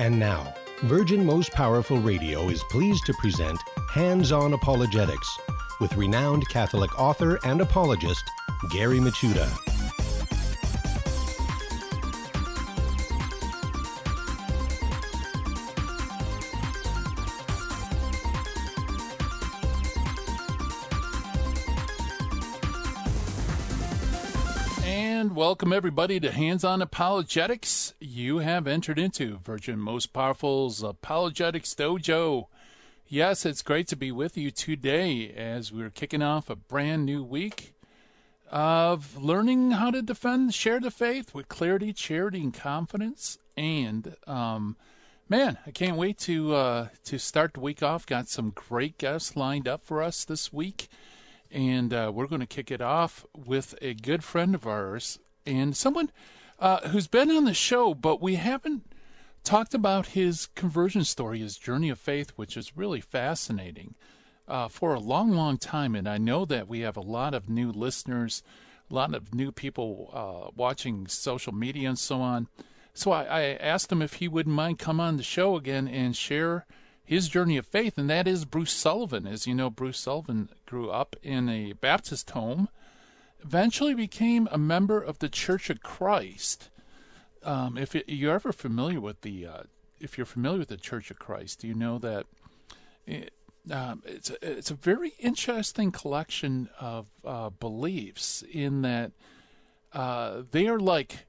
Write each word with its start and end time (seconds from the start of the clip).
And 0.00 0.18
now, 0.18 0.54
Virgin 0.84 1.26
Most 1.26 1.52
Powerful 1.52 1.98
Radio 1.98 2.48
is 2.48 2.62
pleased 2.70 3.04
to 3.04 3.12
present 3.20 3.60
Hands 3.92 4.32
On 4.32 4.54
Apologetics 4.54 5.38
with 5.78 5.94
renowned 5.94 6.48
Catholic 6.48 6.98
author 6.98 7.38
and 7.44 7.60
apologist 7.60 8.24
Gary 8.70 8.98
Michuta. 8.98 9.46
And 24.82 25.36
welcome 25.36 25.74
everybody 25.74 26.18
to 26.20 26.32
Hands 26.32 26.64
On 26.64 26.80
Apologetics. 26.80 27.79
You 28.00 28.38
have 28.38 28.66
entered 28.66 28.98
into 28.98 29.38
Virgin 29.44 29.78
Most 29.78 30.14
Powerful's 30.14 30.82
Apologetics 30.82 31.74
Dojo. 31.74 32.46
Yes, 33.06 33.44
it's 33.44 33.60
great 33.60 33.88
to 33.88 33.96
be 33.96 34.10
with 34.10 34.38
you 34.38 34.50
today 34.50 35.30
as 35.30 35.70
we're 35.70 35.90
kicking 35.90 36.22
off 36.22 36.48
a 36.48 36.56
brand 36.56 37.04
new 37.04 37.22
week 37.22 37.74
of 38.50 39.18
learning 39.22 39.72
how 39.72 39.90
to 39.90 40.00
defend, 40.00 40.54
share 40.54 40.80
the 40.80 40.90
faith 40.90 41.34
with 41.34 41.48
clarity, 41.48 41.92
charity, 41.92 42.40
and 42.40 42.54
confidence. 42.54 43.36
And 43.54 44.16
um, 44.26 44.76
man, 45.28 45.58
I 45.66 45.70
can't 45.70 45.98
wait 45.98 46.16
to 46.20 46.54
uh, 46.54 46.88
to 47.04 47.18
start 47.18 47.52
the 47.52 47.60
week 47.60 47.82
off. 47.82 48.06
Got 48.06 48.28
some 48.28 48.50
great 48.54 48.96
guests 48.96 49.36
lined 49.36 49.68
up 49.68 49.84
for 49.84 50.02
us 50.02 50.24
this 50.24 50.50
week 50.50 50.88
and 51.52 51.92
uh, 51.92 52.10
we're 52.14 52.26
going 52.26 52.40
to 52.40 52.46
kick 52.46 52.70
it 52.70 52.80
off 52.80 53.26
with 53.34 53.74
a 53.82 53.94
good 53.94 54.22
friend 54.22 54.54
of 54.54 54.66
ours 54.66 55.18
and 55.44 55.76
someone 55.76 56.10
uh, 56.60 56.88
who's 56.88 57.08
been 57.08 57.30
on 57.30 57.44
the 57.44 57.54
show, 57.54 57.94
but 57.94 58.20
we 58.20 58.36
haven't 58.36 58.82
talked 59.42 59.74
about 59.74 60.08
his 60.08 60.46
conversion 60.54 61.04
story, 61.04 61.40
his 61.40 61.56
journey 61.56 61.88
of 61.88 61.98
faith, 61.98 62.30
which 62.36 62.56
is 62.56 62.76
really 62.76 63.00
fascinating 63.00 63.94
uh, 64.46 64.68
for 64.68 64.94
a 64.94 65.00
long, 65.00 65.30
long 65.30 65.56
time. 65.56 65.94
And 65.94 66.08
I 66.08 66.18
know 66.18 66.44
that 66.44 66.68
we 66.68 66.80
have 66.80 66.96
a 66.96 67.02
lot 67.02 67.34
of 67.34 67.48
new 67.48 67.72
listeners, 67.72 68.42
a 68.90 68.94
lot 68.94 69.14
of 69.14 69.34
new 69.34 69.50
people 69.50 70.10
uh, 70.12 70.50
watching 70.54 71.06
social 71.06 71.54
media 71.54 71.88
and 71.88 71.98
so 71.98 72.20
on. 72.20 72.48
So 72.92 73.12
I, 73.12 73.24
I 73.24 73.42
asked 73.54 73.90
him 73.90 74.02
if 74.02 74.14
he 74.14 74.28
wouldn't 74.28 74.54
mind 74.54 74.78
come 74.78 75.00
on 75.00 75.16
the 75.16 75.22
show 75.22 75.56
again 75.56 75.88
and 75.88 76.14
share 76.14 76.66
his 77.02 77.28
journey 77.28 77.56
of 77.56 77.66
faith, 77.66 77.98
and 77.98 78.08
that 78.08 78.28
is 78.28 78.44
Bruce 78.44 78.72
Sullivan. 78.72 79.26
As 79.26 79.46
you 79.46 79.54
know, 79.54 79.68
Bruce 79.68 79.98
Sullivan 79.98 80.48
grew 80.64 80.90
up 80.90 81.16
in 81.22 81.48
a 81.48 81.72
Baptist 81.72 82.30
home, 82.30 82.68
eventually 83.42 83.94
became 83.94 84.48
a 84.50 84.58
member 84.58 85.00
of 85.00 85.18
the 85.18 85.28
Church 85.28 85.70
of 85.70 85.82
Christ. 85.82 86.70
Um, 87.42 87.78
if 87.78 87.94
you're 88.06 88.34
ever 88.34 88.52
familiar 88.52 89.00
with 89.00 89.22
the, 89.22 89.46
uh, 89.46 89.62
if 89.98 90.18
you're 90.18 90.26
familiar 90.26 90.60
with 90.60 90.68
the 90.68 90.76
Church 90.76 91.10
of 91.10 91.18
Christ, 91.18 91.64
you 91.64 91.74
know 91.74 91.98
that 91.98 92.26
it, 93.06 93.32
um, 93.70 94.02
it's 94.06 94.30
a, 94.30 94.58
it's 94.58 94.70
a 94.70 94.74
very 94.74 95.12
interesting 95.18 95.90
collection 95.90 96.68
of 96.78 97.08
uh, 97.24 97.50
beliefs 97.50 98.42
in 98.50 98.82
that 98.82 99.12
uh, 99.92 100.42
they 100.50 100.66
are 100.68 100.78
like 100.78 101.26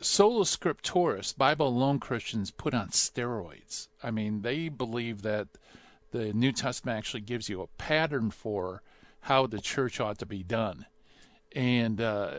sola 0.00 0.44
scripturis, 0.44 1.36
Bible 1.36 1.68
alone 1.68 1.98
Christians 1.98 2.50
put 2.50 2.74
on 2.74 2.88
steroids. 2.88 3.88
I 4.02 4.10
mean, 4.10 4.42
they 4.42 4.68
believe 4.68 5.22
that 5.22 5.48
the 6.10 6.32
New 6.32 6.52
Testament 6.52 6.98
actually 6.98 7.20
gives 7.22 7.48
you 7.48 7.62
a 7.62 7.66
pattern 7.66 8.30
for 8.30 8.82
how 9.26 9.44
the 9.44 9.60
church 9.60 9.98
ought 9.98 10.18
to 10.18 10.26
be 10.26 10.44
done. 10.44 10.86
And 11.52 12.00
uh, 12.00 12.34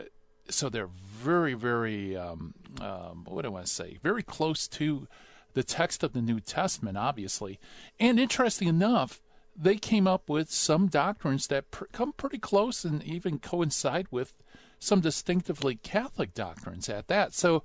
so 0.48 0.70
they're 0.70 0.88
very, 0.88 1.52
very, 1.52 2.16
um, 2.16 2.54
um, 2.80 3.26
what 3.28 3.42
do 3.42 3.48
I 3.48 3.50
want 3.50 3.66
to 3.66 3.72
say, 3.72 3.98
very 4.02 4.22
close 4.22 4.66
to 4.68 5.06
the 5.52 5.62
text 5.62 6.02
of 6.02 6.14
the 6.14 6.22
New 6.22 6.40
Testament, 6.40 6.96
obviously. 6.96 7.60
And 8.00 8.18
interesting 8.18 8.68
enough, 8.68 9.20
they 9.54 9.76
came 9.76 10.06
up 10.06 10.30
with 10.30 10.50
some 10.50 10.86
doctrines 10.86 11.48
that 11.48 11.70
pr- 11.70 11.84
come 11.92 12.14
pretty 12.14 12.38
close 12.38 12.86
and 12.86 13.02
even 13.02 13.38
coincide 13.38 14.06
with 14.10 14.32
some 14.78 15.00
distinctively 15.00 15.74
Catholic 15.76 16.32
doctrines 16.32 16.88
at 16.88 17.08
that. 17.08 17.34
So, 17.34 17.64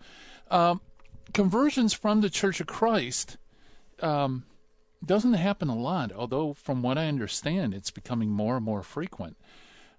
um, 0.51 0.81
conversions 1.33 1.93
from 1.93 2.19
the 2.19 2.29
Church 2.29 2.59
of 2.59 2.67
Christ 2.67 3.37
um, 4.01 4.43
doesn't 5.05 5.33
happen 5.33 5.69
a 5.69 5.75
lot, 5.75 6.11
although, 6.11 6.53
from 6.53 6.81
what 6.81 6.97
I 6.97 7.07
understand, 7.07 7.73
it's 7.73 7.91
becoming 7.91 8.29
more 8.29 8.57
and 8.57 8.65
more 8.65 8.83
frequent. 8.83 9.37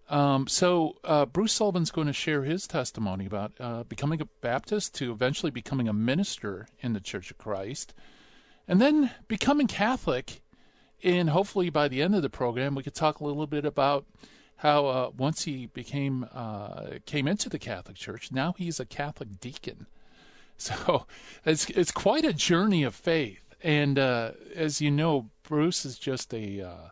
Um, 0.08 0.46
so, 0.46 0.96
uh, 1.04 1.26
Bruce 1.26 1.52
Sullivan's 1.52 1.90
going 1.90 2.06
to 2.06 2.12
share 2.12 2.44
his 2.44 2.66
testimony 2.66 3.26
about 3.26 3.52
uh, 3.58 3.84
becoming 3.84 4.20
a 4.20 4.28
Baptist 4.42 4.94
to 4.96 5.12
eventually 5.12 5.50
becoming 5.50 5.88
a 5.88 5.94
minister 5.94 6.68
in 6.80 6.92
the 6.92 7.00
Church 7.00 7.30
of 7.30 7.38
Christ, 7.38 7.94
and 8.68 8.80
then 8.80 9.10
becoming 9.28 9.66
Catholic. 9.66 10.42
And 11.02 11.30
hopefully, 11.30 11.70
by 11.70 11.88
the 11.88 12.02
end 12.02 12.14
of 12.14 12.22
the 12.22 12.30
program, 12.30 12.74
we 12.74 12.82
could 12.82 12.94
talk 12.94 13.20
a 13.20 13.24
little 13.24 13.46
bit 13.46 13.64
about 13.64 14.06
how 14.56 14.86
uh, 14.86 15.10
once 15.16 15.44
he 15.44 15.66
became 15.66 16.26
uh, 16.32 16.98
came 17.06 17.28
into 17.28 17.48
the 17.48 17.58
Catholic 17.58 17.96
Church, 17.96 18.30
now 18.32 18.54
he's 18.56 18.80
a 18.80 18.86
Catholic 18.86 19.40
deacon. 19.40 19.86
So 20.56 21.06
it's 21.44 21.68
it's 21.70 21.90
quite 21.90 22.24
a 22.24 22.32
journey 22.32 22.84
of 22.84 22.94
faith, 22.94 23.43
and 23.64 23.98
uh, 23.98 24.32
as 24.54 24.80
you 24.82 24.90
know, 24.90 25.30
Bruce 25.42 25.86
is 25.86 25.98
just 25.98 26.32
a 26.34 26.60
uh, 26.60 26.88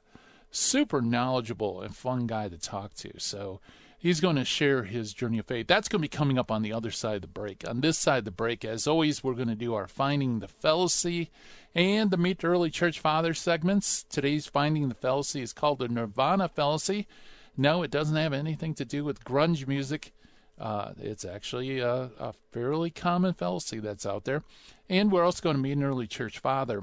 super 0.51 1.03
knowledgeable 1.03 1.83
and 1.83 1.95
fun 1.95 2.27
guy 2.27 2.49
to 2.49 2.59
talk 2.59 2.95
to. 2.95 3.13
So 3.19 3.61
he's 3.99 4.21
going 4.21 4.37
to 4.37 4.45
share 4.45 4.85
his 4.85 5.13
journey 5.13 5.39
of 5.39 5.47
faith. 5.47 5.67
That's 5.67 5.87
going 5.87 6.01
to 6.01 6.09
be 6.09 6.09
coming 6.09 6.39
up 6.39 6.51
on 6.51 6.63
the 6.63 6.73
other 6.73 6.91
side 6.91 7.17
of 7.17 7.21
the 7.21 7.29
break. 7.29 7.69
On 7.69 7.83
this 7.83 7.99
side 7.99 8.21
of 8.21 8.25
the 8.25 8.31
break, 8.31 8.65
as 8.65 8.87
always, 8.87 9.23
we're 9.23 9.35
going 9.35 9.49
to 9.49 9.55
do 9.55 9.75
our 9.75 9.87
Finding 9.87 10.39
the 10.39 10.49
Fallacy 10.49 11.31
and 11.75 12.11
the 12.11 12.17
Meet 12.17 12.41
the 12.41 12.47
Early 12.47 12.71
Church 12.71 12.99
Fathers 12.99 13.39
segments. 13.39 14.05
Today's 14.05 14.47
Finding 14.47 14.89
the 14.89 14.95
Fallacy 14.95 15.43
is 15.43 15.53
called 15.53 15.79
the 15.79 15.89
Nirvana 15.89 16.49
Fallacy. 16.49 17.07
No, 17.55 17.83
it 17.83 17.91
doesn't 17.91 18.17
have 18.17 18.33
anything 18.33 18.75
to 18.77 18.87
do 18.87 19.05
with 19.05 19.25
grunge 19.25 19.69
music. 19.69 20.15
Uh, 20.59 20.93
it's 20.99 21.25
actually 21.25 21.81
a, 21.81 22.11
a, 22.19 22.35
fairly 22.53 22.91
common 22.91 23.35
fallacy 23.35 23.79
that's 23.81 24.07
out 24.07 24.25
there. 24.25 24.43
And 24.89 25.11
we're 25.11 25.25
also 25.25 25.43
going 25.43 25.57
to 25.57 25.63
meet 25.63 25.77
an 25.77 25.83
early 25.83 26.07
church 26.07 26.39
father. 26.39 26.83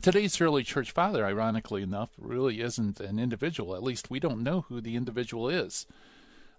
Today's 0.00 0.40
early 0.40 0.64
church 0.64 0.90
father, 0.90 1.24
ironically 1.24 1.82
enough, 1.82 2.10
really 2.18 2.60
isn't 2.60 2.98
an 3.00 3.18
individual. 3.18 3.76
At 3.76 3.82
least 3.82 4.10
we 4.10 4.18
don't 4.18 4.42
know 4.42 4.62
who 4.62 4.80
the 4.80 4.96
individual 4.96 5.48
is. 5.48 5.86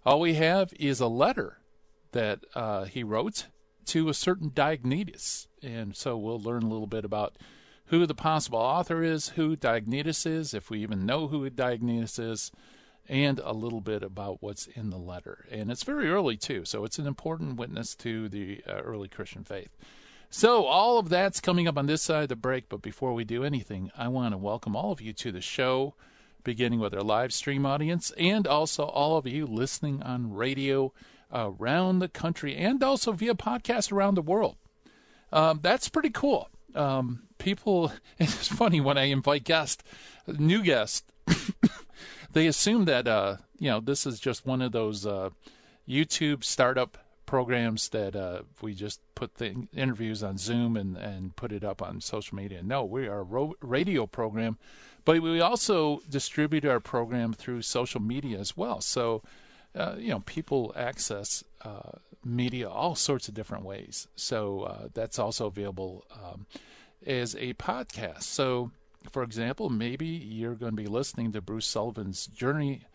All 0.06 0.20
we 0.20 0.36
have 0.36 0.74
is 0.80 1.00
a 1.00 1.08
letter 1.08 1.58
that 2.12 2.40
uh, 2.54 2.86
he 2.86 3.04
wrote 3.04 3.48
to 3.88 4.10
a 4.10 4.14
certain 4.14 4.52
Diognetus. 4.52 5.48
And 5.62 5.96
so 5.96 6.18
we'll 6.18 6.40
learn 6.40 6.64
a 6.64 6.70
little 6.70 6.88
bit 6.88 7.04
about 7.04 7.38
who 7.88 8.06
the 8.06 8.16
possible 8.16 8.60
author 8.60 9.04
is, 9.04 9.30
who 9.30 9.56
Diognetus 9.56 10.26
is, 10.26 10.54
if 10.54 10.70
we 10.70 10.80
even 10.80 11.06
know 11.06 11.28
who 11.28 11.50
Diognetus 11.50 12.20
is, 12.20 12.52
and 13.08 13.40
a 13.40 13.52
little 13.52 13.82
bit 13.82 14.04
about 14.04 14.42
what's 14.42 14.68
in 14.68 14.90
the 14.90 14.98
letter. 14.98 15.46
And 15.52 15.70
it's 15.70 15.84
very 15.84 16.10
early, 16.10 16.38
too, 16.38 16.66
so 16.66 16.86
it's 16.86 17.00
an 17.00 17.08
important 17.08 17.58
witness 17.58 17.96
to 17.96 18.30
the 18.30 18.62
uh, 18.68 18.82
early 18.82 19.08
Christian 19.08 19.44
faith. 19.44 19.76
So, 20.30 20.66
all 20.66 20.98
of 20.98 21.10
that's 21.10 21.40
coming 21.40 21.68
up 21.68 21.78
on 21.78 21.86
this 21.86 22.02
side 22.02 22.24
of 22.24 22.30
the 22.30 22.36
break, 22.36 22.68
but 22.68 22.82
before 22.82 23.14
we 23.14 23.24
do 23.24 23.44
anything, 23.44 23.92
I 23.96 24.08
want 24.08 24.34
to 24.34 24.38
welcome 24.38 24.76
all 24.76 24.92
of 24.92 25.00
you 25.00 25.14
to 25.14 25.32
the 25.32 25.42
show, 25.42 25.94
beginning 26.44 26.80
with 26.80 26.96
our 26.96 27.04
live 27.04 27.32
stream 27.34 27.66
audience, 27.68 28.12
and 28.18 28.48
also 28.48 28.86
all 28.86 29.18
of 29.18 29.28
you 29.28 29.46
listening 29.46 30.02
on 30.02 30.34
radio 30.34 30.92
around 31.34 32.00
the 32.00 32.08
country 32.08 32.56
and 32.56 32.84
also 32.84 33.12
via 33.12 33.34
podcast 33.34 33.92
around 33.92 34.16
the 34.16 34.22
world. 34.22 34.56
Um, 35.32 35.60
that's 35.62 35.90
pretty 35.90 36.12
cool. 36.12 36.50
Um, 36.76 37.24
people, 37.38 37.92
it's 38.20 38.48
funny 38.48 38.80
when 38.82 38.98
I 38.98 39.06
invite 39.06 39.44
guests, 39.44 39.84
new 40.28 40.62
guests, 40.62 41.04
they 42.34 42.48
assume 42.48 42.86
that, 42.86 43.08
uh, 43.08 43.38
you 43.58 43.70
know, 43.70 43.80
this 43.80 44.06
is 44.06 44.20
just 44.20 44.46
one 44.46 44.62
of 44.62 44.72
those 44.72 45.06
uh, 45.06 45.30
YouTube 45.88 46.44
startup 46.44 46.98
programs 47.26 47.90
that 47.90 48.16
uh, 48.16 48.42
we 48.62 48.74
just 48.74 49.00
put 49.16 49.36
the 49.36 49.68
interviews 49.76 50.22
on 50.24 50.38
Zoom 50.38 50.76
and, 50.76 50.98
and 50.98 51.36
put 51.36 51.52
it 51.52 51.64
up 51.64 51.82
on 51.82 52.02
social 52.02 52.36
media. 52.36 52.62
No, 52.62 52.84
we 52.84 53.08
are 53.08 53.20
a 53.20 53.24
ro- 53.24 53.56
radio 53.62 54.06
program, 54.06 54.58
but 55.06 55.22
we 55.22 55.40
also 55.42 56.02
distribute 56.10 56.66
our 56.66 56.80
program 56.80 57.34
through 57.34 57.62
social 57.62 58.02
media 58.02 58.40
as 58.40 58.58
well. 58.58 58.82
So, 58.82 59.24
uh, 59.76 59.96
you 59.98 60.10
know, 60.10 60.20
people 60.20 60.74
access 60.76 61.44
uh, 61.64 61.98
media 62.24 62.70
all 62.70 62.96
sorts 62.96 63.28
of 63.28 63.34
different 63.34 63.64
ways. 63.64 64.08
So 64.16 64.62
uh, 64.62 64.88
that's 64.94 65.18
also 65.18 65.48
available. 65.48 66.06
Um, 66.12 66.46
as 67.06 67.36
a 67.36 67.54
podcast. 67.56 68.24
So, 68.24 68.72
for 69.12 69.24
example, 69.24 69.70
maybe 69.70 70.08
you're 70.08 70.56
going 70.56 70.76
to 70.76 70.82
be 70.82 70.88
listening 70.88 71.32
to 71.32 71.42
Bruce 71.42 71.66
Sullivan's 71.66 72.28
journey 72.28 72.86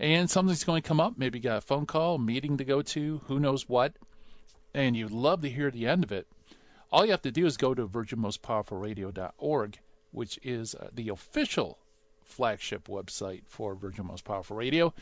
and 0.00 0.30
something's 0.30 0.64
going 0.64 0.80
to 0.80 0.88
come 0.88 0.98
up. 0.98 1.18
Maybe 1.18 1.38
you 1.38 1.42
got 1.42 1.58
a 1.58 1.60
phone 1.60 1.84
call, 1.84 2.16
meeting 2.16 2.56
to 2.56 2.64
go 2.64 2.80
to, 2.80 3.20
who 3.26 3.38
knows 3.38 3.68
what, 3.68 3.92
and 4.74 4.96
you'd 4.96 5.10
love 5.10 5.42
to 5.42 5.50
hear 5.50 5.70
the 5.70 5.86
end 5.86 6.02
of 6.02 6.10
it. 6.10 6.26
All 6.90 7.04
you 7.04 7.10
have 7.10 7.22
to 7.22 7.30
do 7.30 7.44
is 7.44 7.58
go 7.58 7.74
to 7.74 7.86
virginmostpowerfulradio.org, 7.86 9.78
which 10.10 10.40
is 10.42 10.74
uh, 10.74 10.88
the 10.92 11.10
official 11.10 11.78
flagship 12.24 12.88
website 12.88 13.42
for 13.46 13.74
Virgin 13.74 14.06
Most 14.06 14.24
Powerful 14.24 14.56
Radio. 14.56 14.94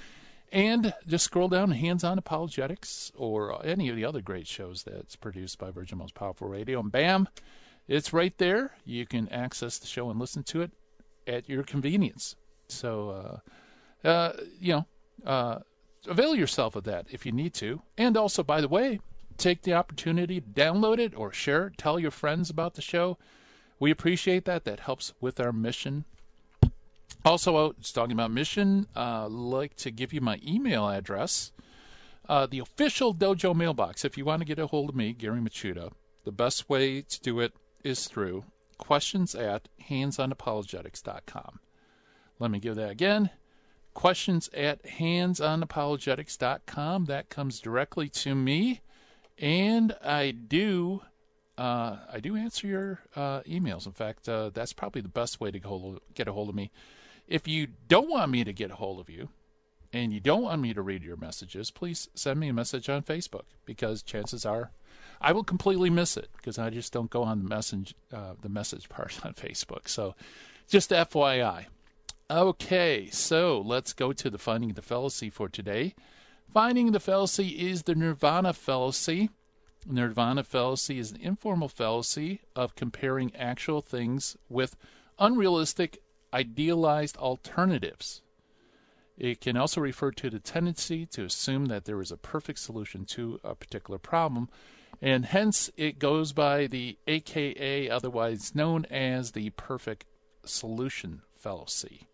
And 0.50 0.92
just 1.06 1.26
scroll 1.26 1.48
down 1.48 1.70
Hands 1.70 2.02
On 2.02 2.18
Apologetics 2.18 3.12
or 3.14 3.64
any 3.64 3.88
of 3.88 3.96
the 3.96 4.04
other 4.04 4.20
great 4.20 4.48
shows 4.48 4.82
that's 4.82 5.14
produced 5.14 5.58
by 5.58 5.70
Virgin 5.70 5.98
Most 5.98 6.14
Powerful 6.14 6.48
Radio. 6.48 6.80
And 6.80 6.90
bam, 6.90 7.28
it's 7.88 8.12
right 8.12 8.36
there. 8.38 8.72
You 8.84 9.06
can 9.06 9.28
access 9.30 9.78
the 9.78 9.86
show 9.86 10.10
and 10.10 10.20
listen 10.20 10.42
to 10.44 10.60
it 10.60 10.70
at 11.26 11.48
your 11.48 11.62
convenience. 11.62 12.36
So, 12.68 13.40
uh, 14.04 14.06
uh, 14.06 14.32
you 14.60 14.72
know, 14.74 14.86
uh, 15.26 15.58
avail 16.06 16.36
yourself 16.36 16.76
of 16.76 16.84
that 16.84 17.06
if 17.10 17.24
you 17.24 17.32
need 17.32 17.54
to. 17.54 17.82
And 17.96 18.16
also, 18.16 18.42
by 18.42 18.60
the 18.60 18.68
way, 18.68 19.00
take 19.38 19.62
the 19.62 19.72
opportunity 19.72 20.40
to 20.40 20.46
download 20.46 20.98
it 20.98 21.14
or 21.16 21.32
share 21.32 21.68
it. 21.68 21.78
Tell 21.78 21.98
your 21.98 22.10
friends 22.10 22.50
about 22.50 22.74
the 22.74 22.82
show. 22.82 23.16
We 23.80 23.90
appreciate 23.90 24.44
that. 24.44 24.64
That 24.64 24.80
helps 24.80 25.14
with 25.20 25.40
our 25.40 25.52
mission. 25.52 26.04
Also, 27.24 27.56
uh, 27.56 27.70
it's 27.78 27.92
talking 27.92 28.12
about 28.12 28.30
mission. 28.30 28.86
Uh, 28.94 29.28
like 29.28 29.76
to 29.76 29.90
give 29.90 30.12
you 30.12 30.20
my 30.20 30.40
email 30.46 30.88
address. 30.88 31.52
Uh, 32.28 32.46
the 32.46 32.58
official 32.58 33.14
dojo 33.14 33.54
mailbox. 33.54 34.04
If 34.04 34.18
you 34.18 34.24
want 34.26 34.40
to 34.40 34.46
get 34.46 34.58
a 34.58 34.66
hold 34.66 34.90
of 34.90 34.96
me, 34.96 35.14
Gary 35.14 35.40
Michuta, 35.40 35.92
the 36.24 36.32
best 36.32 36.68
way 36.68 37.00
to 37.00 37.20
do 37.20 37.40
it 37.40 37.54
is 37.84 38.06
through 38.06 38.44
questions 38.78 39.34
at 39.34 39.68
handsonapologetics.com. 39.88 41.60
Let 42.38 42.50
me 42.50 42.58
give 42.58 42.76
that 42.76 42.90
again. 42.90 43.30
Questions 43.94 44.50
at 44.54 44.82
handsonapologetics.com. 44.84 47.04
That 47.06 47.28
comes 47.28 47.60
directly 47.60 48.08
to 48.10 48.34
me, 48.34 48.82
and 49.36 49.96
I 50.04 50.30
do 50.30 51.02
uh, 51.56 51.96
I 52.12 52.20
do 52.20 52.36
answer 52.36 52.66
your 52.68 53.00
uh, 53.16 53.40
emails. 53.40 53.86
In 53.86 53.92
fact, 53.92 54.28
uh, 54.28 54.50
that's 54.54 54.72
probably 54.72 55.02
the 55.02 55.08
best 55.08 55.40
way 55.40 55.50
to 55.50 55.58
get 56.14 56.28
a 56.28 56.32
hold 56.32 56.48
of 56.48 56.54
me. 56.54 56.70
If 57.26 57.48
you 57.48 57.66
don't 57.88 58.08
want 58.08 58.30
me 58.30 58.44
to 58.44 58.52
get 58.52 58.70
a 58.70 58.76
hold 58.76 59.00
of 59.00 59.10
you, 59.10 59.30
and 59.92 60.12
you 60.12 60.20
don't 60.20 60.42
want 60.42 60.62
me 60.62 60.74
to 60.74 60.82
read 60.82 61.02
your 61.02 61.16
messages, 61.16 61.70
please 61.70 62.08
send 62.14 62.38
me 62.38 62.48
a 62.48 62.52
message 62.52 62.88
on 62.88 63.02
Facebook 63.02 63.44
because 63.64 64.02
chances 64.02 64.44
are 64.44 64.70
I 65.20 65.32
will 65.32 65.44
completely 65.44 65.90
miss 65.90 66.16
it 66.16 66.28
because 66.36 66.58
I 66.58 66.70
just 66.70 66.92
don't 66.92 67.10
go 67.10 67.22
on 67.22 67.42
the 67.42 67.48
message 67.48 67.94
uh, 68.12 68.34
the 68.40 68.48
message 68.48 68.88
part 68.88 69.18
on 69.24 69.34
Facebook. 69.34 69.88
So, 69.88 70.14
just 70.68 70.90
FYI. 70.90 71.66
Okay, 72.30 73.08
so 73.10 73.62
let's 73.64 73.94
go 73.94 74.12
to 74.12 74.28
the 74.28 74.38
finding 74.38 74.74
the 74.74 74.82
fallacy 74.82 75.30
for 75.30 75.48
today. 75.48 75.94
Finding 76.52 76.92
the 76.92 77.00
fallacy 77.00 77.48
is 77.48 77.84
the 77.84 77.94
nirvana 77.94 78.52
fallacy. 78.52 79.30
Nirvana 79.86 80.44
fallacy 80.44 80.98
is 80.98 81.12
an 81.12 81.20
informal 81.22 81.68
fallacy 81.68 82.42
of 82.54 82.74
comparing 82.74 83.34
actual 83.34 83.80
things 83.80 84.36
with 84.48 84.76
unrealistic, 85.18 86.02
idealized 86.32 87.16
alternatives. 87.16 88.22
It 89.16 89.40
can 89.40 89.56
also 89.56 89.80
refer 89.80 90.10
to 90.12 90.30
the 90.30 90.38
tendency 90.38 91.06
to 91.06 91.24
assume 91.24 91.66
that 91.66 91.86
there 91.86 92.00
is 92.00 92.12
a 92.12 92.16
perfect 92.16 92.58
solution 92.58 93.04
to 93.06 93.40
a 93.42 93.54
particular 93.54 93.98
problem 93.98 94.48
and 95.00 95.26
hence 95.26 95.70
it 95.76 95.98
goes 95.98 96.32
by 96.32 96.66
the 96.66 96.98
AKA, 97.06 97.88
otherwise 97.88 98.54
known 98.54 98.84
as 98.86 99.32
the 99.32 99.50
perfect 99.50 100.04
solution 100.44 101.22
fallacy. 101.36 102.08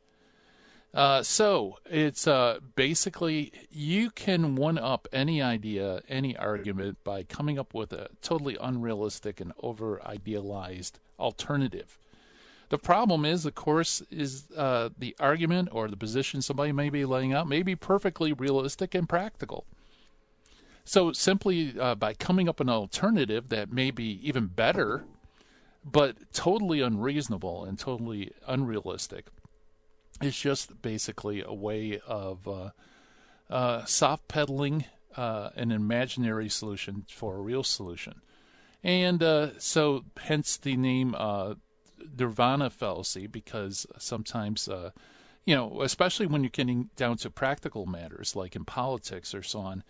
Uh, 0.93 1.23
so 1.25 1.79
it's 1.87 2.27
uh, 2.29 2.61
basically 2.77 3.53
you 3.69 4.11
can 4.11 4.55
one 4.55 4.79
up 4.79 5.09
any 5.13 5.43
idea, 5.43 6.03
any 6.09 6.37
argument 6.37 6.99
by 7.03 7.25
coming 7.25 7.59
up 7.59 7.75
with 7.75 7.93
a 7.93 8.09
totally 8.23 8.57
unrealistic 8.61 9.41
and 9.41 9.53
over 9.61 10.01
idealized 10.07 11.01
alternative. 11.19 11.99
The 12.69 12.79
problem 12.79 13.25
is, 13.25 13.45
of 13.45 13.57
course, 13.57 14.03
is 14.11 14.45
uh, 14.57 14.91
the 14.97 15.17
argument 15.19 15.69
or 15.73 15.89
the 15.89 15.97
position 15.97 16.43
somebody 16.43 16.73
may 16.73 16.91
be 16.91 17.05
laying 17.05 17.33
out 17.33 17.49
may 17.49 17.63
be 17.63 17.75
perfectly 17.75 18.33
realistic 18.33 18.95
and 18.95 19.09
practical. 19.09 19.67
So 20.85 21.13
simply 21.13 21.75
uh, 21.79 21.95
by 21.95 22.15
coming 22.15 22.49
up 22.49 22.61
an 22.61 22.69
alternative 22.69 23.49
that 23.49 23.73
may 23.73 23.91
be 23.91 24.21
even 24.23 24.47
better, 24.47 25.05
but 25.85 26.33
totally 26.33 26.81
unreasonable 26.81 27.65
and 27.65 27.79
totally 27.79 28.33
unrealistic, 28.47 29.27
is 30.23 30.39
just 30.39 30.81
basically 30.83 31.43
a 31.43 31.55
way 31.55 32.01
of 32.07 32.47
uh, 32.47 32.71
uh, 33.51 33.85
soft 33.85 34.29
pedaling 34.29 34.85
uh, 35.17 35.51
an 35.57 35.71
imaginary 35.71 36.49
solution 36.49 37.05
for 37.09 37.37
a 37.37 37.41
real 37.41 37.63
solution. 37.63 38.21
And 38.83 39.23
uh, 39.23 39.59
so, 39.59 40.05
hence 40.19 40.59
the 40.59 40.77
name 40.77 41.15
uh, 41.17 41.55
Nirvana 42.19 42.69
fallacy, 42.69 43.27
because 43.27 43.87
sometimes 43.99 44.69
you 45.47 45.55
know, 45.55 45.83
especially 45.83 46.27
when 46.27 46.43
you're 46.43 46.51
getting 46.51 46.91
down 46.97 47.17
to 47.19 47.31
practical 47.31 47.87
matters 47.87 48.35
like 48.35 48.57
in 48.57 48.65
politics 48.65 49.35
or 49.35 49.43
so 49.43 49.61
on, 49.61 49.85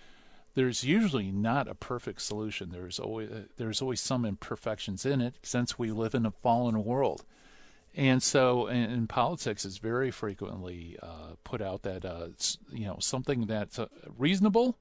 there's 0.54 0.84
usually 0.84 1.30
not 1.30 1.68
a 1.68 1.74
perfect 1.74 2.22
solution. 2.22 2.70
There's 2.70 2.98
always 2.98 3.30
there's 3.56 3.82
always 3.82 4.00
some 4.00 4.24
imperfections 4.24 5.04
in 5.04 5.20
it 5.20 5.34
since 5.42 5.78
we 5.78 5.90
live 5.90 6.14
in 6.14 6.26
a 6.26 6.30
fallen 6.30 6.84
world. 6.84 7.24
And 7.96 8.20
so, 8.22 8.66
in, 8.66 9.06
politics, 9.06 9.64
it's 9.64 9.78
very 9.78 10.10
frequently 10.10 10.96
uh, 11.00 11.36
put 11.44 11.62
out 11.62 11.82
that 11.82 12.04
uh, 12.04 12.28
you 12.72 12.86
know 12.86 12.96
something 13.00 13.46
that's 13.46 13.78
uh, 13.78 13.86
reasonable 14.18 14.76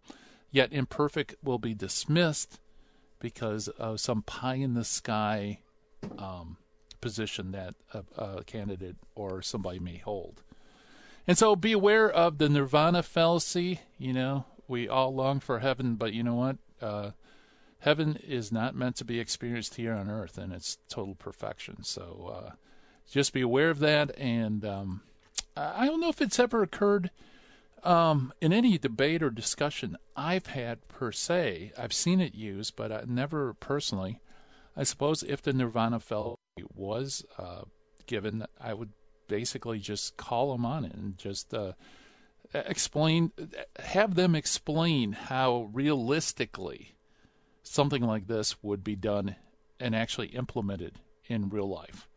yet 0.51 0.71
imperfect 0.71 1.35
will 1.43 1.59
be 1.59 1.73
dismissed 1.73 2.59
because 3.19 3.67
of 3.67 3.99
some 3.99 4.21
pie 4.21 4.55
in 4.55 4.73
the 4.73 4.83
sky 4.83 5.59
um, 6.17 6.57
position 7.01 7.51
that 7.51 7.75
a, 7.93 8.03
a 8.21 8.43
candidate 8.43 8.95
or 9.15 9.41
somebody 9.41 9.79
may 9.79 9.97
hold. 9.97 10.43
And 11.27 11.37
so, 11.37 11.55
be 11.55 11.71
aware 11.71 12.09
of 12.09 12.37
the 12.37 12.49
nirvana 12.49 13.03
fallacy. 13.03 13.79
You 13.97 14.13
know, 14.13 14.45
we 14.73 14.89
all 14.89 15.13
long 15.13 15.39
for 15.39 15.59
heaven, 15.59 15.95
but 15.95 16.13
you 16.13 16.23
know 16.23 16.33
what? 16.33 16.57
Uh, 16.81 17.11
heaven 17.77 18.17
is 18.23 18.51
not 18.51 18.75
meant 18.75 18.95
to 18.95 19.05
be 19.05 19.19
experienced 19.19 19.75
here 19.75 19.93
on 19.93 20.09
earth 20.09 20.39
in 20.39 20.51
its 20.51 20.79
total 20.89 21.13
perfection. 21.13 21.83
So 21.83 22.33
uh, 22.35 22.51
just 23.09 23.33
be 23.33 23.41
aware 23.41 23.69
of 23.69 23.77
that. 23.79 24.17
And 24.17 24.65
um, 24.65 25.01
I 25.55 25.85
don't 25.85 26.01
know 26.01 26.09
if 26.09 26.21
it's 26.21 26.39
ever 26.39 26.63
occurred 26.63 27.11
um, 27.83 28.33
in 28.41 28.51
any 28.51 28.79
debate 28.79 29.21
or 29.21 29.29
discussion 29.29 29.95
I've 30.15 30.47
had 30.47 30.87
per 30.87 31.11
se. 31.11 31.71
I've 31.77 31.93
seen 31.93 32.19
it 32.19 32.33
used, 32.33 32.75
but 32.75 32.91
I 32.91 33.03
never 33.05 33.53
personally. 33.53 34.21
I 34.75 34.83
suppose 34.83 35.21
if 35.21 35.43
the 35.43 35.53
Nirvana 35.53 35.99
fallacy 35.99 36.39
was 36.73 37.23
uh, 37.37 37.61
given, 38.07 38.47
I 38.59 38.73
would 38.73 38.89
basically 39.27 39.77
just 39.77 40.17
call 40.17 40.51
them 40.51 40.65
on 40.65 40.83
it 40.83 40.95
and 40.95 41.15
just 41.15 41.53
uh, 41.53 41.73
explain, 42.53 43.31
have 43.79 44.15
them 44.15 44.35
explain 44.35 45.13
how 45.13 45.69
realistically 45.73 46.95
something 47.63 48.03
like 48.03 48.27
this 48.27 48.61
would 48.61 48.83
be 48.83 48.95
done 48.95 49.35
and 49.79 49.95
actually 49.95 50.27
implemented 50.27 50.99
in 51.25 51.49
real 51.49 51.69
life. 51.69 52.07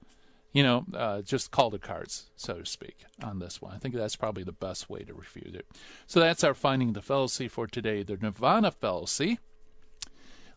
You 0.52 0.62
know, 0.62 0.84
uh, 0.94 1.22
just 1.22 1.50
call 1.50 1.68
the 1.68 1.78
cards, 1.78 2.30
so 2.36 2.54
to 2.60 2.66
speak, 2.66 3.04
on 3.22 3.40
this 3.40 3.60
one. 3.60 3.74
I 3.74 3.78
think 3.78 3.94
that's 3.94 4.16
probably 4.16 4.42
the 4.42 4.52
best 4.52 4.88
way 4.88 5.00
to 5.00 5.12
refute 5.12 5.54
it. 5.54 5.66
So 6.06 6.20
that's 6.20 6.44
our 6.44 6.54
finding 6.54 6.94
the 6.94 7.02
fallacy 7.02 7.48
for 7.48 7.66
today, 7.66 8.02
the 8.02 8.16
Nirvana 8.16 8.70
fallacy. 8.70 9.38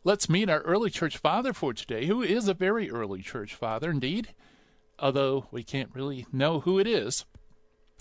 Let's 0.06 0.30
meet 0.30 0.50
our 0.50 0.62
early 0.62 0.90
church 0.90 1.18
father 1.18 1.52
for 1.52 1.74
today, 1.74 2.06
who 2.06 2.22
is 2.22 2.48
a 2.48 2.54
very 2.54 2.90
early 2.90 3.22
church 3.22 3.54
father 3.54 3.92
indeed, 3.92 4.30
although 4.98 5.48
we 5.52 5.64
can't 5.64 5.94
really 5.94 6.26
know 6.32 6.62
who 6.62 6.80
it 6.80 6.88
is. 6.88 7.26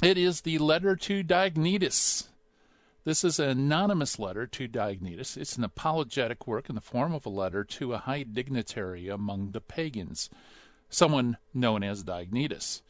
It 0.03 0.17
is 0.17 0.43
the 0.43 0.59
letter 0.59 0.95
to 0.95 1.25
Diognetus. 1.25 2.29
This 3.03 3.25
is 3.25 3.41
an 3.41 3.51
anonymous 3.51 4.21
letter 4.21 4.47
to 4.47 4.69
Diognetus. 4.69 5.37
It's 5.37 5.57
an 5.57 5.65
apologetic 5.65 6.47
work 6.47 6.69
in 6.69 6.77
the 6.77 6.81
form 6.81 7.13
of 7.13 7.27
a 7.27 7.31
letter 7.31 7.65
to 7.65 7.95
a 7.95 7.99
high 7.99 8.23
dignitary 8.23 9.09
among 9.09 9.51
the 9.51 9.61
pagans, 9.61 10.31
someone 10.89 11.37
known 11.53 11.83
as 11.83 12.05
Diognetus. 12.05 12.83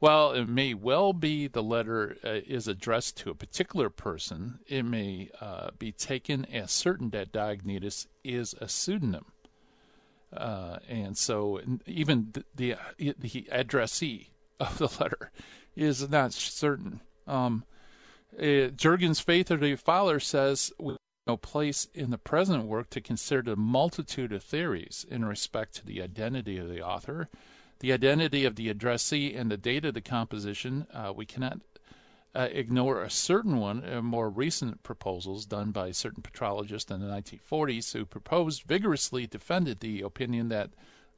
While 0.00 0.32
it 0.32 0.48
may 0.48 0.74
well 0.74 1.12
be 1.12 1.46
the 1.46 1.62
letter 1.62 2.16
uh, 2.24 2.40
is 2.44 2.66
addressed 2.66 3.16
to 3.18 3.30
a 3.30 3.36
particular 3.36 3.88
person, 3.88 4.58
it 4.66 4.82
may 4.82 5.30
uh, 5.40 5.70
be 5.78 5.92
taken 5.92 6.44
as 6.46 6.72
certain 6.72 7.10
that 7.10 7.30
Diognetus 7.30 8.08
is 8.24 8.56
a 8.60 8.68
pseudonym. 8.68 9.26
Uh, 10.32 10.78
and 10.88 11.16
so 11.16 11.60
even 11.86 12.32
the, 12.32 12.44
the, 12.98 13.14
the 13.16 13.48
addressee 13.52 14.30
of 14.58 14.78
the 14.78 14.88
letter 15.00 15.30
is 15.78 16.08
not 16.08 16.32
certain. 16.32 17.00
Um, 17.26 17.64
uh, 18.38 18.68
Jurgen's 18.74 19.20
Faith 19.20 19.50
of 19.50 19.60
the 19.60 19.76
Father 19.76 20.20
says 20.20 20.72
we 20.78 20.92
have 20.92 20.98
no 21.26 21.36
place 21.36 21.88
in 21.94 22.10
the 22.10 22.18
present 22.18 22.64
work 22.64 22.90
to 22.90 23.00
consider 23.00 23.42
the 23.42 23.56
multitude 23.56 24.32
of 24.32 24.42
theories 24.42 25.06
in 25.08 25.24
respect 25.24 25.74
to 25.76 25.86
the 25.86 26.02
identity 26.02 26.58
of 26.58 26.68
the 26.68 26.82
author, 26.82 27.28
the 27.80 27.92
identity 27.92 28.44
of 28.44 28.56
the 28.56 28.68
addressee, 28.68 29.34
and 29.34 29.50
the 29.50 29.56
date 29.56 29.84
of 29.84 29.94
the 29.94 30.00
composition. 30.00 30.86
Uh, 30.92 31.12
we 31.14 31.24
cannot 31.24 31.60
uh, 32.34 32.48
ignore 32.50 33.02
a 33.02 33.10
certain 33.10 33.56
one, 33.58 33.84
uh, 33.84 34.02
more 34.02 34.28
recent 34.28 34.82
proposals 34.82 35.46
done 35.46 35.70
by 35.70 35.90
certain 35.90 36.22
patrologists 36.22 36.90
in 36.90 37.00
the 37.00 37.06
1940s 37.06 37.92
who 37.92 38.04
proposed 38.04 38.62
vigorously 38.62 39.26
defended 39.26 39.80
the 39.80 40.02
opinion 40.02 40.48
that 40.48 40.70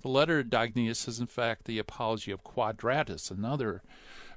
the 0.03 0.09
letter 0.09 0.43
Diognetus 0.43 1.09
is 1.09 1.21
in 1.21 1.27
fact 1.27 1.65
the 1.65 1.79
apology 1.79 2.31
of 2.31 2.45
Quadratus, 2.45 3.31
another 3.31 3.83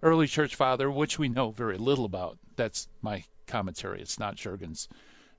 early 0.04 0.28
church 0.28 0.54
father, 0.54 0.92
which 0.92 1.18
we 1.18 1.30
know 1.30 1.50
very 1.50 1.78
little 1.78 2.06
about. 2.06 2.38
That's 2.56 2.88
my 3.02 3.24
commentary. 3.48 4.02
It's 4.02 4.20
not 4.20 4.36
Jurgens. 4.36 4.88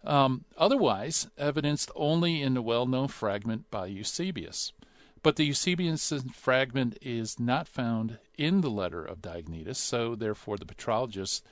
Um, 0.04 0.44
otherwise, 0.58 1.28
evidenced 1.38 1.90
only 1.94 2.42
in 2.42 2.54
the 2.54 2.62
well 2.62 2.86
known 2.86 3.08
fragment 3.08 3.70
by 3.70 3.86
Eusebius. 3.86 4.72
But 5.22 5.36
the 5.36 5.44
Eusebius 5.44 6.12
fragment 6.34 6.98
is 7.00 7.38
not 7.38 7.68
found 7.68 8.18
in 8.36 8.60
the 8.60 8.70
letter 8.70 9.02
of 9.04 9.22
Diognetus, 9.22 9.76
so 9.76 10.14
therefore 10.14 10.58
the 10.58 10.66
patrologist 10.66 11.46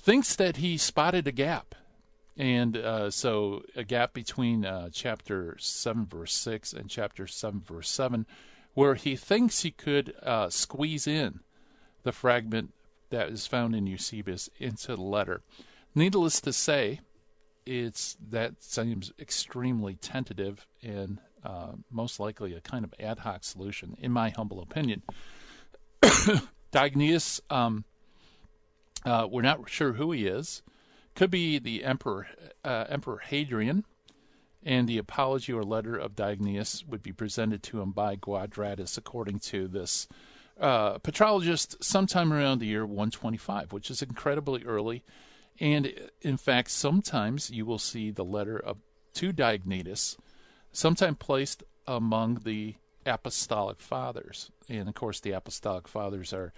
thinks 0.00 0.34
that 0.34 0.56
he 0.56 0.76
spotted 0.76 1.28
a 1.28 1.32
gap. 1.32 1.76
And 2.36 2.76
uh, 2.76 3.10
so 3.10 3.62
a 3.76 3.84
gap 3.84 4.12
between 4.12 4.64
uh, 4.64 4.88
chapter 4.92 5.56
7, 5.60 6.06
verse 6.06 6.34
6 6.34 6.72
and 6.72 6.90
chapter 6.90 7.28
7, 7.28 7.60
verse 7.60 7.88
7, 7.88 8.26
where 8.72 8.96
he 8.96 9.14
thinks 9.14 9.62
he 9.62 9.70
could 9.70 10.14
uh, 10.20 10.50
squeeze 10.50 11.06
in 11.06 11.38
the 12.04 12.12
fragment 12.12 12.72
that 13.10 13.28
is 13.28 13.46
found 13.46 13.74
in 13.74 13.86
Eusebius 13.86 14.48
into 14.58 14.94
the 14.94 15.02
letter. 15.02 15.42
Needless 15.94 16.40
to 16.42 16.52
say, 16.52 17.00
it's 17.66 18.16
that 18.30 18.62
seems 18.62 19.12
extremely 19.18 19.94
tentative 19.94 20.66
and 20.82 21.18
uh, 21.44 21.72
most 21.90 22.20
likely 22.20 22.54
a 22.54 22.60
kind 22.60 22.84
of 22.84 22.94
ad 22.98 23.20
hoc 23.20 23.44
solution, 23.44 23.96
in 24.00 24.12
my 24.12 24.30
humble 24.30 24.60
opinion. 24.60 25.02
Diognetus, 26.72 27.40
um, 27.50 27.84
uh, 29.04 29.26
we're 29.30 29.42
not 29.42 29.68
sure 29.68 29.94
who 29.94 30.12
he 30.12 30.26
is. 30.26 30.62
Could 31.14 31.30
be 31.30 31.58
the 31.58 31.84
Emperor 31.84 32.26
uh, 32.64 32.86
Emperor 32.88 33.18
Hadrian, 33.18 33.84
and 34.64 34.88
the 34.88 34.98
apology 34.98 35.52
or 35.52 35.62
letter 35.62 35.96
of 35.96 36.16
Diognetus 36.16 36.86
would 36.88 37.02
be 37.02 37.12
presented 37.12 37.62
to 37.64 37.80
him 37.80 37.92
by 37.92 38.16
Quadratus, 38.16 38.96
according 38.98 39.38
to 39.40 39.68
this 39.68 40.08
uh, 40.60 40.98
patrologist, 40.98 41.82
sometime 41.82 42.32
around 42.32 42.60
the 42.60 42.66
year 42.66 42.86
125, 42.86 43.72
which 43.72 43.90
is 43.90 44.02
incredibly 44.02 44.64
early. 44.64 45.02
And 45.60 45.92
in 46.20 46.36
fact, 46.36 46.70
sometimes 46.70 47.50
you 47.50 47.64
will 47.64 47.78
see 47.78 48.10
the 48.10 48.24
letter 48.24 48.58
of 48.58 48.78
to 49.14 49.32
Diognetus, 49.32 50.16
sometime 50.72 51.14
placed 51.14 51.62
among 51.86 52.40
the 52.44 52.74
apostolic 53.06 53.80
fathers. 53.80 54.50
And 54.68 54.88
of 54.88 54.94
course, 54.94 55.20
the 55.20 55.32
apostolic 55.32 55.86
fathers 55.86 56.32
are 56.32 56.52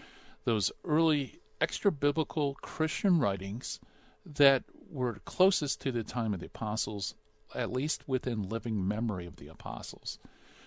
those 0.44 0.72
early 0.84 1.40
extra 1.60 1.92
biblical 1.92 2.54
Christian 2.62 3.18
writings 3.18 3.80
that 4.24 4.64
were 4.90 5.20
closest 5.24 5.80
to 5.82 5.92
the 5.92 6.04
time 6.04 6.32
of 6.32 6.40
the 6.40 6.46
apostles, 6.46 7.14
at 7.54 7.72
least 7.72 8.08
within 8.08 8.48
living 8.48 8.86
memory 8.86 9.26
of 9.26 9.36
the 9.36 9.48
apostles. 9.48 10.18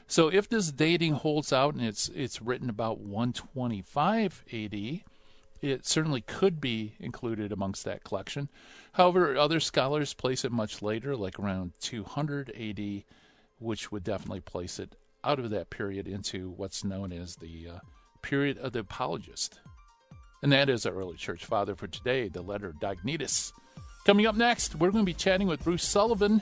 So 0.10 0.28
if 0.28 0.50
this 0.50 0.72
dating 0.72 1.14
holds 1.14 1.54
out 1.54 1.76
and 1.76 1.86
it's 1.86 2.10
it's 2.10 2.42
written 2.42 2.68
about 2.68 3.00
125 3.00 4.44
AD, 4.52 5.02
it 5.62 5.86
certainly 5.86 6.22
could 6.22 6.60
be 6.60 6.96
included 7.00 7.52
amongst 7.52 7.86
that 7.86 8.04
collection. 8.04 8.50
However, 8.94 9.38
other 9.38 9.60
scholars 9.60 10.16
place 10.16 10.44
it 10.44 10.52
much 10.52 10.82
later, 10.82 11.16
like 11.16 11.38
around 11.38 11.74
200 11.82 12.50
AD, 12.60 13.04
which 13.60 13.92
would 13.92 14.04
definitely 14.04 14.40
place 14.40 14.80
it 14.80 14.96
out 15.24 15.38
of 15.38 15.52
that 15.52 15.70
period 15.70 16.08
into 16.08 16.50
what's 16.50 16.84
known 16.84 17.14
as 17.14 17.36
the 17.36 17.68
uh, 17.76 17.80
period 18.24 18.58
of 18.58 18.74
the 18.74 18.80
apologist. 18.80 19.60
And 20.42 20.52
that 20.52 20.70
is 20.70 20.88
our 20.88 20.94
early 20.94 21.18
church 21.18 21.46
father 21.46 21.76
for 21.76 21.86
today, 21.86 22.30
the 22.30 22.42
letter 22.42 22.74
Diognetus. 22.82 23.52
Coming 24.06 24.26
up 24.26 24.36
next, 24.36 24.74
we're 24.74 24.90
going 24.90 25.06
to 25.06 25.12
be 25.12 25.14
chatting 25.14 25.48
with 25.48 25.64
Bruce 25.64 25.84
Sullivan 25.84 26.42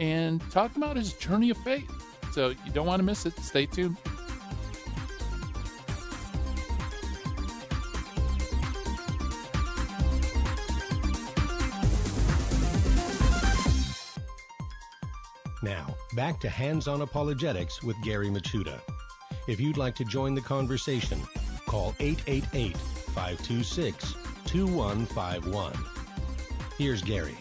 and 0.00 0.40
talking 0.50 0.82
about 0.82 0.96
his 0.96 1.12
journey 1.12 1.50
of 1.50 1.56
faith. 1.58 2.05
So 2.36 2.50
you 2.50 2.70
don't 2.74 2.86
want 2.86 3.00
to 3.00 3.02
miss 3.02 3.24
it. 3.24 3.34
Stay 3.38 3.64
tuned. 3.64 3.96
Now, 15.62 15.86
back 16.14 16.38
to 16.40 16.50
Hands 16.50 16.86
on 16.86 17.00
Apologetics 17.00 17.82
with 17.82 17.96
Gary 18.02 18.28
Michuta. 18.28 18.82
If 19.48 19.58
you'd 19.58 19.78
like 19.78 19.94
to 19.94 20.04
join 20.04 20.34
the 20.34 20.42
conversation, 20.42 21.18
call 21.64 21.94
888 22.00 22.76
526 22.76 24.14
2151. 24.44 25.72
Here's 26.76 27.00
Gary. 27.00 27.38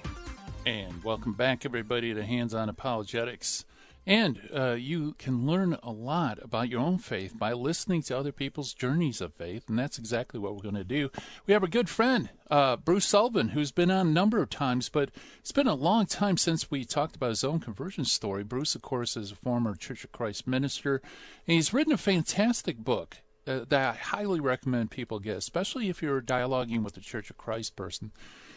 And 0.65 1.03
welcome 1.03 1.33
back, 1.33 1.65
everybody, 1.65 2.13
to 2.13 2.23
Hands 2.23 2.53
on 2.53 2.69
Apologetics. 2.69 3.65
And 4.07 4.49
uh, 4.55 4.73
you 4.73 5.15
can 5.17 5.47
learn 5.47 5.77
a 5.81 5.91
lot 5.91 6.37
about 6.41 6.69
your 6.69 6.79
own 6.79 6.99
faith 6.99 7.37
by 7.37 7.53
listening 7.53 8.03
to 8.03 8.17
other 8.17 8.31
people's 8.31 8.73
journeys 8.73 9.19
of 9.19 9.33
faith, 9.33 9.67
and 9.67 9.79
that's 9.79 9.97
exactly 9.97 10.39
what 10.39 10.55
we're 10.55 10.61
going 10.61 10.75
to 10.75 10.83
do. 10.83 11.09
We 11.47 11.53
have 11.53 11.63
a 11.63 11.67
good 11.67 11.89
friend, 11.89 12.29
uh, 12.51 12.75
Bruce 12.75 13.07
Sullivan, 13.07 13.49
who's 13.49 13.71
been 13.71 13.89
on 13.89 14.07
a 14.07 14.11
number 14.11 14.41
of 14.43 14.51
times, 14.51 14.89
but 14.89 15.09
it's 15.39 15.51
been 15.51 15.65
a 15.65 15.73
long 15.73 16.05
time 16.05 16.37
since 16.37 16.69
we 16.69 16.85
talked 16.85 17.15
about 17.15 17.29
his 17.29 17.43
own 17.43 17.59
conversion 17.59 18.05
story. 18.05 18.43
Bruce, 18.43 18.75
of 18.75 18.83
course, 18.83 19.17
is 19.17 19.31
a 19.31 19.35
former 19.35 19.73
Church 19.73 20.03
of 20.03 20.11
Christ 20.11 20.45
minister, 20.45 21.01
and 21.47 21.55
he's 21.55 21.73
written 21.73 21.93
a 21.93 21.97
fantastic 21.97 22.77
book. 22.77 23.17
Uh, 23.47 23.63
that 23.69 23.93
I 23.93 23.95
highly 23.95 24.39
recommend 24.39 24.89
people 24.89 25.19
get, 25.19 25.37
especially 25.37 25.87
if 25.87 26.01
you're 26.01 26.19
dialoguing 26.19 26.83
with 26.83 26.97
a 26.97 27.01
Church 27.01 27.29
of 27.29 27.37
Christ 27.37 27.75
person. 27.75 28.11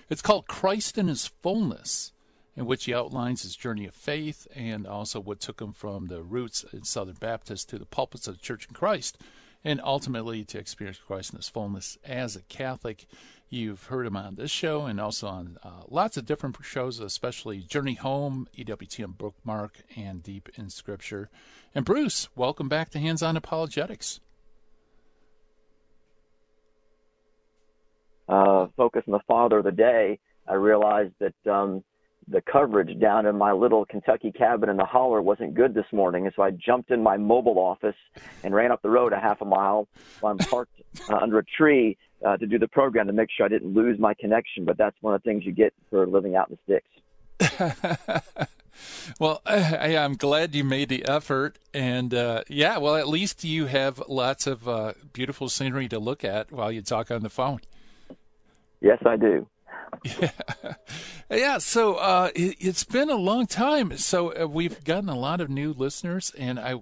It's 0.08 0.22
called 0.22 0.46
Christ 0.46 0.96
in 0.96 1.08
His 1.08 1.26
Fullness 1.26 2.12
in 2.58 2.66
which 2.66 2.86
he 2.86 2.94
outlines 2.94 3.42
his 3.42 3.54
journey 3.54 3.86
of 3.86 3.94
faith 3.94 4.48
and 4.52 4.84
also 4.84 5.20
what 5.20 5.38
took 5.38 5.62
him 5.62 5.72
from 5.72 6.08
the 6.08 6.24
roots 6.24 6.64
in 6.72 6.82
Southern 6.82 7.14
Baptist 7.14 7.68
to 7.68 7.78
the 7.78 7.86
pulpits 7.86 8.26
of 8.26 8.34
the 8.34 8.42
Church 8.42 8.66
in 8.66 8.74
Christ, 8.74 9.16
and 9.62 9.80
ultimately 9.84 10.42
to 10.44 10.58
experience 10.58 10.98
Christ 10.98 11.32
in 11.32 11.36
his 11.36 11.48
fullness 11.48 11.98
as 12.04 12.34
a 12.34 12.42
Catholic. 12.42 13.06
You've 13.48 13.84
heard 13.84 14.06
him 14.06 14.16
on 14.16 14.34
this 14.34 14.50
show 14.50 14.86
and 14.86 15.00
also 15.00 15.28
on 15.28 15.58
uh, 15.62 15.84
lots 15.88 16.16
of 16.16 16.26
different 16.26 16.56
shows, 16.62 16.98
especially 16.98 17.60
Journey 17.60 17.94
Home, 17.94 18.48
EWTN 18.58 19.16
Bookmark, 19.16 19.76
and 19.96 20.20
Deep 20.20 20.48
in 20.56 20.68
Scripture. 20.68 21.30
And 21.76 21.84
Bruce, 21.84 22.28
welcome 22.34 22.68
back 22.68 22.90
to 22.90 22.98
Hands 22.98 23.22
On 23.22 23.36
Apologetics. 23.36 24.18
Uh, 28.28 28.66
focus 28.76 29.04
on 29.06 29.12
the 29.12 29.20
Father 29.28 29.58
of 29.58 29.64
the 29.64 29.70
Day, 29.70 30.18
I 30.48 30.54
realized 30.54 31.12
that 31.20 31.50
um, 31.50 31.84
the 32.30 32.40
coverage 32.40 32.98
down 32.98 33.26
in 33.26 33.36
my 33.36 33.52
little 33.52 33.84
Kentucky 33.84 34.32
cabin 34.32 34.68
in 34.68 34.76
the 34.76 34.84
holler 34.84 35.22
wasn't 35.22 35.54
good 35.54 35.74
this 35.74 35.86
morning, 35.92 36.26
and 36.26 36.34
so 36.34 36.42
I 36.42 36.50
jumped 36.50 36.90
in 36.90 37.02
my 37.02 37.16
mobile 37.16 37.58
office 37.58 37.96
and 38.42 38.54
ran 38.54 38.70
up 38.70 38.82
the 38.82 38.90
road 38.90 39.12
a 39.12 39.20
half 39.20 39.40
a 39.40 39.44
mile. 39.44 39.88
while 40.20 40.32
I'm 40.32 40.38
parked 40.38 40.80
uh, 41.08 41.16
under 41.16 41.38
a 41.38 41.44
tree 41.44 41.96
uh, 42.24 42.36
to 42.36 42.46
do 42.46 42.58
the 42.58 42.68
program 42.68 43.06
to 43.06 43.12
make 43.12 43.28
sure 43.34 43.46
I 43.46 43.48
didn't 43.48 43.74
lose 43.74 43.98
my 43.98 44.14
connection. 44.14 44.64
But 44.64 44.76
that's 44.76 44.96
one 45.00 45.14
of 45.14 45.22
the 45.22 45.30
things 45.30 45.44
you 45.44 45.52
get 45.52 45.72
for 45.90 46.06
living 46.06 46.36
out 46.36 46.50
in 46.50 46.58
the 46.66 46.80
sticks. 46.80 48.48
well, 49.20 49.40
I, 49.46 49.94
am 49.94 50.16
glad 50.16 50.54
you 50.54 50.64
made 50.64 50.88
the 50.88 51.04
effort, 51.06 51.58
and 51.72 52.12
uh, 52.12 52.42
yeah, 52.48 52.78
well, 52.78 52.96
at 52.96 53.08
least 53.08 53.44
you 53.44 53.66
have 53.66 54.02
lots 54.08 54.46
of 54.46 54.68
uh, 54.68 54.94
beautiful 55.12 55.48
scenery 55.48 55.88
to 55.88 55.98
look 55.98 56.24
at 56.24 56.52
while 56.52 56.72
you 56.72 56.82
talk 56.82 57.10
on 57.10 57.22
the 57.22 57.30
phone. 57.30 57.60
Yes, 58.80 58.98
I 59.04 59.16
do. 59.16 59.46
Yeah, 60.04 60.30
yeah. 61.30 61.58
So 61.58 61.96
uh, 61.96 62.30
it, 62.34 62.62
has 62.62 62.84
been 62.84 63.10
a 63.10 63.16
long 63.16 63.46
time. 63.46 63.96
So 63.96 64.34
uh, 64.34 64.46
we've 64.46 64.82
gotten 64.84 65.08
a 65.08 65.18
lot 65.18 65.40
of 65.40 65.48
new 65.48 65.72
listeners, 65.72 66.32
and 66.38 66.58
I, 66.58 66.80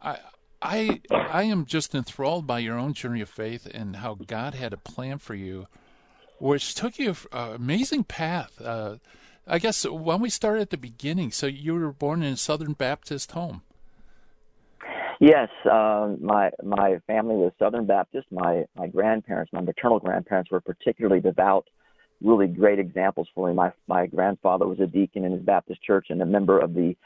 I, 0.00 0.18
I, 0.62 1.00
I 1.10 1.42
am 1.44 1.66
just 1.66 1.94
enthralled 1.94 2.46
by 2.46 2.60
your 2.60 2.78
own 2.78 2.94
journey 2.94 3.20
of 3.20 3.28
faith 3.28 3.66
and 3.72 3.96
how 3.96 4.14
God 4.14 4.54
had 4.54 4.72
a 4.72 4.78
plan 4.78 5.18
for 5.18 5.34
you, 5.34 5.66
which 6.38 6.74
took 6.74 6.98
you 6.98 7.14
an 7.32 7.54
amazing 7.54 8.04
path. 8.04 8.60
Uh, 8.60 8.96
I 9.46 9.58
guess 9.58 9.86
when 9.86 10.20
we 10.20 10.30
start 10.30 10.60
at 10.60 10.70
the 10.70 10.76
beginning, 10.76 11.30
so 11.30 11.46
you 11.46 11.74
were 11.74 11.92
born 11.92 12.22
in 12.22 12.32
a 12.32 12.36
Southern 12.36 12.72
Baptist 12.72 13.32
home. 13.32 13.62
Yes, 15.18 15.48
uh, 15.64 16.14
my 16.20 16.50
my 16.62 16.98
family 17.06 17.36
was 17.36 17.52
Southern 17.58 17.86
Baptist. 17.86 18.26
My 18.30 18.66
my 18.76 18.86
grandparents, 18.86 19.50
my 19.52 19.62
maternal 19.62 19.98
grandparents, 19.98 20.50
were 20.50 20.60
particularly 20.60 21.20
devout 21.22 21.66
really 22.22 22.46
great 22.46 22.78
examples 22.78 23.28
for 23.34 23.48
me. 23.48 23.54
My 23.54 23.72
my 23.86 24.06
grandfather 24.06 24.66
was 24.66 24.80
a 24.80 24.86
deacon 24.86 25.24
in 25.24 25.32
his 25.32 25.42
Baptist 25.42 25.82
church 25.82 26.06
and 26.10 26.20
a 26.22 26.26
member 26.26 26.58
of 26.58 26.74
the 26.74 26.96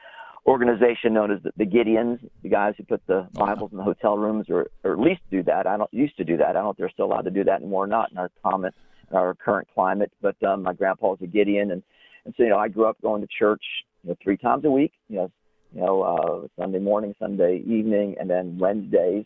organization 0.47 1.15
known 1.15 1.31
as 1.31 1.43
the, 1.43 1.53
the 1.57 1.67
Gideons, 1.67 2.19
the 2.43 2.49
guys 2.49 2.75
who 2.77 2.85
put 2.85 3.07
the 3.07 3.29
Bibles 3.35 3.73
in 3.73 3.79
the 3.79 3.85
hotel 3.85 4.17
rooms, 4.17 4.47
or 4.49 4.69
or 4.85 4.93
at 4.93 4.99
least 4.99 5.21
do 5.31 5.43
that. 5.45 5.67
I 5.67 5.77
don't 5.77 5.93
used 5.93 6.17
to 6.17 6.25
do 6.25 6.37
that. 6.39 6.51
I 6.51 6.53
don't 6.55 6.65
know 6.65 6.71
if 6.71 6.77
they're 6.77 6.91
still 6.91 7.07
allowed 7.07 7.23
to 7.23 7.31
do 7.31 7.45
that 7.45 7.61
anymore 7.61 7.85
or 7.85 7.89
not 7.89 8.11
in 8.13 8.19
our 8.19 8.31
comment 8.43 8.75
in 9.11 9.17
our 9.17 9.35
current 9.35 9.69
climate. 9.75 10.13
But 10.23 10.43
um, 10.43 10.63
my 10.63 10.73
grandpa 10.73 11.09
was 11.09 11.19
a 11.23 11.27
Gideon, 11.27 11.73
and 11.73 11.83
and 12.25 12.35
so 12.37 12.43
you 12.43 12.51
know 12.51 12.59
I 12.59 12.69
grew 12.69 12.87
up 12.87 13.01
going 13.03 13.23
to 13.23 13.29
church 13.39 13.63
you 14.03 14.11
know 14.11 14.17
three 14.23 14.37
times 14.37 14.65
a 14.65 14.71
week. 14.71 14.93
You 15.09 15.17
know 15.17 15.31
you 15.75 15.81
know 15.81 16.03
uh, 16.03 16.63
Sunday 16.63 16.81
morning, 16.81 17.15
Sunday 17.19 17.63
evening, 17.67 18.17
and 18.19 18.29
then 18.29 18.59
Wednesdays. 18.59 19.25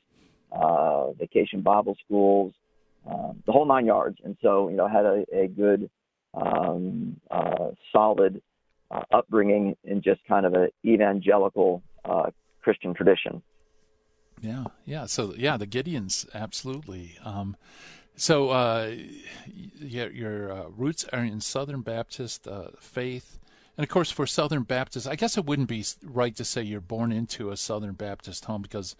Uh, 0.53 1.11
vacation 1.15 1.63
Bible 1.63 1.97
schools, 2.05 2.53
um, 3.07 3.43
the 3.47 3.53
whole 3.53 3.67
nine 3.67 3.87
yards. 3.87 4.19
And 4.25 4.37
so, 4.43 4.69
you 4.69 4.77
know, 4.77 4.89
had 4.89 5.05
a, 5.05 5.25
a 5.33 5.47
good, 5.47 5.91
um, 6.35 7.21
uh, 7.31 7.71
solid 7.93 8.43
uh, 8.91 9.03
upbringing 9.13 9.77
in 9.85 10.03
just 10.03 10.21
kind 10.27 10.47
of 10.47 10.55
an 10.55 10.69
evangelical 10.85 11.83
uh, 12.05 12.31
Christian 12.63 12.95
tradition. 12.95 13.43
Yeah, 14.41 14.65
yeah. 14.85 15.07
So, 15.07 15.35
yeah, 15.37 15.57
the 15.57 15.67
Gideons, 15.67 16.27
absolutely. 16.35 17.17
Um, 17.25 17.57
So, 18.17 18.51
uh, 18.51 18.95
your, 19.81 20.09
your 20.13 20.53
uh, 20.53 20.69
roots 20.69 21.05
are 21.13 21.25
in 21.25 21.41
Southern 21.41 21.81
Baptist 21.81 22.47
uh, 22.47 22.69
faith. 22.79 23.41
And 23.77 23.83
of 23.83 23.91
course, 23.91 24.13
for 24.13 24.25
Southern 24.25 24.63
Baptists, 24.63 25.09
I 25.09 25.17
guess 25.17 25.37
it 25.37 25.45
wouldn't 25.45 25.69
be 25.69 25.85
right 26.01 26.37
to 26.37 26.45
say 26.45 26.63
you're 26.63 26.81
born 26.81 27.11
into 27.11 27.51
a 27.51 27.57
Southern 27.57 27.95
Baptist 27.95 28.45
home 28.45 28.63
because 28.63 28.95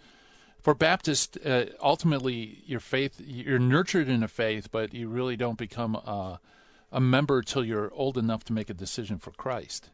for 0.65 0.73
Baptist, 0.73 1.37
uh, 1.45 1.65
ultimately, 1.79 2.63
your 2.65 2.79
faith, 2.79 3.21
you're 3.23 3.59
nurtured 3.59 4.09
in 4.09 4.23
a 4.23 4.27
faith, 4.27 4.71
but 4.71 4.95
you 4.95 5.07
really 5.07 5.37
don't 5.37 5.59
become 5.59 5.93
a, 5.93 6.39
a 6.91 6.99
member 6.99 7.43
till 7.43 7.63
you're 7.63 7.93
old 7.93 8.17
enough 8.17 8.43
to 8.45 8.51
make 8.51 8.71
a 8.71 8.73
decision 8.73 9.19
for 9.19 9.29
Christ. 9.29 9.91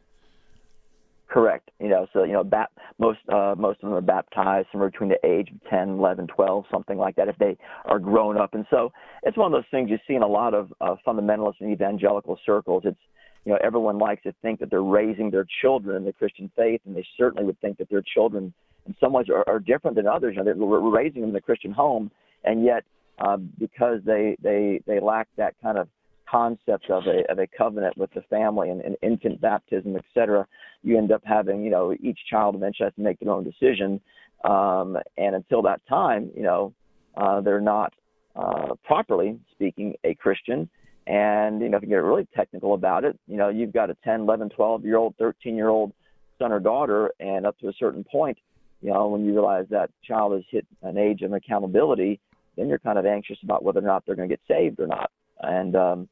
Correct. 1.28 1.70
You 1.78 1.88
know, 1.90 2.06
so 2.14 2.24
you 2.24 2.32
know, 2.32 2.42
bap- 2.42 2.72
most 2.98 3.18
uh, 3.28 3.54
most 3.54 3.82
of 3.82 3.90
them 3.90 3.92
are 3.92 4.00
baptized 4.00 4.68
somewhere 4.72 4.88
between 4.88 5.10
the 5.10 5.20
age 5.26 5.50
of 5.50 5.62
10, 5.68 5.90
11, 5.90 6.28
12, 6.28 6.64
something 6.72 6.96
like 6.96 7.16
that, 7.16 7.28
if 7.28 7.36
they 7.36 7.58
are 7.84 7.98
grown 7.98 8.38
up. 8.38 8.54
And 8.54 8.64
so 8.70 8.92
it's 9.24 9.36
one 9.36 9.52
of 9.52 9.52
those 9.52 9.70
things 9.70 9.90
you 9.90 9.98
see 10.08 10.14
in 10.14 10.22
a 10.22 10.26
lot 10.26 10.54
of 10.54 10.72
uh, 10.80 10.94
fundamentalist 11.06 11.60
and 11.60 11.70
evangelical 11.70 12.38
circles. 12.46 12.84
It's 12.86 12.98
you 13.44 13.52
know, 13.52 13.58
everyone 13.62 13.98
likes 13.98 14.22
to 14.22 14.32
think 14.42 14.60
that 14.60 14.70
they're 14.70 14.82
raising 14.82 15.30
their 15.30 15.46
children 15.60 15.96
in 15.96 16.04
the 16.04 16.12
Christian 16.12 16.50
faith, 16.56 16.80
and 16.86 16.94
they 16.94 17.06
certainly 17.16 17.44
would 17.44 17.60
think 17.60 17.78
that 17.78 17.90
their 17.90 18.02
children, 18.02 18.52
in 18.86 18.94
some 19.00 19.12
ways, 19.12 19.26
are, 19.28 19.44
are 19.48 19.58
different 19.58 19.96
than 19.96 20.06
others. 20.06 20.34
You 20.36 20.44
know, 20.44 20.52
we're 20.54 20.90
raising 20.90 21.22
them 21.22 21.30
in 21.30 21.34
the 21.34 21.40
Christian 21.40 21.72
home, 21.72 22.10
and 22.44 22.64
yet 22.64 22.84
uh, 23.18 23.36
because 23.58 24.00
they 24.04 24.36
they 24.42 24.80
they 24.86 25.00
lack 25.00 25.28
that 25.36 25.54
kind 25.62 25.78
of 25.78 25.88
concept 26.30 26.88
of 26.88 27.04
a 27.06 27.30
of 27.30 27.38
a 27.38 27.46
covenant 27.46 27.96
with 27.96 28.12
the 28.14 28.22
family 28.22 28.70
and, 28.70 28.80
and 28.80 28.96
infant 29.02 29.40
baptism, 29.40 29.96
et 29.96 30.04
cetera, 30.14 30.46
you 30.82 30.96
end 30.96 31.12
up 31.12 31.22
having 31.24 31.62
you 31.62 31.70
know 31.70 31.94
each 32.00 32.18
child 32.30 32.54
eventually 32.54 32.86
has 32.86 32.94
to 32.94 33.02
make 33.02 33.18
their 33.20 33.30
own 33.30 33.44
decision, 33.44 34.00
um, 34.44 34.96
and 35.18 35.34
until 35.34 35.62
that 35.62 35.80
time, 35.88 36.30
you 36.36 36.42
know, 36.42 36.72
uh, 37.16 37.40
they're 37.40 37.60
not 37.60 37.92
uh, 38.34 38.74
properly 38.84 39.38
speaking 39.52 39.94
a 40.04 40.14
Christian. 40.14 40.68
And 41.06 41.60
you 41.60 41.68
know, 41.68 41.76
if 41.78 41.82
you 41.82 41.88
get 41.88 41.96
really 41.96 42.26
technical 42.34 42.74
about 42.74 43.04
it, 43.04 43.18
you 43.26 43.36
know, 43.36 43.48
you've 43.48 43.72
got 43.72 43.90
a 43.90 43.96
10, 44.04 44.20
11, 44.20 44.50
12 44.50 44.84
year 44.84 44.96
old, 44.96 45.14
13 45.18 45.56
year 45.56 45.68
old 45.68 45.92
son 46.38 46.52
or 46.52 46.60
daughter, 46.60 47.10
and 47.20 47.46
up 47.46 47.58
to 47.58 47.68
a 47.68 47.72
certain 47.78 48.04
point, 48.04 48.38
you 48.80 48.92
know, 48.92 49.08
when 49.08 49.24
you 49.24 49.32
realize 49.32 49.66
that 49.70 49.90
child 50.04 50.32
has 50.32 50.42
hit 50.50 50.66
an 50.82 50.98
age 50.98 51.22
of 51.22 51.32
accountability, 51.32 52.20
then 52.56 52.68
you're 52.68 52.78
kind 52.78 52.98
of 52.98 53.06
anxious 53.06 53.38
about 53.42 53.62
whether 53.62 53.80
or 53.80 53.82
not 53.82 54.04
they're 54.06 54.16
going 54.16 54.28
to 54.28 54.32
get 54.32 54.42
saved 54.48 54.78
or 54.80 54.86
not. 54.86 55.10
And 55.40 55.74
um, 55.74 56.08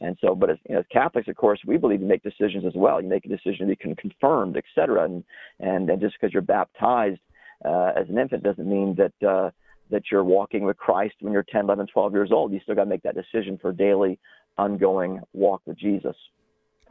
and 0.00 0.18
so, 0.20 0.34
but 0.34 0.50
as, 0.50 0.58
you 0.68 0.74
know, 0.74 0.80
as 0.80 0.86
Catholics, 0.92 1.28
of 1.28 1.36
course, 1.36 1.60
we 1.66 1.76
believe 1.76 2.00
you 2.00 2.06
make 2.06 2.22
decisions 2.22 2.64
as 2.66 2.74
well. 2.74 3.00
You 3.00 3.08
make 3.08 3.24
a 3.24 3.28
decision 3.28 3.68
to 3.68 3.76
be 3.76 3.94
confirmed, 3.96 4.56
et 4.56 4.64
cetera. 4.74 5.04
And, 5.04 5.24
and, 5.60 5.88
and 5.88 6.00
just 6.00 6.16
because 6.20 6.32
you're 6.32 6.42
baptized 6.42 7.20
uh, 7.64 7.92
as 7.96 8.08
an 8.08 8.18
infant 8.18 8.42
doesn't 8.42 8.68
mean 8.68 8.96
that, 8.96 9.26
uh, 9.26 9.50
that 9.90 10.02
you're 10.10 10.24
walking 10.24 10.64
with 10.64 10.76
Christ 10.76 11.14
when 11.20 11.32
you're 11.32 11.44
10, 11.44 11.64
11, 11.64 11.86
12 11.92 12.12
years 12.12 12.32
old. 12.32 12.52
You 12.52 12.60
still 12.62 12.74
got 12.74 12.84
to 12.84 12.90
make 12.90 13.02
that 13.02 13.14
decision 13.14 13.58
for 13.60 13.72
daily, 13.72 14.18
ongoing 14.58 15.20
walk 15.32 15.62
with 15.66 15.78
Jesus. 15.78 16.16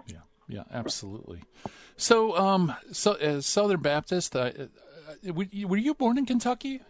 Yeah, 0.08 0.18
yeah, 0.48 0.64
absolutely. 0.72 1.42
So, 1.98 2.38
um, 2.38 2.76
so 2.92 3.14
as 3.14 3.38
uh, 3.38 3.42
Southern 3.42 3.82
Baptist, 3.82 4.36
uh, 4.36 4.52
uh, 5.28 5.34
were 5.34 5.78
you 5.78 5.94
born 5.94 6.18
in 6.18 6.26
Kentucky? 6.26 6.82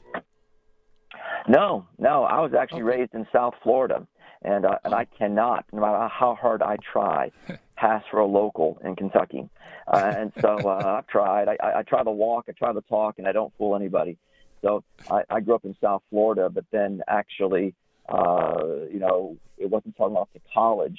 No, 1.48 1.88
no. 1.98 2.24
I 2.24 2.40
was 2.40 2.54
actually 2.54 2.84
okay. 2.84 3.00
raised 3.00 3.14
in 3.14 3.28
South 3.32 3.54
Florida 3.64 4.08
and 4.44 4.66
uh, 4.66 4.78
and 4.84 4.94
I 4.94 5.06
cannot, 5.06 5.66
no 5.72 5.82
matter 5.82 6.08
how 6.08 6.36
hard 6.36 6.62
I 6.62 6.78
try, 6.92 7.32
pass 7.78 8.04
for 8.12 8.20
a 8.20 8.26
local 8.26 8.80
in 8.84 8.96
Kentucky. 8.96 9.50
Uh, 9.88 10.14
and 10.16 10.34
so 10.40 10.58
uh, 10.58 10.98
I've 11.00 11.08
tried. 11.08 11.48
I, 11.48 11.58
I, 11.62 11.80
I 11.80 11.84
try 11.84 12.04
to 12.04 12.12
walk, 12.12 12.46
I 12.50 12.52
try 12.54 12.74
to 12.74 12.82
talk, 12.82 13.16
and 13.18 13.28
I 13.28 13.32
don't 13.32 13.54
fool 13.58 13.76
anybody. 13.76 14.18
So 14.64 14.84
I, 15.12 15.22
I 15.30 15.40
grew 15.42 15.56
up 15.56 15.66
in 15.66 15.76
South 15.82 16.02
Florida, 16.10 16.50
but 16.50 16.66
then 16.72 17.02
actually, 17.08 17.76
uh, 18.10 18.64
you 18.92 19.00
know, 19.00 19.38
it 19.58 19.70
wasn't 19.70 19.96
until 19.98 20.06
I 20.06 20.20
went 20.20 20.34
to 20.34 20.42
college 20.54 20.98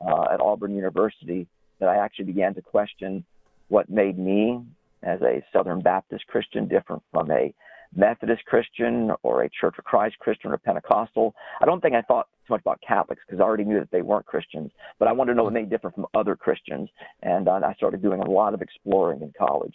uh, 0.00 0.26
at 0.32 0.40
Auburn 0.40 0.74
University 0.74 1.46
that 1.78 1.88
I 1.88 1.96
actually 1.96 2.26
began 2.26 2.54
to 2.54 2.62
question 2.62 3.24
what 3.68 3.88
made 3.88 4.18
me, 4.18 4.60
as 5.02 5.20
a 5.22 5.42
Southern 5.52 5.80
Baptist 5.80 6.26
Christian, 6.26 6.66
different 6.66 7.02
from 7.12 7.30
a 7.30 7.54
Methodist 7.94 8.44
Christian 8.44 9.12
or 9.22 9.42
a 9.42 9.50
Church 9.50 9.76
of 9.78 9.84
Christ 9.84 10.18
Christian 10.18 10.50
or 10.50 10.58
Pentecostal. 10.58 11.34
I 11.60 11.64
don't 11.64 11.80
think 11.80 11.94
I 11.94 12.02
thought 12.02 12.28
too 12.46 12.54
much 12.54 12.60
about 12.60 12.80
Catholics 12.86 13.22
because 13.26 13.40
I 13.40 13.44
already 13.44 13.64
knew 13.64 13.78
that 13.78 13.90
they 13.90 14.02
weren't 14.02 14.26
Christians, 14.26 14.70
but 14.98 15.08
I 15.08 15.12
wanted 15.12 15.32
to 15.32 15.36
know 15.36 15.44
what 15.44 15.52
made 15.52 15.70
different 15.70 15.94
from 15.94 16.06
other 16.14 16.36
Christians, 16.36 16.88
and 17.22 17.48
uh, 17.48 17.60
I 17.64 17.74
started 17.74 18.02
doing 18.02 18.20
a 18.20 18.30
lot 18.30 18.54
of 18.54 18.62
exploring 18.62 19.22
in 19.22 19.32
college. 19.38 19.74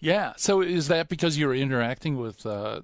Yeah. 0.00 0.32
So 0.36 0.60
is 0.60 0.88
that 0.88 1.08
because 1.08 1.38
you're 1.38 1.54
interacting 1.54 2.16
with 2.16 2.46
uh, 2.46 2.82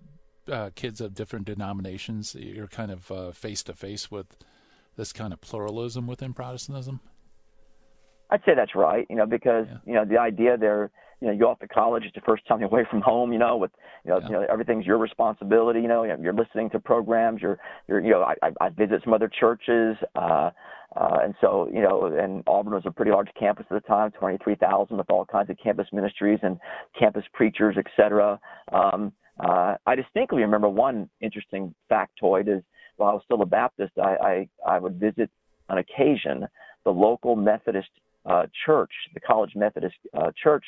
uh, 0.51 0.71
kids 0.75 1.01
of 1.01 1.15
different 1.15 1.47
denominations? 1.47 2.35
You're 2.35 2.67
kind 2.67 2.91
of 2.91 3.37
face 3.37 3.63
to 3.65 3.75
face 3.75 4.11
with 4.11 4.37
this 4.97 5.13
kind 5.13 5.33
of 5.33 5.41
pluralism 5.41 6.07
within 6.07 6.33
Protestantism. 6.35 7.01
I'd 8.31 8.41
say 8.45 8.55
that's 8.55 8.75
right. 8.75 9.07
You 9.09 9.17
know, 9.17 9.27
because 9.27 9.67
yeah. 9.69 9.79
you 9.87 9.95
know 9.95 10.05
the 10.05 10.19
idea 10.19 10.57
there 10.57 10.91
you 11.25 11.29
know, 11.29 11.33
you 11.33 11.41
go 11.41 11.49
off 11.49 11.59
to 11.61 11.69
college, 11.69 12.05
it's 12.05 12.15
the 12.15 12.21
first 12.21 12.47
time 12.47 12.63
away 12.71 12.85
from 12.89 13.01
home, 13.01 13.33
you 13.33 13.39
know, 13.39 13.57
with, 13.57 13.71
you 14.05 14.11
know, 14.11 14.19
yeah. 14.19 14.27
you 14.27 14.33
know, 14.33 14.47
everything's 14.51 14.85
your 14.85 14.99
responsibility, 14.99 15.81
you 15.81 15.89
know, 15.89 16.03
you're 16.05 16.35
listening 16.35 16.69
to 16.71 16.79
programs, 16.79 17.41
you're, 17.41 17.59
you're, 17.89 18.01
you 18.01 18.11
know, 18.11 18.23
I, 18.43 18.53
I 18.61 18.69
visit 18.69 19.01
some 19.05 19.15
other 19.15 19.29
churches, 19.29 19.97
uh, 20.15 20.51
uh, 20.97 21.19
and 21.23 21.35
so, 21.41 21.69
you 21.73 21.83
know, 21.83 22.07
and 22.07 22.43
Auburn 22.47 22.75
was 22.75 22.85
a 22.87 22.91
pretty 22.91 23.11
large 23.11 23.29
campus 23.39 23.67
at 23.71 23.83
the 23.83 23.89
time, 23.89 24.13
23,000 24.13 24.97
with 24.97 25.11
all 25.11 25.25
kinds 25.25 25.51
of 25.51 25.57
campus 25.63 25.89
ministries 25.93 26.39
and 26.43 26.59
campus 26.99 27.25
preachers, 27.33 27.77
et 27.79 27.87
cetera. 27.97 28.39
Um, 28.73 29.13
uh, 29.41 29.75
I 29.87 29.97
distinctly 29.97 30.43
remember 30.43 30.69
one 30.69 31.11
interesting 31.21 31.75
factoid 31.91 32.49
is 32.49 32.63
while 32.97 33.11
I 33.11 33.15
was 33.15 33.23
still 33.25 33.43
a 33.43 33.47
Baptist, 33.47 33.93
I, 33.99 34.47
I, 34.67 34.75
I 34.75 34.79
would 34.79 35.01
visit 35.01 35.31
on 35.69 35.79
occasion 35.79 36.47
the 36.85 36.91
local 36.91 37.35
Methodist 37.35 37.89
uh, 38.27 38.47
church, 38.65 38.93
the 39.15 39.21
College 39.21 39.53
Methodist 39.57 39.97
uh, 40.17 40.31
Church, 40.41 40.65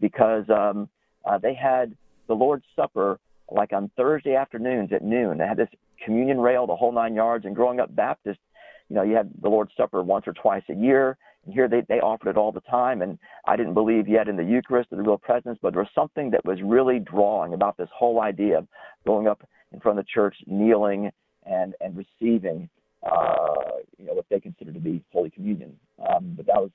because 0.00 0.44
um, 0.50 0.88
uh, 1.24 1.38
they 1.38 1.54
had 1.54 1.96
the 2.28 2.34
Lord's 2.34 2.64
Supper 2.76 3.18
like 3.50 3.72
on 3.72 3.90
Thursday 3.96 4.36
afternoons 4.36 4.92
at 4.92 5.02
noon. 5.02 5.38
They 5.38 5.46
had 5.46 5.56
this 5.56 5.68
communion 6.04 6.38
rail, 6.38 6.66
the 6.66 6.76
whole 6.76 6.92
nine 6.92 7.14
yards. 7.14 7.44
And 7.44 7.54
growing 7.54 7.80
up 7.80 7.94
Baptist, 7.94 8.38
you 8.88 8.96
know, 8.96 9.02
you 9.02 9.14
had 9.14 9.30
the 9.40 9.48
Lord's 9.48 9.72
Supper 9.76 10.02
once 10.02 10.26
or 10.26 10.32
twice 10.32 10.62
a 10.68 10.74
year. 10.74 11.16
And 11.44 11.54
here 11.54 11.68
they, 11.68 11.82
they 11.88 12.00
offered 12.00 12.30
it 12.30 12.36
all 12.36 12.52
the 12.52 12.60
time. 12.62 13.02
And 13.02 13.18
I 13.46 13.56
didn't 13.56 13.74
believe 13.74 14.08
yet 14.08 14.28
in 14.28 14.36
the 14.36 14.44
Eucharist 14.44 14.92
or 14.92 14.96
the 14.96 15.02
real 15.02 15.18
presence, 15.18 15.58
but 15.60 15.72
there 15.72 15.82
was 15.82 15.90
something 15.94 16.30
that 16.30 16.44
was 16.44 16.60
really 16.62 16.98
drawing 16.98 17.54
about 17.54 17.76
this 17.76 17.88
whole 17.94 18.20
idea 18.20 18.58
of 18.58 18.66
going 19.06 19.26
up 19.26 19.46
in 19.72 19.80
front 19.80 19.98
of 19.98 20.04
the 20.04 20.10
church, 20.12 20.36
kneeling 20.46 21.10
and, 21.44 21.74
and 21.80 21.96
receiving, 21.96 22.68
uh, 23.02 23.78
you 23.98 24.06
know, 24.06 24.14
what 24.14 24.26
they 24.30 24.40
considered 24.40 24.74
to 24.74 24.80
be 24.80 25.02
Holy 25.12 25.30
Communion. 25.30 25.76
Um, 25.98 26.34
but 26.36 26.46
that 26.46 26.56
was 26.56 26.70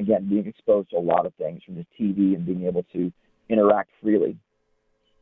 again, 0.00 0.28
being 0.28 0.46
exposed 0.46 0.90
to 0.90 0.96
a 0.96 1.00
lot 1.00 1.26
of 1.26 1.34
things 1.34 1.62
from 1.64 1.76
the 1.76 1.86
TV 1.98 2.34
and 2.34 2.44
being 2.44 2.66
able 2.66 2.84
to 2.92 3.12
interact 3.48 3.90
freely. 4.02 4.36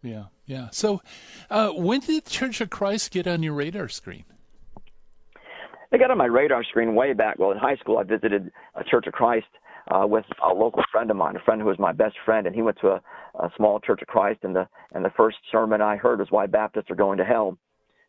Yeah, 0.02 0.24
yeah. 0.46 0.68
So, 0.70 1.02
uh, 1.50 1.70
when 1.70 2.00
did 2.00 2.24
the 2.24 2.30
Church 2.30 2.60
of 2.60 2.70
Christ 2.70 3.10
get 3.10 3.26
on 3.26 3.42
your 3.42 3.54
radar 3.54 3.88
screen? 3.88 4.24
They 5.90 5.98
got 5.98 6.10
on 6.10 6.18
my 6.18 6.26
radar 6.26 6.64
screen 6.64 6.94
way 6.94 7.12
back. 7.12 7.38
Well, 7.38 7.50
in 7.50 7.58
high 7.58 7.76
school, 7.76 7.98
I 7.98 8.02
visited 8.02 8.50
a 8.74 8.84
Church 8.84 9.06
of 9.06 9.12
Christ 9.12 9.46
uh, 9.90 10.06
with 10.06 10.24
a 10.44 10.52
local 10.52 10.82
friend 10.92 11.10
of 11.10 11.16
mine, 11.16 11.36
a 11.36 11.40
friend 11.40 11.60
who 11.60 11.66
was 11.66 11.78
my 11.78 11.92
best 11.92 12.16
friend, 12.24 12.46
and 12.46 12.54
he 12.54 12.62
went 12.62 12.78
to 12.80 12.88
a, 12.88 13.02
a 13.38 13.50
small 13.56 13.80
Church 13.80 14.02
of 14.02 14.08
Christ. 14.08 14.40
And 14.42 14.54
the 14.54 14.68
and 14.92 15.04
the 15.04 15.12
first 15.16 15.38
sermon 15.50 15.80
I 15.80 15.96
heard 15.96 16.18
was 16.18 16.30
why 16.30 16.46
Baptists 16.46 16.90
are 16.90 16.96
going 16.96 17.18
to 17.18 17.24
hell. 17.24 17.56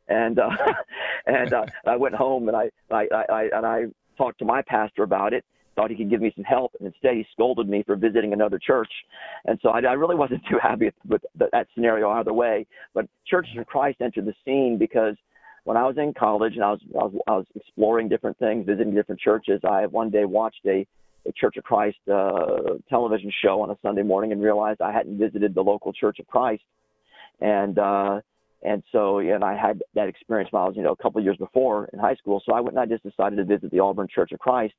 And 0.07 0.39
uh, 0.39 0.49
and 1.25 1.53
uh, 1.53 1.65
I 1.85 1.95
went 1.95 2.15
home 2.15 2.49
and 2.49 2.57
I, 2.57 2.69
I 2.91 3.07
I 3.29 3.49
and 3.53 3.65
I 3.65 3.83
talked 4.17 4.39
to 4.39 4.45
my 4.45 4.61
pastor 4.61 5.03
about 5.03 5.33
it, 5.33 5.45
thought 5.75 5.89
he 5.89 5.95
could 5.95 6.09
give 6.09 6.21
me 6.21 6.33
some 6.35 6.43
help, 6.43 6.73
and 6.79 6.87
instead 6.87 7.13
he 7.13 7.25
scolded 7.31 7.69
me 7.69 7.83
for 7.83 7.95
visiting 7.95 8.33
another 8.33 8.59
church. 8.59 8.91
And 9.45 9.57
so 9.61 9.69
I, 9.69 9.79
I 9.79 9.93
really 9.93 10.15
wasn't 10.15 10.41
too 10.49 10.57
happy 10.61 10.91
with 11.07 11.21
that 11.35 11.67
scenario 11.73 12.09
either 12.09 12.33
way. 12.33 12.67
But 12.93 13.07
Churches 13.25 13.53
of 13.57 13.65
Christ 13.67 14.01
entered 14.01 14.25
the 14.25 14.35
scene 14.43 14.77
because 14.77 15.15
when 15.63 15.78
I 15.78 15.86
was 15.86 15.98
in 15.98 16.13
college 16.13 16.54
and 16.56 16.63
I 16.63 16.72
was, 16.72 16.80
I 16.93 17.04
was 17.04 17.13
I 17.28 17.32
was 17.32 17.45
exploring 17.56 18.10
different 18.10 18.38
things, 18.39 18.65
visiting 18.65 18.93
different 18.93 19.22
churches, 19.22 19.62
I 19.63 19.86
one 19.86 20.10
day 20.10 20.26
watched 20.26 20.65
a, 20.65 20.86
a 21.28 21.32
Church 21.34 21.58
of 21.58 21.63
Christ 21.63 21.98
uh, 22.12 22.78
television 22.89 23.32
show 23.43 23.62
on 23.62 23.69
a 23.69 23.78
Sunday 23.82 24.04
morning 24.04 24.32
and 24.32 24.41
realized 24.41 24.82
I 24.82 24.91
hadn't 24.91 25.17
visited 25.17 25.54
the 25.54 25.62
local 25.62 25.93
Church 25.93 26.19
of 26.19 26.28
Christ. 26.28 26.63
And 27.41 27.78
uh, 27.78 28.22
and 28.62 28.84
so, 28.91 29.19
and 29.19 29.43
I 29.43 29.56
had 29.56 29.82
that 29.95 30.10
experience 30.10 30.52
when 30.52 30.62
I 30.62 30.65
was, 30.65 30.76
you 30.76 30.84
know, 30.84 30.91
a 30.91 31.02
couple 31.02 31.19
of 31.19 31.26
years 31.26 31.38
before 31.38 31.89
in 31.93 32.00
high 32.00 32.15
school. 32.15 32.41
So 32.45 32.54
I 32.54 32.60
went 32.60 32.78
and 32.78 32.80
I 32.80 32.86
just 32.86 33.04
decided 33.04 33.38
to 33.38 33.45
visit 33.45 33.72
the 33.72 33.80
Auburn 33.80 34.08
Church 34.13 34.32
of 34.32 34.39
Christ 34.39 34.74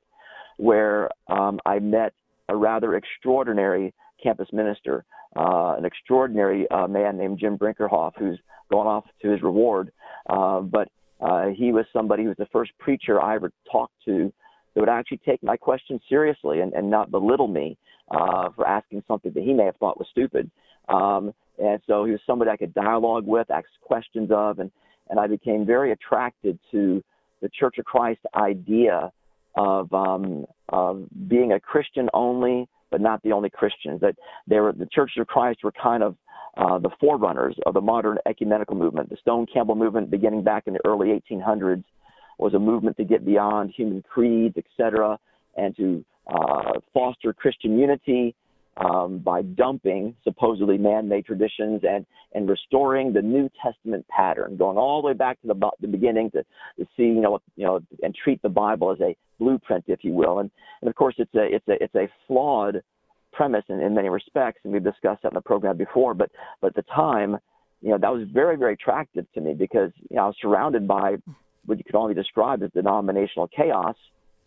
where 0.57 1.09
um, 1.27 1.59
I 1.65 1.79
met 1.79 2.13
a 2.49 2.55
rather 2.55 2.95
extraordinary 2.95 3.93
campus 4.21 4.47
minister, 4.51 5.05
uh, 5.35 5.75
an 5.77 5.85
extraordinary 5.85 6.69
uh, 6.71 6.87
man 6.87 7.17
named 7.17 7.39
Jim 7.39 7.57
Brinkerhoff, 7.57 8.13
who's 8.17 8.39
gone 8.71 8.87
off 8.87 9.05
to 9.21 9.29
his 9.29 9.41
reward. 9.41 9.91
Uh, 10.29 10.61
but 10.61 10.89
uh, 11.19 11.47
he 11.47 11.71
was 11.71 11.85
somebody 11.93 12.23
who 12.23 12.29
was 12.29 12.37
the 12.37 12.47
first 12.51 12.71
preacher 12.79 13.21
I 13.21 13.35
ever 13.35 13.51
talked 13.71 13.93
to 14.05 14.31
that 14.73 14.79
would 14.79 14.89
actually 14.89 15.19
take 15.25 15.43
my 15.43 15.57
questions 15.57 16.01
seriously 16.07 16.61
and, 16.61 16.73
and 16.73 16.89
not 16.89 17.11
belittle 17.11 17.47
me 17.47 17.77
uh, 18.09 18.49
for 18.55 18.67
asking 18.67 19.03
something 19.07 19.31
that 19.33 19.43
he 19.43 19.53
may 19.53 19.65
have 19.65 19.75
thought 19.77 19.99
was 19.99 20.07
stupid. 20.11 20.49
Um, 20.89 21.33
and 21.61 21.79
so 21.87 22.05
he 22.05 22.11
was 22.11 22.21
somebody 22.25 22.49
I 22.49 22.57
could 22.57 22.73
dialogue 22.73 23.25
with, 23.25 23.51
ask 23.51 23.67
questions 23.81 24.29
of, 24.31 24.59
and, 24.59 24.71
and 25.09 25.19
I 25.19 25.27
became 25.27 25.65
very 25.65 25.91
attracted 25.91 26.57
to 26.71 27.03
the 27.41 27.49
Church 27.49 27.77
of 27.77 27.85
Christ 27.85 28.21
idea 28.35 29.11
of, 29.55 29.91
um, 29.93 30.45
of 30.69 31.05
being 31.27 31.53
a 31.53 31.59
Christian 31.59 32.09
only, 32.13 32.67
but 32.91 33.01
not 33.01 33.21
the 33.23 33.31
only 33.31 33.49
Christians. 33.49 34.01
That 34.01 34.15
they 34.47 34.59
were 34.59 34.73
the 34.73 34.87
Churches 34.91 35.21
of 35.21 35.27
Christ 35.27 35.59
were 35.63 35.71
kind 35.71 36.03
of 36.03 36.15
uh, 36.57 36.79
the 36.79 36.89
forerunners 36.99 37.55
of 37.65 37.73
the 37.73 37.81
modern 37.81 38.17
ecumenical 38.27 38.75
movement. 38.75 39.09
The 39.09 39.17
Stone 39.17 39.47
Campbell 39.51 39.75
movement, 39.75 40.11
beginning 40.11 40.43
back 40.43 40.63
in 40.67 40.73
the 40.73 40.85
early 40.85 41.21
1800s, 41.31 41.83
was 42.37 42.53
a 42.53 42.59
movement 42.59 42.97
to 42.97 43.03
get 43.03 43.25
beyond 43.25 43.73
human 43.75 44.03
creeds, 44.03 44.57
etc., 44.57 45.17
and 45.55 45.75
to 45.77 46.03
uh, 46.27 46.73
foster 46.93 47.33
Christian 47.33 47.77
unity 47.77 48.35
um, 48.77 49.19
by 49.19 49.41
dumping 49.41 50.15
supposedly 50.23 50.77
man-made 50.77 51.25
traditions 51.25 51.81
and 51.87 52.05
and 52.33 52.49
restoring 52.49 53.11
the 53.11 53.21
New 53.21 53.49
Testament 53.61 54.05
pattern, 54.07 54.55
going 54.55 54.77
all 54.77 55.01
the 55.01 55.07
way 55.07 55.13
back 55.13 55.41
to 55.41 55.47
the, 55.47 55.71
the 55.81 55.87
beginning 55.87 56.31
to, 56.31 56.43
to 56.79 56.85
see 56.95 57.03
you 57.03 57.21
know 57.21 57.39
you 57.55 57.65
know 57.65 57.81
and 58.01 58.15
treat 58.15 58.41
the 58.41 58.49
Bible 58.49 58.91
as 58.91 58.99
a 59.01 59.15
blueprint, 59.39 59.83
if 59.87 60.03
you 60.03 60.13
will. 60.13 60.39
And 60.39 60.49
and 60.81 60.89
of 60.89 60.95
course 60.95 61.15
it's 61.17 61.33
a 61.35 61.55
it's 61.55 61.67
a 61.67 61.83
it's 61.83 61.95
a 61.95 62.07
flawed 62.27 62.81
premise 63.33 63.63
in, 63.69 63.79
in 63.79 63.93
many 63.93 64.09
respects, 64.09 64.61
and 64.63 64.73
we've 64.73 64.83
discussed 64.83 65.23
that 65.23 65.29
in 65.29 65.35
the 65.35 65.41
program 65.41 65.77
before. 65.77 66.13
But 66.13 66.31
but 66.61 66.67
at 66.67 66.75
the 66.75 66.91
time, 66.93 67.37
you 67.81 67.89
know 67.89 67.97
that 67.97 68.11
was 68.11 68.27
very 68.33 68.55
very 68.55 68.73
attractive 68.73 69.25
to 69.33 69.41
me 69.41 69.53
because 69.53 69.91
you 70.09 70.15
know 70.15 70.23
I 70.23 70.27
was 70.27 70.35
surrounded 70.41 70.87
by 70.87 71.17
what 71.65 71.77
you 71.77 71.83
could 71.83 71.95
only 71.95 72.13
describe 72.13 72.63
as 72.63 72.71
denominational 72.71 73.49
chaos, 73.49 73.95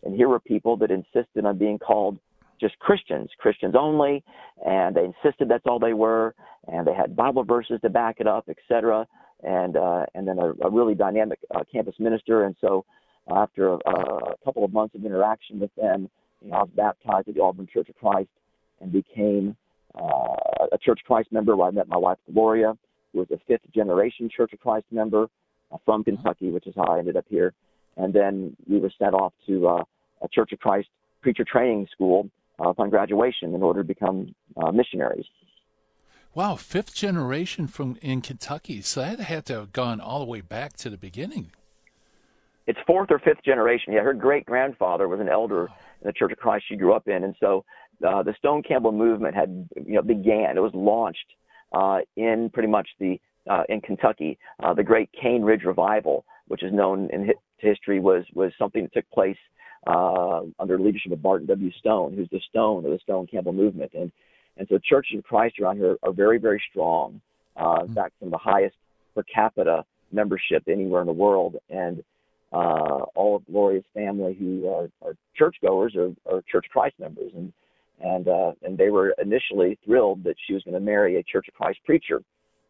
and 0.02 0.14
here 0.14 0.28
were 0.28 0.40
people 0.40 0.76
that 0.78 0.90
insisted 0.90 1.44
on 1.44 1.58
being 1.58 1.78
called 1.78 2.18
just 2.60 2.78
Christians, 2.78 3.30
Christians 3.38 3.74
only, 3.78 4.22
and 4.64 4.94
they 4.94 5.04
insisted 5.04 5.48
that's 5.48 5.66
all 5.66 5.78
they 5.78 5.92
were, 5.92 6.34
and 6.68 6.86
they 6.86 6.94
had 6.94 7.16
Bible 7.16 7.44
verses 7.44 7.80
to 7.82 7.90
back 7.90 8.16
it 8.20 8.26
up, 8.26 8.48
etc. 8.48 9.06
And 9.42 9.76
uh, 9.76 10.06
and 10.14 10.26
then 10.26 10.38
a, 10.38 10.52
a 10.66 10.70
really 10.70 10.94
dynamic 10.94 11.38
uh, 11.54 11.64
campus 11.70 11.94
minister, 11.98 12.44
and 12.44 12.56
so 12.60 12.84
after 13.28 13.74
a, 13.74 13.76
a 13.76 14.36
couple 14.44 14.64
of 14.64 14.72
months 14.72 14.94
of 14.94 15.04
interaction 15.04 15.60
with 15.60 15.74
them, 15.74 16.08
you 16.40 16.50
know, 16.50 16.56
I 16.56 16.62
was 16.62 16.70
baptized 16.76 17.28
at 17.28 17.34
the 17.34 17.42
Auburn 17.42 17.68
Church 17.72 17.88
of 17.88 17.96
Christ 17.96 18.28
and 18.80 18.92
became 18.92 19.56
uh, 19.94 20.36
a 20.72 20.78
Church 20.78 21.00
of 21.00 21.06
Christ 21.06 21.32
member. 21.32 21.56
Where 21.56 21.68
I 21.68 21.70
met 21.70 21.88
my 21.88 21.96
wife 21.96 22.18
Gloria, 22.32 22.76
who 23.12 23.20
was 23.20 23.28
a 23.32 23.38
fifth 23.46 23.70
generation 23.74 24.30
Church 24.34 24.52
of 24.52 24.60
Christ 24.60 24.86
member 24.90 25.26
uh, 25.72 25.76
from 25.84 26.02
mm-hmm. 26.02 26.16
Kentucky, 26.16 26.50
which 26.50 26.66
is 26.66 26.74
how 26.76 26.84
I 26.84 26.98
ended 26.98 27.16
up 27.16 27.26
here. 27.28 27.52
And 27.96 28.12
then 28.12 28.56
we 28.68 28.78
were 28.78 28.92
sent 28.98 29.14
off 29.14 29.32
to 29.46 29.68
uh, 29.68 29.84
a 30.22 30.28
Church 30.28 30.52
of 30.52 30.58
Christ 30.60 30.88
preacher 31.22 31.44
training 31.44 31.86
school 31.92 32.28
uh, 32.60 32.68
upon 32.68 32.90
graduation 32.90 33.54
in 33.54 33.62
order 33.62 33.82
to 33.82 33.86
become 33.86 34.34
uh, 34.56 34.70
missionaries. 34.70 35.26
Wow, 36.34 36.56
fifth 36.56 36.94
generation 36.94 37.68
from 37.68 37.96
in 38.02 38.20
Kentucky. 38.20 38.80
So 38.82 39.00
that 39.00 39.20
had 39.20 39.46
to 39.46 39.54
have 39.54 39.72
gone 39.72 40.00
all 40.00 40.18
the 40.18 40.24
way 40.24 40.40
back 40.40 40.76
to 40.78 40.90
the 40.90 40.96
beginning. 40.96 41.52
It's 42.66 42.78
fourth 42.86 43.10
or 43.10 43.18
fifth 43.18 43.44
generation. 43.44 43.92
Yeah, 43.92 44.00
her 44.00 44.14
great 44.14 44.44
grandfather 44.46 45.06
was 45.06 45.20
an 45.20 45.28
elder 45.28 45.66
in 45.66 46.06
the 46.06 46.12
Church 46.12 46.32
of 46.32 46.38
Christ 46.38 46.64
she 46.68 46.76
grew 46.76 46.94
up 46.94 47.06
in, 47.06 47.22
and 47.22 47.36
so 47.38 47.64
uh, 48.06 48.22
the 48.22 48.34
Stone 48.38 48.62
Campbell 48.62 48.92
movement 48.92 49.34
had 49.34 49.68
you 49.76 49.94
know 49.94 50.02
began. 50.02 50.56
It 50.56 50.62
was 50.62 50.74
launched 50.74 51.26
uh, 51.72 52.00
in 52.16 52.50
pretty 52.52 52.68
much 52.68 52.88
the 52.98 53.20
uh, 53.48 53.62
in 53.68 53.80
Kentucky. 53.80 54.38
Uh, 54.62 54.74
the 54.74 54.82
Great 54.82 55.10
Cane 55.12 55.42
Ridge 55.42 55.62
Revival, 55.64 56.24
which 56.48 56.62
is 56.62 56.72
known 56.72 57.10
in 57.12 57.30
history, 57.58 58.00
was 58.00 58.24
was 58.34 58.52
something 58.58 58.82
that 58.82 58.92
took 58.92 59.10
place 59.10 59.38
uh, 59.86 60.40
under 60.58 60.76
the 60.76 60.82
leadership 60.82 61.12
of 61.12 61.22
Barton 61.22 61.46
W. 61.46 61.70
Stone, 61.78 62.14
who's 62.14 62.28
the 62.30 62.40
Stone 62.50 62.84
of 62.84 62.90
the 62.90 62.98
Stone 62.98 63.26
Campbell 63.26 63.52
movement. 63.52 63.92
And 63.94 64.10
and 64.56 64.68
so 64.68 64.78
churches 64.78 65.18
of 65.18 65.24
Christ 65.24 65.58
around 65.60 65.78
here 65.78 65.96
are 66.02 66.12
very 66.12 66.38
very 66.38 66.62
strong. 66.70 67.20
Uh, 67.56 67.84
in 67.86 67.94
fact, 67.94 68.14
some 68.18 68.28
of 68.28 68.32
the 68.32 68.38
highest 68.38 68.76
per 69.14 69.22
capita 69.22 69.84
membership 70.12 70.62
anywhere 70.68 71.00
in 71.00 71.06
the 71.06 71.12
world. 71.12 71.56
And 71.70 72.02
uh, 72.52 73.04
all 73.14 73.36
of 73.36 73.44
Gloria's 73.46 73.84
family 73.94 74.34
who 74.38 74.68
are, 74.68 74.88
are 75.02 75.16
churchgoers 75.36 75.96
are, 75.96 76.12
are 76.30 76.42
Church 76.50 76.66
of 76.66 76.72
Christ 76.72 76.94
members, 77.00 77.32
and 77.34 77.52
and 78.00 78.28
uh, 78.28 78.52
and 78.62 78.78
they 78.78 78.90
were 78.90 79.14
initially 79.20 79.78
thrilled 79.84 80.22
that 80.24 80.36
she 80.46 80.54
was 80.54 80.62
going 80.62 80.74
to 80.74 80.80
marry 80.80 81.16
a 81.16 81.22
Church 81.22 81.48
of 81.48 81.54
Christ 81.54 81.80
preacher, 81.84 82.22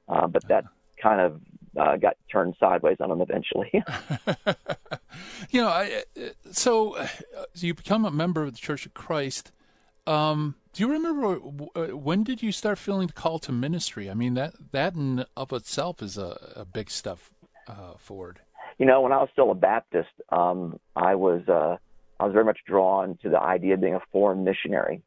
uh, 0.08 0.26
but 0.26 0.46
that 0.48 0.64
kind 1.02 1.20
of 1.20 1.40
uh, 1.78 1.96
got 1.96 2.16
turned 2.30 2.54
sideways 2.58 2.96
on 3.00 3.08
them 3.08 3.20
eventually. 3.20 3.70
you 5.50 5.60
know, 5.60 5.68
I, 5.68 6.02
so, 6.50 6.96
uh, 6.96 7.06
so 7.54 7.66
you 7.66 7.74
become 7.74 8.04
a 8.04 8.10
member 8.10 8.42
of 8.42 8.52
the 8.52 8.58
Church 8.58 8.86
of 8.86 8.94
Christ. 8.94 9.52
Um, 10.06 10.56
do 10.72 10.82
you 10.82 10.92
remember 10.92 11.40
uh, 11.76 11.96
when 11.96 12.24
did 12.24 12.42
you 12.42 12.52
start 12.52 12.78
feeling 12.78 13.06
the 13.06 13.12
call 13.12 13.38
to 13.40 13.52
ministry? 13.52 14.10
I 14.10 14.14
mean 14.14 14.34
that 14.34 14.54
that 14.72 14.94
in 14.94 15.24
of 15.36 15.52
itself 15.52 16.02
is 16.02 16.18
a, 16.18 16.52
a 16.56 16.64
big 16.64 16.90
step 16.90 17.18
uh, 17.68 17.94
forward. 17.96 18.40
You 18.78 18.86
know, 18.86 19.00
when 19.00 19.12
I 19.12 19.18
was 19.18 19.28
still 19.32 19.50
a 19.50 19.54
Baptist, 19.54 20.10
um, 20.30 20.78
I 20.96 21.14
was 21.14 21.48
uh, 21.48 21.76
I 22.18 22.24
was 22.24 22.32
very 22.32 22.44
much 22.44 22.58
drawn 22.66 23.16
to 23.22 23.30
the 23.30 23.40
idea 23.40 23.74
of 23.74 23.80
being 23.80 23.94
a 23.94 24.02
foreign 24.12 24.44
missionary, 24.44 25.02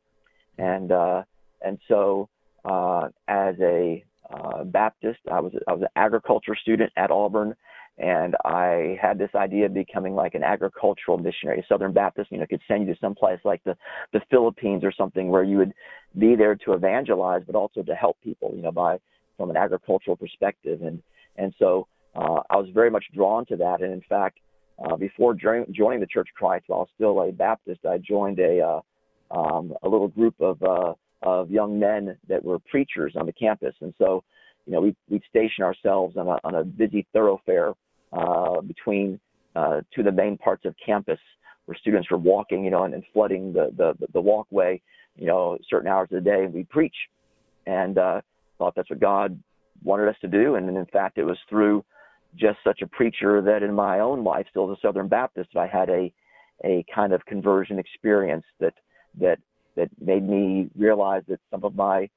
and 0.57 0.91
uh, 0.91 1.23
and 1.61 1.79
so 1.87 2.29
uh, 2.65 3.09
as 3.27 3.55
a 3.59 4.03
uh, 4.33 4.63
Baptist. 4.63 5.19
I 5.31 5.39
was 5.39 5.53
I 5.67 5.73
was 5.73 5.81
an 5.81 5.89
agriculture 5.95 6.55
student 6.55 6.91
at 6.97 7.11
Auburn, 7.11 7.55
and 7.97 8.35
I 8.45 8.97
had 9.01 9.17
this 9.17 9.29
idea 9.35 9.65
of 9.65 9.73
becoming 9.73 10.15
like 10.15 10.35
an 10.35 10.43
agricultural 10.43 11.17
missionary, 11.17 11.65
Southern 11.67 11.93
Baptist. 11.93 12.31
You 12.31 12.39
know, 12.39 12.45
could 12.47 12.61
send 12.67 12.87
you 12.87 12.93
to 12.93 12.99
some 12.99 13.15
place 13.15 13.39
like 13.43 13.63
the 13.63 13.75
the 14.13 14.21
Philippines 14.29 14.83
or 14.83 14.91
something 14.91 15.29
where 15.29 15.43
you 15.43 15.57
would 15.57 15.73
be 16.17 16.35
there 16.35 16.55
to 16.55 16.73
evangelize, 16.73 17.43
but 17.45 17.55
also 17.55 17.83
to 17.83 17.95
help 17.95 18.17
people. 18.23 18.53
You 18.55 18.61
know, 18.63 18.71
by 18.71 18.99
from 19.37 19.49
an 19.49 19.57
agricultural 19.57 20.17
perspective, 20.17 20.81
and 20.81 21.01
and 21.37 21.53
so 21.59 21.87
uh, 22.15 22.41
I 22.49 22.57
was 22.57 22.69
very 22.73 22.89
much 22.89 23.05
drawn 23.13 23.45
to 23.47 23.55
that. 23.57 23.81
And 23.81 23.93
in 23.93 24.01
fact, 24.09 24.39
uh, 24.83 24.95
before 24.95 25.33
joining, 25.33 25.73
joining 25.73 25.99
the 25.99 26.07
Church 26.07 26.29
of 26.31 26.37
Christ, 26.37 26.65
while 26.67 26.79
I 26.79 26.81
was 26.81 26.89
still 26.95 27.21
a 27.21 27.31
Baptist, 27.31 27.85
I 27.85 27.97
joined 27.97 28.39
a 28.39 28.59
uh, 28.61 28.81
um, 29.29 29.73
a 29.83 29.89
little 29.89 30.07
group 30.07 30.35
of 30.39 30.61
uh, 30.63 30.93
of 31.21 31.49
young 31.49 31.79
men 31.79 32.17
that 32.27 32.43
were 32.43 32.59
preachers 32.59 33.13
on 33.15 33.25
the 33.25 33.33
campus. 33.33 33.73
And 33.81 33.93
so, 33.97 34.23
you 34.65 34.73
know, 34.73 34.81
we, 34.81 34.95
we'd 35.09 35.23
station 35.29 35.63
ourselves 35.63 36.17
on 36.17 36.27
a, 36.27 36.39
on 36.43 36.55
a 36.55 36.63
busy 36.63 37.07
thoroughfare 37.13 37.73
uh, 38.13 38.61
between 38.61 39.19
uh, 39.55 39.81
two 39.93 40.01
of 40.01 40.05
the 40.05 40.11
main 40.11 40.37
parts 40.37 40.65
of 40.65 40.75
campus 40.83 41.19
where 41.65 41.77
students 41.77 42.09
were 42.11 42.17
walking, 42.17 42.63
you 42.63 42.71
know, 42.71 42.83
and, 42.83 42.93
and 42.93 43.03
flooding 43.13 43.51
the, 43.51 43.71
the, 43.77 44.07
the 44.13 44.21
walkway, 44.21 44.81
you 45.15 45.25
know, 45.25 45.57
certain 45.69 45.89
hours 45.89 46.07
of 46.11 46.23
the 46.23 46.29
day. 46.29 46.43
and 46.45 46.53
We 46.53 46.63
preach 46.63 46.95
and 47.65 47.97
uh, 47.97 48.21
thought 48.57 48.73
that's 48.75 48.89
what 48.89 48.99
God 48.99 49.37
wanted 49.83 50.07
us 50.07 50.15
to 50.21 50.27
do. 50.27 50.55
And 50.55 50.69
in 50.69 50.85
fact, 50.85 51.17
it 51.17 51.23
was 51.23 51.37
through 51.49 51.83
just 52.35 52.57
such 52.63 52.81
a 52.81 52.87
preacher 52.87 53.41
that 53.41 53.63
in 53.63 53.73
my 53.73 53.99
own 53.99 54.23
life, 54.23 54.45
still 54.49 54.71
as 54.71 54.77
a 54.77 54.81
Southern 54.81 55.07
Baptist, 55.07 55.49
I 55.57 55.67
had 55.67 55.89
a, 55.89 56.13
a 56.63 56.85
kind 56.93 57.13
of 57.13 57.25
conversion 57.25 57.79
experience 57.79 58.45
that, 58.59 58.73
that 59.19 59.39
that 59.77 59.89
made 60.01 60.27
me 60.27 60.69
realize 60.77 61.23
that 61.29 61.39
some 61.49 61.63
of 61.63 61.75
my 61.75 62.09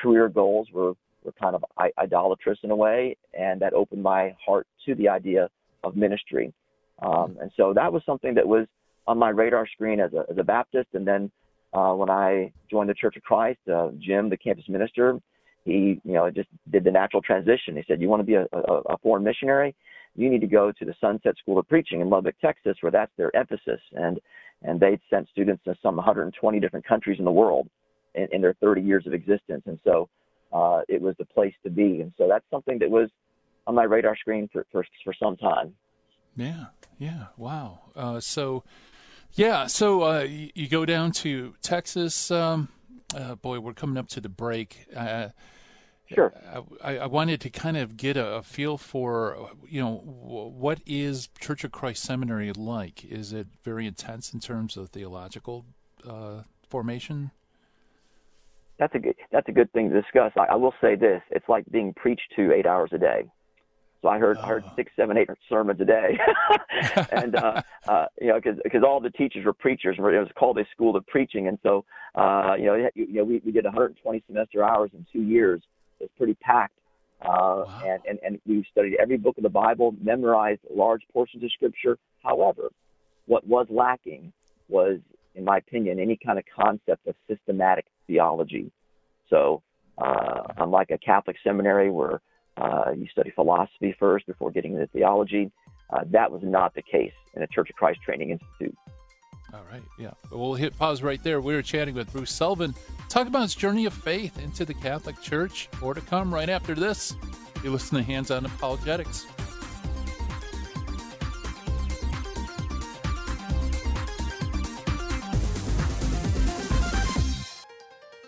career 0.00 0.28
goals 0.28 0.68
were, 0.72 0.92
were 1.24 1.32
kind 1.40 1.54
of 1.54 1.64
idolatrous 1.98 2.58
in 2.62 2.70
a 2.70 2.76
way, 2.76 3.16
and 3.32 3.60
that 3.62 3.72
opened 3.72 4.02
my 4.02 4.34
heart 4.44 4.66
to 4.84 4.94
the 4.94 5.08
idea 5.08 5.48
of 5.82 5.96
ministry. 5.96 6.52
Um, 7.00 7.38
and 7.40 7.50
so 7.56 7.72
that 7.74 7.92
was 7.92 8.02
something 8.04 8.34
that 8.34 8.46
was 8.46 8.66
on 9.06 9.18
my 9.18 9.30
radar 9.30 9.66
screen 9.66 10.00
as 10.00 10.12
a, 10.12 10.24
as 10.30 10.36
a 10.38 10.44
Baptist. 10.44 10.88
And 10.94 11.06
then 11.06 11.30
uh, 11.72 11.92
when 11.92 12.10
I 12.10 12.52
joined 12.70 12.90
the 12.90 12.94
Church 12.94 13.16
of 13.16 13.22
Christ, 13.22 13.58
uh, 13.72 13.88
Jim, 13.98 14.28
the 14.28 14.36
campus 14.36 14.68
minister, 14.68 15.18
he 15.64 16.00
you 16.04 16.12
know 16.12 16.30
just 16.30 16.48
did 16.70 16.84
the 16.84 16.90
natural 16.90 17.22
transition. 17.22 17.76
He 17.76 17.84
said, 17.88 18.00
"You 18.00 18.08
want 18.08 18.20
to 18.20 18.26
be 18.26 18.34
a, 18.34 18.46
a, 18.52 18.94
a 18.94 18.98
foreign 18.98 19.24
missionary? 19.24 19.74
You 20.14 20.30
need 20.30 20.42
to 20.42 20.46
go 20.46 20.70
to 20.70 20.84
the 20.84 20.94
Sunset 21.00 21.36
School 21.38 21.58
of 21.58 21.68
Preaching 21.68 22.00
in 22.00 22.10
Lubbock, 22.10 22.36
Texas, 22.40 22.76
where 22.80 22.92
that's 22.92 23.12
their 23.16 23.34
emphasis." 23.34 23.80
And 23.92 24.20
and 24.64 24.80
they'd 24.80 25.00
sent 25.10 25.28
students 25.28 25.62
to 25.64 25.76
some 25.82 25.96
120 25.96 26.58
different 26.58 26.86
countries 26.86 27.18
in 27.18 27.24
the 27.24 27.30
world 27.30 27.68
in, 28.14 28.26
in 28.32 28.40
their 28.40 28.54
30 28.54 28.80
years 28.80 29.06
of 29.06 29.14
existence. 29.14 29.62
And 29.66 29.78
so 29.84 30.08
uh, 30.52 30.80
it 30.88 31.00
was 31.00 31.14
the 31.18 31.26
place 31.26 31.54
to 31.62 31.70
be. 31.70 32.00
And 32.00 32.12
so 32.18 32.26
that's 32.28 32.44
something 32.50 32.78
that 32.80 32.90
was 32.90 33.10
on 33.66 33.74
my 33.74 33.84
radar 33.84 34.16
screen 34.16 34.48
for 34.52 34.66
for, 34.72 34.84
for 35.04 35.14
some 35.22 35.36
time. 35.36 35.74
Yeah, 36.36 36.66
yeah, 36.98 37.26
wow. 37.36 37.80
Uh, 37.94 38.18
so, 38.18 38.64
yeah, 39.34 39.66
so 39.66 40.02
uh, 40.02 40.20
you, 40.22 40.50
you, 40.54 40.68
go 40.68 40.84
down 40.84 41.12
to 41.12 41.54
Texas. 41.62 42.30
Um, 42.30 42.68
uh, 43.14 43.36
boy, 43.36 43.60
we're 43.60 43.72
coming 43.72 43.96
up 43.96 44.08
to 44.08 44.20
the 44.20 44.28
break. 44.28 44.86
Sure. 46.14 46.32
I, 46.82 46.98
I, 46.98 47.06
wanted 47.06 47.40
to 47.42 47.50
kind 47.50 47.76
of 47.76 47.96
get 47.96 48.16
a, 48.16 48.36
a, 48.36 48.42
feel 48.42 48.78
for, 48.78 49.50
you 49.68 49.80
know, 49.80 49.96
what 49.96 50.80
is 50.86 51.28
Church 51.40 51.64
of 51.64 51.72
Christ 51.72 52.02
Seminary 52.02 52.52
like? 52.52 53.04
Is 53.04 53.32
it 53.32 53.46
very 53.62 53.86
intense 53.86 54.32
in 54.32 54.40
terms 54.40 54.76
of 54.76 54.90
theological 54.90 55.64
uh, 56.08 56.42
formation? 56.68 57.30
That's 58.78 58.94
a 58.94 58.98
good. 58.98 59.14
That's 59.30 59.48
a 59.48 59.52
good 59.52 59.72
thing 59.72 59.90
to 59.90 60.00
discuss. 60.00 60.32
I, 60.36 60.52
I, 60.52 60.54
will 60.56 60.74
say 60.80 60.96
this: 60.96 61.22
it's 61.30 61.48
like 61.48 61.64
being 61.70 61.94
preached 61.94 62.32
to 62.34 62.52
eight 62.52 62.66
hours 62.66 62.90
a 62.92 62.98
day. 62.98 63.30
So 64.02 64.08
I 64.08 64.18
heard 64.18 64.36
I 64.38 64.48
heard 64.48 64.64
ah. 64.66 64.72
six, 64.74 64.90
seven, 64.96 65.16
eight 65.16 65.30
sermons 65.48 65.80
a 65.80 65.84
day, 65.84 66.18
and 67.12 67.36
uh, 67.36 67.62
uh, 67.88 68.06
you 68.20 68.28
know, 68.28 68.40
because 68.40 68.82
all 68.82 69.00
the 69.00 69.10
teachers 69.10 69.46
were 69.46 69.52
preachers. 69.52 69.96
and 69.96 70.06
It 70.06 70.18
was 70.18 70.28
called 70.36 70.58
a 70.58 70.66
school 70.72 70.96
of 70.96 71.06
preaching, 71.06 71.46
and 71.46 71.56
so 71.62 71.84
uh, 72.14 72.54
you 72.58 72.66
know, 72.66 72.74
you, 72.74 73.06
you 73.06 73.14
know, 73.14 73.24
we, 73.24 73.40
we 73.44 73.52
did 73.52 73.64
120 73.64 74.22
semester 74.26 74.62
hours 74.62 74.90
in 74.92 75.06
two 75.12 75.22
years, 75.22 75.62
it's 76.00 76.12
pretty 76.16 76.34
packed. 76.34 76.78
Uh, 77.22 77.64
wow. 77.66 77.82
and, 77.86 78.00
and, 78.08 78.18
and 78.24 78.40
we 78.46 78.66
studied 78.70 78.96
every 79.00 79.16
book 79.16 79.36
of 79.38 79.42
the 79.42 79.48
Bible, 79.48 79.94
memorized 80.02 80.60
large 80.70 81.02
portions 81.12 81.42
of 81.42 81.50
Scripture. 81.52 81.96
However, 82.22 82.70
what 83.26 83.46
was 83.46 83.66
lacking 83.70 84.32
was, 84.68 84.98
in 85.34 85.44
my 85.44 85.58
opinion, 85.58 85.98
any 85.98 86.18
kind 86.24 86.38
of 86.38 86.44
concept 86.54 87.06
of 87.06 87.14
systematic 87.28 87.86
theology. 88.06 88.70
So, 89.30 89.62
uh, 89.96 90.42
unlike 90.58 90.90
a 90.90 90.98
Catholic 90.98 91.36
seminary 91.42 91.90
where 91.90 92.20
uh, 92.56 92.92
you 92.96 93.06
study 93.10 93.30
philosophy 93.34 93.94
first 93.98 94.26
before 94.26 94.50
getting 94.50 94.74
into 94.74 94.86
theology, 94.88 95.50
uh, 95.90 96.00
that 96.10 96.30
was 96.30 96.42
not 96.44 96.74
the 96.74 96.82
case 96.82 97.12
in 97.34 97.42
a 97.42 97.46
Church 97.46 97.70
of 97.70 97.76
Christ 97.76 98.00
Training 98.04 98.30
Institute. 98.30 98.76
All 99.54 99.62
right, 99.70 99.82
yeah. 99.98 100.10
We'll 100.32 100.54
hit 100.54 100.76
pause 100.76 101.00
right 101.00 101.22
there. 101.22 101.40
We 101.40 101.54
were 101.54 101.62
chatting 101.62 101.94
with 101.94 102.12
Bruce 102.12 102.32
Sullivan, 102.32 102.74
talking 103.08 103.28
about 103.28 103.42
his 103.42 103.54
journey 103.54 103.86
of 103.86 103.94
faith 103.94 104.42
into 104.42 104.64
the 104.64 104.74
Catholic 104.74 105.20
Church. 105.22 105.68
More 105.80 105.94
to 105.94 106.00
come 106.00 106.34
right 106.34 106.48
after 106.48 106.74
this. 106.74 107.14
You 107.62 107.70
listen 107.70 107.96
to 107.98 108.02
Hands 108.02 108.28
On 108.32 108.44
Apologetics. 108.44 109.26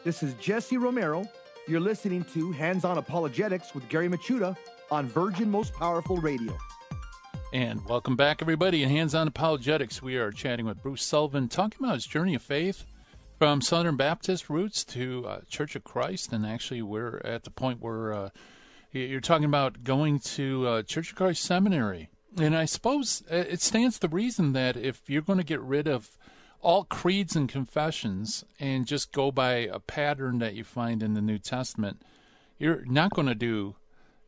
This 0.04 0.22
is 0.22 0.34
Jesse 0.34 0.76
Romero. 0.76 1.28
You're 1.66 1.80
listening 1.80 2.22
to 2.34 2.52
Hands 2.52 2.84
On 2.84 2.98
Apologetics 2.98 3.74
with 3.74 3.88
Gary 3.88 4.08
Michuta 4.08 4.56
on 4.92 5.06
Virgin 5.06 5.50
Most 5.50 5.74
Powerful 5.74 6.18
Radio. 6.18 6.56
And 7.52 7.84
welcome 7.86 8.16
back, 8.16 8.42
everybody, 8.42 8.82
in 8.82 8.90
Hands 8.90 9.14
On 9.14 9.28
Apologetics. 9.28 10.02
We 10.02 10.16
are 10.16 10.32
chatting 10.32 10.66
with 10.66 10.82
Bruce 10.82 11.04
Sullivan, 11.04 11.48
talking 11.48 11.78
about 11.80 11.94
his 11.94 12.06
journey 12.06 12.34
of 12.34 12.42
faith 12.42 12.84
from 13.38 13.60
Southern 13.60 13.96
Baptist 13.96 14.50
roots 14.50 14.84
to 14.86 15.24
uh, 15.26 15.40
Church 15.48 15.76
of 15.76 15.84
Christ. 15.84 16.32
And 16.32 16.44
actually, 16.44 16.82
we're 16.82 17.20
at 17.24 17.44
the 17.44 17.50
point 17.50 17.80
where 17.80 18.12
uh, 18.12 18.30
you're 18.90 19.20
talking 19.20 19.44
about 19.44 19.84
going 19.84 20.18
to 20.20 20.66
uh, 20.66 20.82
Church 20.82 21.10
of 21.10 21.16
Christ 21.16 21.44
Seminary. 21.44 22.08
And 22.36 22.56
I 22.56 22.64
suppose 22.64 23.22
uh, 23.30 23.36
it 23.36 23.60
stands 23.60 24.00
to 24.00 24.08
reason 24.08 24.52
that 24.52 24.76
if 24.76 25.08
you're 25.08 25.22
going 25.22 25.38
to 25.38 25.44
get 25.44 25.60
rid 25.60 25.86
of 25.86 26.18
all 26.60 26.84
creeds 26.84 27.36
and 27.36 27.48
confessions 27.48 28.44
and 28.58 28.86
just 28.86 29.12
go 29.12 29.30
by 29.30 29.54
a 29.54 29.78
pattern 29.78 30.40
that 30.40 30.54
you 30.54 30.64
find 30.64 31.00
in 31.00 31.14
the 31.14 31.22
New 31.22 31.38
Testament, 31.38 32.02
you're 32.58 32.84
not 32.86 33.12
going 33.12 33.28
to 33.28 33.36
do 33.36 33.76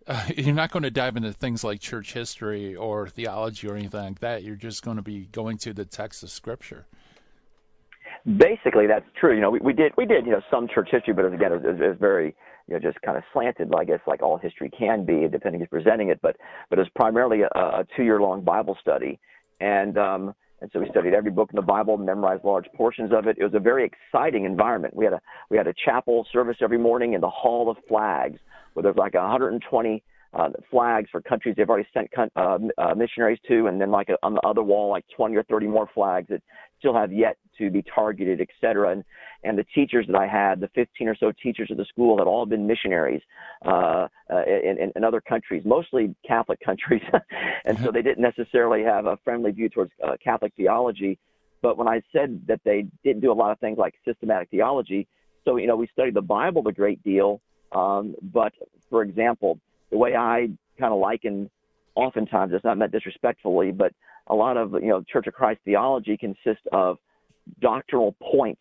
uh, 0.09 0.25
you're 0.37 0.55
not 0.55 0.71
going 0.71 0.83
to 0.83 0.91
dive 0.91 1.17
into 1.17 1.33
things 1.33 1.63
like 1.63 1.81
church 1.81 2.15
history 2.15 2.75
or 2.75 3.09
theology 3.09 3.69
or 3.69 3.77
anything 3.77 4.01
like 4.01 4.21
that. 4.21 4.43
You're 4.43 4.57
just 4.57 4.83
going 4.83 4.97
to 4.97 5.03
be 5.03 5.27
going 5.27 5.59
to 5.59 5.73
the 5.73 5.85
text 5.85 6.23
of 6.23 6.31
Scripture. 6.31 6.87
Basically, 8.25 8.87
that's 8.87 9.07
true. 9.21 9.35
You 9.35 9.41
know, 9.41 9.51
we, 9.51 9.61
we 9.61 9.73
did 9.73 9.93
we 9.97 10.05
did 10.05 10.27
you 10.27 10.33
know 10.33 10.43
some 10.51 10.67
church 10.67 10.89
history, 10.91 11.15
but 11.15 11.27
again, 11.27 11.53
it 11.53 11.63
was, 11.63 11.77
it 11.81 11.99
very 12.01 12.35
you 12.67 12.75
know 12.75 12.81
just 12.81 13.01
kind 13.03 13.17
of 13.17 13.23
slanted. 13.33 13.73
I 13.77 13.85
guess 13.85 14.01
like 14.07 14.23
all 14.23 14.39
history 14.39 14.71
can 14.77 15.05
be, 15.05 15.29
depending 15.29 15.61
who's 15.61 15.69
presenting 15.69 16.09
it. 16.09 16.21
But 16.21 16.37
but 16.69 16.79
it's 16.79 16.91
primarily 16.97 17.43
a, 17.43 17.59
a 17.59 17.87
two 17.97 18.03
year 18.03 18.21
long 18.21 18.43
Bible 18.43 18.77
study, 18.81 19.21
and 19.61 19.97
um, 19.97 20.35
and 20.61 20.69
so 20.73 20.81
we 20.81 20.89
studied 20.91 21.15
every 21.15 21.31
book 21.31 21.51
in 21.53 21.57
the 21.57 21.63
Bible, 21.63 21.97
memorized 21.97 22.45
large 22.45 22.67
portions 22.77 23.13
of 23.13 23.29
it. 23.29 23.37
It 23.39 23.45
was 23.45 23.55
a 23.55 23.61
very 23.61 23.85
exciting 23.85 24.45
environment. 24.45 24.97
We 24.97 25.05
had 25.05 25.15
a 25.15 25.21
we 25.49 25.57
had 25.57 25.69
a 25.69 25.75
chapel 25.85 26.27
service 26.33 26.57
every 26.61 26.79
morning 26.79 27.13
in 27.13 27.21
the 27.21 27.31
Hall 27.31 27.71
of 27.71 27.77
Flags 27.89 28.41
where 28.79 28.85
there's 28.85 28.97
like 28.97 29.15
120 29.15 30.05
uh, 30.35 30.51
flags 30.71 31.09
for 31.11 31.21
countries 31.21 31.55
they've 31.57 31.69
already 31.69 31.89
sent 31.93 32.09
uh, 32.37 32.59
uh, 32.79 32.95
missionaries 32.95 33.41
to, 33.49 33.67
and 33.67 33.81
then 33.81 33.91
like 33.91 34.09
a, 34.09 34.17
on 34.23 34.35
the 34.35 34.41
other 34.47 34.63
wall, 34.63 34.89
like 34.89 35.05
20 35.17 35.35
or 35.35 35.43
30 35.43 35.67
more 35.67 35.89
flags 35.93 36.29
that 36.29 36.41
still 36.79 36.95
have 36.95 37.13
yet 37.13 37.37
to 37.59 37.71
be 37.71 37.83
targeted, 37.93 38.41
et 38.41 38.47
cetera. 38.61 38.93
And, 38.93 39.03
and 39.43 39.59
the 39.59 39.65
teachers 39.75 40.07
that 40.07 40.15
I 40.15 40.29
had, 40.29 40.61
the 40.61 40.69
15 40.77 41.09
or 41.09 41.17
so 41.17 41.33
teachers 41.43 41.73
of 41.73 41.77
the 41.77 41.87
school, 41.87 42.19
had 42.19 42.29
all 42.29 42.47
been 42.47 42.69
missionaries 42.69 43.21
uh, 43.67 44.07
uh, 44.33 44.45
in, 44.47 44.93
in 44.95 45.03
other 45.03 45.21
countries, 45.21 45.65
mostly 45.65 46.15
Catholic 46.25 46.61
countries, 46.61 47.03
and 47.65 47.77
so 47.81 47.91
they 47.91 48.03
didn't 48.03 48.23
necessarily 48.23 48.85
have 48.85 49.07
a 49.07 49.19
friendly 49.25 49.51
view 49.51 49.69
towards 49.69 49.91
uh, 50.07 50.17
Catholic 50.23 50.53
theology. 50.57 51.19
But 51.63 51.77
when 51.77 51.89
I 51.89 52.01
said 52.13 52.43
that 52.47 52.61
they 52.65 52.87
didn't 53.03 53.23
do 53.23 53.33
a 53.33 53.35
lot 53.35 53.51
of 53.51 53.59
things 53.59 53.77
like 53.77 53.95
systematic 54.05 54.51
theology, 54.51 55.09
so 55.45 55.57
you 55.57 55.67
know 55.67 55.75
we 55.75 55.89
studied 55.93 56.15
the 56.15 56.23
Bible 56.23 56.69
a 56.69 56.73
great 56.73 57.03
deal, 57.03 57.41
um, 57.73 58.15
but 58.23 58.53
for 58.91 59.03
example, 59.03 59.59
the 59.91 59.99
way 59.99 60.15
I 60.15 60.49
kind 60.79 60.93
of 60.93 61.01
liken, 61.01 61.51
oftentimes 61.95 62.53
it's 62.55 62.65
not 62.65 62.79
meant 62.79 62.93
disrespectfully, 62.93 63.73
but 63.73 63.93
a 64.29 64.35
lot 64.35 64.57
of 64.57 64.73
you 64.75 64.89
know 64.89 65.03
Church 65.03 65.27
of 65.27 65.35
Christ 65.35 65.61
theology 65.65 66.17
consists 66.17 66.67
of 66.73 66.99
doctrinal 67.61 68.15
points 68.21 68.61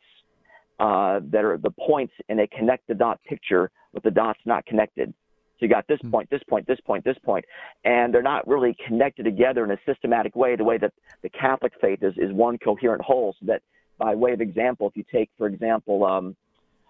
uh, 0.80 1.20
that 1.32 1.43
are 1.43 1.58
the 1.58 1.72
points 1.72 2.13
in 2.30 2.39
a 2.39 2.48
connect 2.48 2.88
the 2.88 2.93
dot 2.93 3.20
picture 3.28 3.72
with 3.93 4.04
the 4.04 4.12
dots 4.12 4.39
not 4.46 4.65
connected. 4.65 5.13
So 5.60 5.65
you 5.65 5.70
got 5.70 5.88
this 5.88 6.00
hmm. 6.02 6.12
point, 6.12 6.30
this 6.30 6.43
point, 6.48 6.67
this 6.67 6.80
point, 6.82 7.04
this 7.04 7.17
point, 7.24 7.43
and 7.84 8.13
they're 8.13 8.22
not 8.22 8.48
really 8.48 8.76
connected 8.86 9.24
together 9.24 9.63
in 9.63 9.72
a 9.72 9.78
systematic 9.86 10.36
way. 10.36 10.56
The 10.56 10.63
way 10.63 10.78
that 10.78 10.93
the 11.24 11.30
Catholic 11.30 11.74
faith 11.82 12.04
is 12.04 12.13
is 12.17 12.32
one 12.32 12.58
coherent 12.60 13.02
whole. 13.02 13.36
So 13.39 13.48
that, 13.48 13.62
by 13.98 14.13
way 14.13 14.34
of 14.34 14.41
example, 14.41 14.88
if 14.88 14.96
you 14.96 15.04
take, 15.12 15.30
for 15.38 15.48
example, 15.48 16.06
um, 16.06 16.36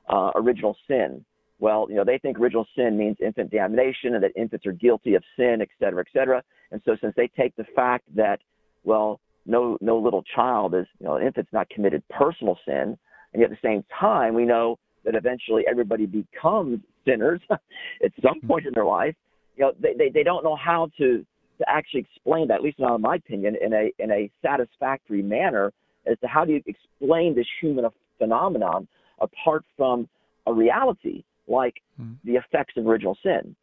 uh, 0.10 0.32
original 0.36 0.75
sin, 0.88 1.23
well, 1.59 1.87
you 1.89 1.95
know, 1.95 2.03
they 2.03 2.19
think 2.19 2.39
original 2.39 2.67
sin 2.75 2.97
means 2.97 3.17
infant 3.19 3.51
damnation 3.51 4.13
and 4.13 4.23
that 4.23 4.31
infants 4.35 4.65
are 4.65 4.71
guilty 4.71 5.15
of 5.15 5.23
sin, 5.35 5.57
et 5.61 5.69
cetera, 5.79 6.01
et 6.01 6.07
cetera. 6.13 6.43
And 6.71 6.81
so 6.85 6.95
since 7.01 7.13
they 7.15 7.27
take 7.27 7.55
the 7.55 7.65
fact 7.75 8.03
that, 8.15 8.39
well, 8.83 9.19
no, 9.45 9.77
no 9.81 9.97
little 9.97 10.23
child 10.35 10.75
is, 10.75 10.85
you 10.99 11.07
know, 11.07 11.15
an 11.15 11.25
infant's 11.25 11.51
not 11.53 11.69
committed 11.69 12.03
personal 12.09 12.57
sin, 12.65 12.97
and 13.33 13.41
yet 13.41 13.51
at 13.51 13.57
the 13.61 13.67
same 13.67 13.83
time, 13.99 14.35
we 14.35 14.45
know 14.45 14.77
that 15.03 15.15
eventually 15.15 15.63
everybody 15.69 16.05
becomes 16.05 16.79
sinners 17.05 17.41
at 17.49 18.11
some 18.21 18.41
point 18.45 18.65
in 18.67 18.73
their 18.73 18.85
life. 18.85 19.15
You 19.55 19.65
know, 19.65 19.71
they, 19.81 19.93
they, 19.97 20.09
they 20.09 20.23
don't 20.23 20.43
know 20.43 20.55
how 20.55 20.89
to, 20.97 21.25
to 21.57 21.69
actually 21.69 22.01
explain 22.01 22.49
that, 22.49 22.55
at 22.55 22.61
least 22.61 22.79
not 22.79 22.95
in 22.95 23.01
my 23.01 23.15
opinion, 23.15 23.55
in 23.63 23.73
a, 23.73 23.91
in 23.97 24.11
a 24.11 24.29
satisfactory 24.45 25.23
manner 25.23 25.71
as 26.05 26.19
to 26.19 26.27
how 26.27 26.45
do 26.45 26.53
you 26.53 26.61
explain 26.65 27.35
this 27.35 27.47
human 27.61 27.85
phenomenon 28.17 28.87
apart 29.19 29.63
from 29.75 30.07
a 30.45 30.53
reality 30.53 31.23
like 31.47 31.75
mm. 31.99 32.15
the 32.23 32.36
effects 32.36 32.73
of 32.77 32.86
original 32.88 33.17
sin. 33.23 33.55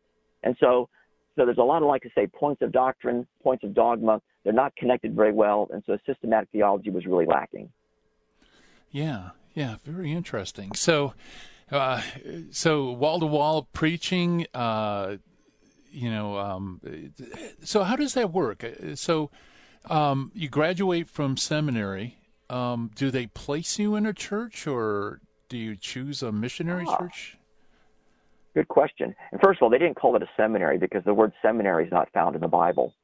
And 0.43 0.57
so, 0.61 0.89
so 1.37 1.45
there's 1.45 1.59
a 1.59 1.63
lot 1.63 1.83
of, 1.83 1.89
like 1.89 2.03
I 2.05 2.11
say, 2.15 2.27
points 2.27 2.63
of 2.63 2.73
doctrine, 2.73 3.27
points 3.43 3.65
of 3.65 3.75
dogma. 3.75 4.21
They're 4.45 4.53
not 4.53 4.77
connected 4.77 5.15
very 5.15 5.33
well, 5.33 5.69
and 5.73 5.83
so 5.87 5.97
systematic 6.07 6.51
theology 6.53 6.91
was 6.91 7.07
really 7.07 7.27
lacking. 7.27 7.71
Yeah, 8.91 9.31
yeah, 9.55 9.77
very 9.85 10.13
interesting. 10.13 10.75
So, 10.75 11.15
uh, 11.71 12.03
so 12.53 12.91
wall 12.93 13.21
to 13.21 13.27
wall 13.27 13.69
preaching. 13.73 14.47
Uh, 14.53 15.17
you 15.91 16.11
know, 16.11 16.37
um, 16.39 16.81
so 17.63 17.85
how 17.85 17.97
does 17.97 18.15
that 18.15 18.33
work? 18.33 18.65
So, 18.97 19.31
um, 19.89 20.31
you 20.35 20.49
graduate 20.49 21.09
from 21.09 21.37
seminary. 21.37 22.19
Um, 22.51 22.91
do 22.95 23.11
they 23.11 23.29
place 23.29 23.79
you 23.79 23.95
in 23.95 24.05
a 24.05 24.13
church, 24.13 24.67
or 24.67 25.21
do 25.49 25.57
you 25.57 25.77
choose 25.77 26.23
a 26.23 26.33
missionary 26.33 26.85
ah. 26.87 26.99
church? 26.99 27.39
Good 28.55 28.69
question. 28.69 29.15
And 29.33 29.41
first 29.41 29.59
of 29.59 29.65
all, 29.65 29.71
they 29.71 29.79
didn't 29.79 29.97
call 29.97 30.15
it 30.17 30.23
a 30.23 30.29
seminary 30.37 30.79
because 30.79 31.03
the 31.05 31.15
word 31.15 31.33
seminary 31.43 31.87
is 31.87 31.93
not 31.93 32.09
found 32.13 32.37
in 32.37 32.41
the 32.41 32.49
Bible. 32.49 32.95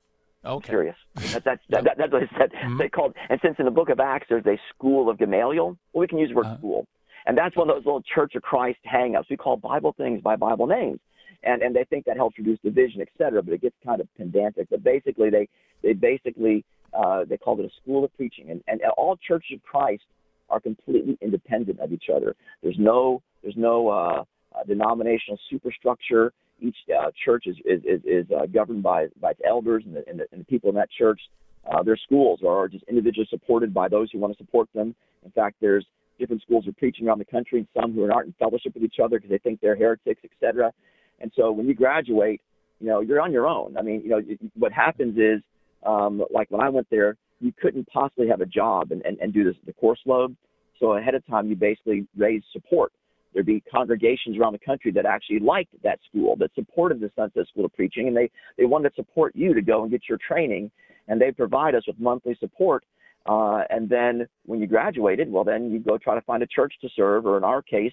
Okay. 0.45 0.71
Serious. 0.71 0.97
That, 1.17 1.45
that's, 1.45 1.63
that, 1.71 1.85
that, 1.85 1.99
that's 1.99 2.13
what 2.13 2.21
they 2.21 2.39
said. 2.39 2.53
Mm-hmm. 2.53 2.79
They 2.79 2.89
called, 2.89 3.15
and 3.29 3.41
since 3.43 3.57
in 3.59 3.65
the 3.65 3.71
book 3.71 3.89
of 3.89 4.01
Acts 4.01 4.27
there's 4.29 4.47
a 4.47 4.59
school 4.75 5.11
of 5.11 5.19
Gamaliel, 5.19 5.77
well, 5.93 6.01
we 6.01 6.07
can 6.07 6.19
use 6.19 6.31
the 6.31 6.37
word 6.37 6.47
uh-huh. 6.47 6.59
school. 6.59 6.87
And 7.27 7.37
that's 7.37 7.57
one 7.57 7.69
of 7.69 7.77
those 7.77 7.85
little 7.85 8.03
Church 8.03 8.35
of 8.35 8.43
Christ 8.43 8.79
hang-ups. 8.85 9.29
We 9.29 9.37
call 9.37 9.57
Bible 9.57 9.95
things 9.97 10.23
by 10.23 10.37
Bible 10.37 10.67
names. 10.67 11.01
And, 11.43 11.63
and 11.63 11.75
they 11.75 11.85
think 11.85 12.05
that 12.07 12.17
helps 12.17 12.39
reduce 12.39 12.59
division, 12.61 13.01
et 13.01 13.09
cetera, 13.19 13.43
but 13.43 13.53
it 13.53 13.63
gets 13.63 13.77
kind 13.85 14.01
of 14.01 14.09
pedantic. 14.17 14.69
But 14.71 14.83
basically, 14.83 15.31
they, 15.31 15.49
they 15.83 15.93
basically, 15.93 16.65
uh, 16.95 17.25
they 17.25 17.37
called 17.37 17.61
it 17.61 17.67
a 17.67 17.83
school 17.83 18.05
of 18.05 18.15
preaching. 18.17 18.51
And, 18.51 18.63
and 18.69 18.81
all 18.97 19.17
churches 19.17 19.57
of 19.57 19.63
Christ 19.63 20.03
are 20.49 20.61
completely 20.61 21.19
independent 21.21 21.81
of 21.81 21.93
each 21.93 22.07
other. 22.15 22.35
There's 22.63 22.79
no, 22.79 23.23
there's 23.43 23.57
no, 23.57 23.89
uh, 23.89 24.25
uh, 24.61 24.65
denominational 24.65 25.39
superstructure. 25.51 26.33
Each 26.61 26.77
uh, 26.91 27.11
church 27.25 27.45
is 27.47 27.57
is, 27.65 27.81
is, 27.85 28.01
is 28.05 28.27
uh, 28.31 28.47
governed 28.47 28.83
by 28.83 29.07
by 29.21 29.31
its 29.31 29.41
elders 29.47 29.83
and 29.87 29.97
the, 29.97 30.05
and 30.09 30.21
the, 30.21 30.27
and 30.33 30.41
the 30.41 30.45
people 30.45 30.69
in 30.69 30.77
that 30.77 30.91
church. 30.91 31.21
Uh, 31.71 31.83
their 31.83 31.97
schools 31.97 32.41
are 32.47 32.69
just 32.69 32.85
individually 32.89 33.27
supported 33.31 33.73
by 33.73 33.89
those 33.89 34.11
who 34.11 34.19
want 34.19 34.37
to 34.37 34.43
support 34.43 34.69
them. 34.75 34.95
In 35.25 35.31
fact, 35.33 35.57
there's 35.61 35.85
different 36.19 36.43
schools 36.43 36.67
of 36.67 36.77
preaching 36.77 37.07
around 37.07 37.19
the 37.19 37.25
country, 37.25 37.59
and 37.61 37.69
some 37.79 37.93
who 37.93 38.11
aren't 38.11 38.29
in 38.29 38.35
fellowship 38.39 38.75
with 38.75 38.83
each 38.83 38.97
other 39.03 39.19
because 39.19 39.31
they 39.31 39.39
think 39.39 39.61
they're 39.61 39.77
heretics, 39.77 40.23
etc. 40.25 40.73
And 41.21 41.31
so 41.37 41.51
when 41.53 41.67
you 41.67 41.75
graduate, 41.75 42.41
you 42.81 42.87
know, 42.87 43.01
you're 43.01 43.21
on 43.21 43.33
your 43.33 43.47
own. 43.47 43.77
I 43.77 43.83
mean, 43.83 44.03
you 44.03 44.11
know, 44.11 44.21
what 44.55 44.73
happens 44.73 45.17
is, 45.19 45.43
um, 45.85 46.23
like 46.31 46.51
when 46.51 46.61
I 46.61 46.69
went 46.69 46.87
there, 46.91 47.17
you 47.41 47.53
couldn't 47.61 47.89
possibly 47.89 48.29
have 48.29 48.41
a 48.41 48.47
job 48.47 48.93
and, 48.93 49.03
and, 49.05 49.19
and 49.21 49.33
do 49.33 49.45
this, 49.45 49.55
the 49.67 49.73
course 49.73 50.01
load. 50.07 50.37
So 50.79 50.97
ahead 50.97 51.15
of 51.15 51.27
time, 51.27 51.49
you 51.49 51.57
basically 51.57 52.07
raise 52.17 52.43
support 52.53 52.93
there'd 53.33 53.47
be 53.47 53.63
congregations 53.71 54.37
around 54.39 54.53
the 54.53 54.59
country 54.59 54.91
that 54.93 55.07
actually 55.07 55.39
liked 55.39 55.73
that 55.83 55.99
school, 56.09 56.37
that 56.37 56.51
supported 56.55 57.01
the 57.01 57.11
Sunset 57.17 57.47
School 57.49 57.65
of 57.65 57.73
Preaching, 57.75 58.09
and 58.09 58.17
they, 58.17 58.31
they 58.59 58.65
wanted 58.65 58.91
to 58.91 58.95
support 58.97 59.35
you 59.35 59.55
to 59.55 59.63
go 59.63 59.83
and 59.83 59.91
get 59.91 60.03
your 60.09 60.19
training, 60.27 60.71
and 61.09 61.21
they 61.21 61.31
provide 61.31 61.75
us 61.75 61.83
with 61.87 61.99
monthly 61.99 62.37
support. 62.41 62.85
Uh, 63.27 63.63
and 63.71 63.89
then 63.89 64.27
when 64.47 64.61
you 64.61 64.67
graduated, 64.67 65.31
well, 65.31 65.45
then 65.45 65.71
you 65.71 65.79
go 65.79 65.99
try 65.99 66.15
to 66.15 66.23
find 66.23 66.43
a 66.43 66.47
church 66.47 66.75
to 66.81 66.89
serve, 66.97 67.27
or 67.27 67.37
in 67.37 67.45
our 67.45 67.63
case, 67.63 67.93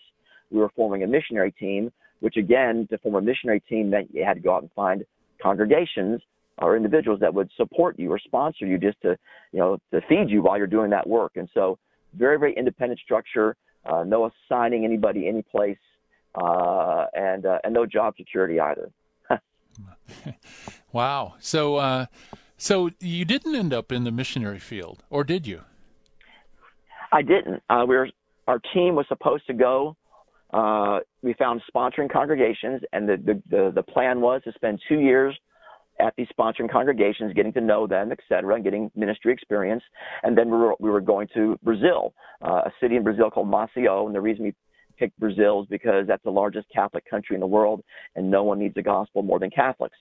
we 0.50 0.60
were 0.60 0.72
forming 0.76 1.04
a 1.04 1.08
missionary 1.08 1.52
team, 1.52 1.92
which 2.22 2.38
again, 2.38 2.88
to 2.90 2.98
form 3.00 3.16
a 3.16 3.22
missionary 3.22 3.60
team 3.60 3.90
meant 3.90 4.10
you 4.14 4.24
had 4.24 4.36
to 4.36 4.40
go 4.40 4.56
out 4.56 4.62
and 4.62 4.72
find 4.72 5.06
congregations 5.42 6.22
or 6.60 6.76
individuals 6.76 7.20
that 7.20 7.34
would 7.34 7.50
support 7.56 8.00
you 8.00 8.12
or 8.12 8.20
sponsor 8.20 8.66
you 8.66 8.78
just 8.78 9.00
to, 9.02 9.18
you 9.52 9.60
know, 9.60 9.78
to 9.92 10.02
feed 10.10 10.30
you 10.30 10.42
while 10.42 10.58
you're 10.58 10.66
doing 10.66 10.90
that 10.90 11.08
work. 11.08 11.34
And 11.36 11.48
so, 11.54 11.78
very, 12.16 12.40
very 12.40 12.56
independent 12.56 13.00
structure, 13.02 13.56
uh, 13.88 14.04
no 14.04 14.30
assigning 14.30 14.86
anybody 14.86 15.28
any 15.28 15.42
place, 15.42 15.78
uh, 16.36 17.06
and 17.14 17.46
uh, 17.46 17.60
and 17.64 17.74
no 17.74 17.86
job 17.86 18.16
security 18.18 18.60
either. 18.60 18.92
wow. 20.92 21.36
So, 21.40 21.78
uh, 21.78 22.06
so 22.58 22.90
you 23.00 23.26
didn't 23.26 23.56
end 23.56 23.74
up 23.74 23.92
in 23.92 24.04
the 24.04 24.12
missionary 24.12 24.60
field, 24.60 25.04
or 25.10 25.24
did 25.24 25.48
you? 25.48 25.62
I 27.12 27.22
didn't. 27.22 27.64
Uh, 27.70 27.86
we 27.88 27.96
were 27.96 28.10
our 28.48 28.60
team 28.74 28.96
was 28.96 29.06
supposed 29.08 29.46
to 29.48 29.54
go. 29.54 29.96
Uh, 30.54 31.00
we 31.22 31.34
found 31.34 31.62
sponsoring 31.74 32.10
congregations, 32.10 32.82
and 32.94 33.08
the, 33.08 33.18
the, 33.18 33.42
the 33.50 33.72
the 33.76 33.84
plan 33.84 34.22
was 34.22 34.42
to 34.44 34.54
spend 34.54 34.80
two 34.88 35.00
years 35.00 35.38
at 36.00 36.14
these 36.18 36.28
sponsoring 36.38 36.72
congregations, 36.72 37.34
getting 37.34 37.54
to 37.54 37.62
know 37.62 37.88
them, 37.88 38.12
et 38.12 38.20
cetera, 38.30 38.56
and 38.56 38.64
getting 38.64 38.92
ministry 38.96 39.34
experience. 39.34 39.84
And 40.24 40.38
then 40.38 40.50
we 40.50 40.58
were, 40.58 40.76
we 40.80 40.90
were 40.90 41.02
going 41.02 41.28
to 41.34 41.58
Brazil, 41.64 42.14
uh, 42.42 42.62
a 42.66 42.72
city 42.82 42.96
in 42.96 43.04
Brazil 43.04 43.30
called 43.30 43.48
Maceió. 43.48 44.06
And 44.06 44.16
the 44.16 44.22
reason 44.22 44.44
we 44.46 44.54
picked 44.98 45.20
Brazil 45.20 45.62
is 45.62 45.68
because 45.70 46.06
that's 46.08 46.24
the 46.24 46.32
largest 46.32 46.68
Catholic 46.74 47.10
country 47.10 47.36
in 47.36 47.40
the 47.40 47.48
world, 47.48 47.84
and 48.16 48.30
no 48.30 48.44
one 48.44 48.60
needs 48.60 48.76
the 48.76 48.84
gospel 48.84 49.24
more 49.24 49.40
than 49.40 49.50
Catholics. 49.50 49.98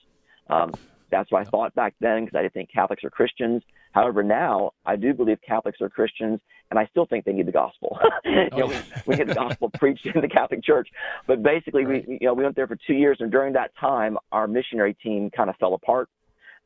Um, 0.49 0.71
that's 1.09 1.31
what 1.31 1.41
I 1.41 1.49
thought 1.49 1.73
back 1.75 1.93
then 1.99 2.25
because 2.25 2.37
I 2.37 2.41
didn't 2.41 2.53
think 2.53 2.69
Catholics 2.73 3.03
are 3.03 3.09
Christians. 3.09 3.63
However, 3.97 4.21
now 4.21 4.73
I 4.85 4.95
do 4.95 5.11
believe 5.11 5.39
Catholics 5.41 5.81
are 5.81 5.89
Christians, 5.89 6.39
and 6.69 6.77
I 6.77 6.85
still 6.91 7.07
think 7.07 7.25
they 7.25 7.33
need 7.33 7.47
the 7.47 7.51
gospel. 7.51 7.97
you 8.25 8.47
know, 8.51 8.67
we, 8.67 8.75
we 9.07 9.15
get 9.15 9.27
the 9.27 9.33
gospel 9.33 9.71
preached 9.73 10.05
in 10.05 10.21
the 10.21 10.27
Catholic 10.27 10.63
Church, 10.63 10.87
but 11.25 11.41
basically, 11.41 11.83
we 11.83 12.05
you 12.07 12.27
know 12.27 12.35
we 12.35 12.43
went 12.43 12.55
there 12.55 12.67
for 12.67 12.77
two 12.85 12.93
years, 12.93 13.17
and 13.21 13.31
during 13.31 13.53
that 13.53 13.71
time, 13.79 14.15
our 14.31 14.47
missionary 14.47 14.93
team 15.01 15.31
kind 15.31 15.49
of 15.49 15.55
fell 15.55 15.73
apart. 15.73 16.09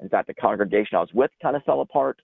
In 0.01 0.09
fact, 0.09 0.27
the 0.27 0.33
congregation 0.33 0.97
I 0.97 0.99
was 0.99 1.13
with 1.13 1.31
kind 1.41 1.55
of 1.55 1.63
fell 1.63 1.79
apart, 1.79 2.21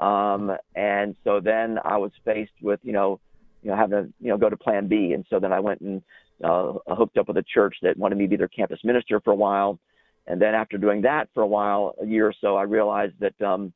um, 0.00 0.52
and 0.74 1.16
so 1.24 1.40
then 1.40 1.78
I 1.82 1.96
was 1.96 2.10
faced 2.22 2.52
with 2.60 2.80
you 2.82 2.92
know 2.92 3.20
you 3.62 3.70
know 3.70 3.76
having 3.76 4.04
to 4.04 4.12
you 4.20 4.28
know 4.28 4.36
go 4.36 4.50
to 4.50 4.56
Plan 4.58 4.86
B, 4.86 5.12
and 5.14 5.24
so 5.30 5.40
then 5.40 5.54
I 5.54 5.60
went 5.60 5.80
and 5.80 6.02
uh, 6.44 6.74
hooked 6.88 7.16
up 7.16 7.26
with 7.26 7.38
a 7.38 7.44
church 7.54 7.76
that 7.80 7.96
wanted 7.96 8.18
me 8.18 8.24
to 8.24 8.28
be 8.28 8.36
their 8.36 8.48
campus 8.48 8.80
minister 8.84 9.18
for 9.20 9.30
a 9.30 9.36
while. 9.36 9.78
And 10.26 10.40
then 10.40 10.54
after 10.54 10.76
doing 10.76 11.00
that 11.02 11.30
for 11.32 11.42
a 11.42 11.46
while, 11.46 11.94
a 12.00 12.06
year 12.06 12.28
or 12.28 12.34
so, 12.40 12.54
I 12.54 12.62
realized 12.62 13.14
that 13.18 13.40
um, 13.42 13.72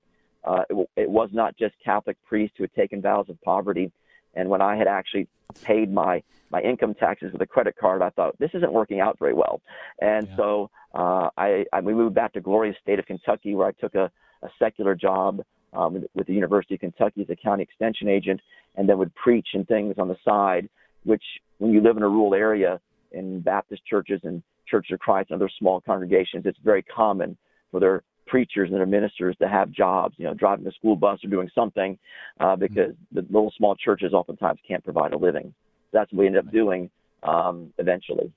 uh, 0.46 0.62
it, 0.70 0.88
it 0.96 1.11
was 1.11 1.30
not 1.32 1.56
just 1.56 1.74
Catholic 1.85 2.16
priests 2.24 2.56
who 2.56 2.64
had 2.64 2.74
taken 2.74 3.02
vows 3.02 3.28
of 3.28 3.40
poverty. 3.42 3.90
And 4.35 4.48
when 4.48 4.61
I 4.61 4.76
had 4.76 4.87
actually 4.87 5.28
paid 5.62 5.92
my 5.92 6.22
my 6.50 6.61
income 6.61 6.94
taxes 6.94 7.32
with 7.32 7.42
a 7.42 7.46
credit 7.46 7.74
card, 7.76 8.02
I 8.02 8.11
thought 8.11 8.38
this 8.38 8.50
isn't 8.54 8.72
working 8.72 9.00
out 9.00 9.18
very 9.18 9.32
well. 9.32 9.61
And 10.00 10.28
yeah. 10.28 10.37
so 10.37 10.70
uh, 10.94 11.30
I, 11.37 11.64
I 11.72 11.80
we 11.80 11.94
moved 11.94 12.14
back 12.14 12.32
to 12.35 12.40
glorious 12.40 12.76
state 12.82 12.98
of 12.98 13.06
Kentucky, 13.06 13.54
where 13.54 13.66
I 13.66 13.72
took 13.72 13.94
a, 13.94 14.11
a 14.42 14.48
secular 14.59 14.94
job 14.94 15.42
um, 15.72 16.04
with 16.14 16.26
the 16.26 16.35
University 16.35 16.74
of 16.74 16.80
Kentucky 16.80 17.22
as 17.22 17.30
a 17.30 17.37
county 17.37 17.62
extension 17.62 18.09
agent, 18.09 18.40
and 18.76 18.88
then 18.88 18.98
would 18.98 19.14
preach 19.14 19.48
and 19.54 19.66
things 19.66 19.94
on 19.98 20.09
the 20.09 20.16
side. 20.24 20.68
Which, 21.04 21.24
when 21.59 21.72
you 21.72 21.80
live 21.80 21.96
in 21.96 22.02
a 22.02 22.09
rural 22.09 22.35
area 22.35 22.80
in 23.12 23.40
Baptist 23.40 23.82
churches 23.87 24.20
and 24.24 24.42
Church 24.68 24.90
of 24.90 24.98
Christ 24.98 25.30
and 25.30 25.40
other 25.40 25.50
small 25.59 25.80
congregations, 25.80 26.44
it's 26.46 26.59
very 26.62 26.82
common 26.82 27.37
for 27.70 27.80
their 27.80 28.02
preachers 28.26 28.70
and 28.70 28.78
their 28.78 28.86
ministers 28.86 29.36
to 29.40 29.48
have 29.48 29.70
jobs, 29.70 30.14
you 30.18 30.24
know, 30.24 30.34
driving 30.34 30.66
a 30.66 30.72
school 30.72 30.96
bus 30.96 31.18
or 31.24 31.28
doing 31.28 31.50
something, 31.54 31.98
uh, 32.40 32.44
mm-hmm. 32.44 32.60
because 32.60 32.94
the 33.12 33.22
little 33.22 33.52
small 33.56 33.74
churches 33.76 34.12
oftentimes 34.12 34.58
can't 34.66 34.84
provide 34.84 35.12
a 35.12 35.18
living. 35.18 35.54
That's 35.92 36.12
what 36.12 36.20
we 36.20 36.26
end 36.26 36.36
up 36.36 36.50
doing 36.50 36.90
um, 37.22 37.72
eventually. 37.78 38.32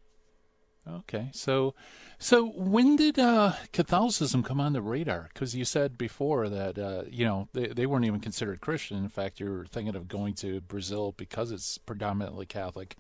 Okay, 0.87 1.29
so 1.33 1.75
so 2.17 2.45
when 2.45 2.95
did 2.95 3.19
uh, 3.19 3.53
Catholicism 3.73 4.43
come 4.43 4.59
on 4.59 4.73
the 4.73 4.81
radar? 4.81 5.29
Because 5.33 5.55
you 5.55 5.65
said 5.65 5.97
before 5.97 6.49
that 6.49 6.79
uh, 6.79 7.03
you 7.09 7.25
know 7.25 7.47
they 7.53 7.67
they 7.67 7.85
weren't 7.85 8.05
even 8.05 8.19
considered 8.19 8.61
Christian. 8.61 8.97
In 8.97 9.09
fact, 9.09 9.39
you're 9.39 9.65
thinking 9.65 9.95
of 9.95 10.07
going 10.07 10.33
to 10.35 10.61
Brazil 10.61 11.13
because 11.15 11.51
it's 11.51 11.77
predominantly 11.77 12.45
Catholic. 12.45 12.95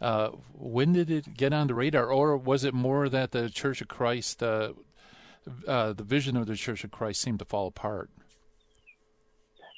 Uh, 0.00 0.30
when 0.54 0.92
did 0.92 1.10
it 1.10 1.34
get 1.34 1.52
on 1.52 1.68
the 1.68 1.74
radar, 1.74 2.10
or 2.10 2.36
was 2.36 2.64
it 2.64 2.74
more 2.74 3.08
that 3.08 3.30
the 3.30 3.48
Church 3.48 3.80
of 3.80 3.88
Christ, 3.88 4.42
uh, 5.66 5.92
the 5.92 6.04
vision 6.04 6.36
of 6.36 6.46
the 6.46 6.56
Church 6.56 6.84
of 6.84 6.90
Christ, 6.90 7.20
seemed 7.20 7.38
to 7.40 7.44
fall 7.44 7.66
apart? 7.66 8.10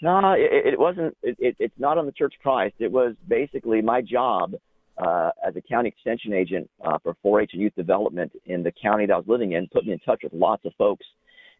No, 0.03 0.33
it, 0.33 0.74
it 0.74 0.79
wasn't. 0.79 1.16
It, 1.22 1.37
it, 1.38 1.57
it's 1.59 1.79
not 1.79 1.98
on 1.98 2.07
the 2.07 2.12
Church 2.12 2.35
of 2.37 2.42
Christ. 2.42 2.74
It 2.79 2.92
was 2.92 3.14
basically 3.27 3.81
my 3.81 4.03
job 4.03 4.55
uh, 4.98 5.31
as 5.46 5.57
a 5.57 5.61
county 5.61 5.88
extension 5.88 6.33
agent 6.33 6.70
uh, 6.85 6.98
for 7.03 7.16
4-H 7.24 7.50
and 7.53 7.62
youth 7.62 7.74
development 7.74 8.33
in 8.46 8.62
the 8.62 8.72
county 8.72 9.07
that 9.07 9.12
I 9.12 9.16
was 9.16 9.27
living 9.29 9.53
in. 9.53 9.66
Put 9.68 9.87
me 9.87 9.92
in 9.92 9.98
touch 10.00 10.20
with 10.22 10.33
lots 10.33 10.64
of 10.64 10.72
folks, 10.77 11.07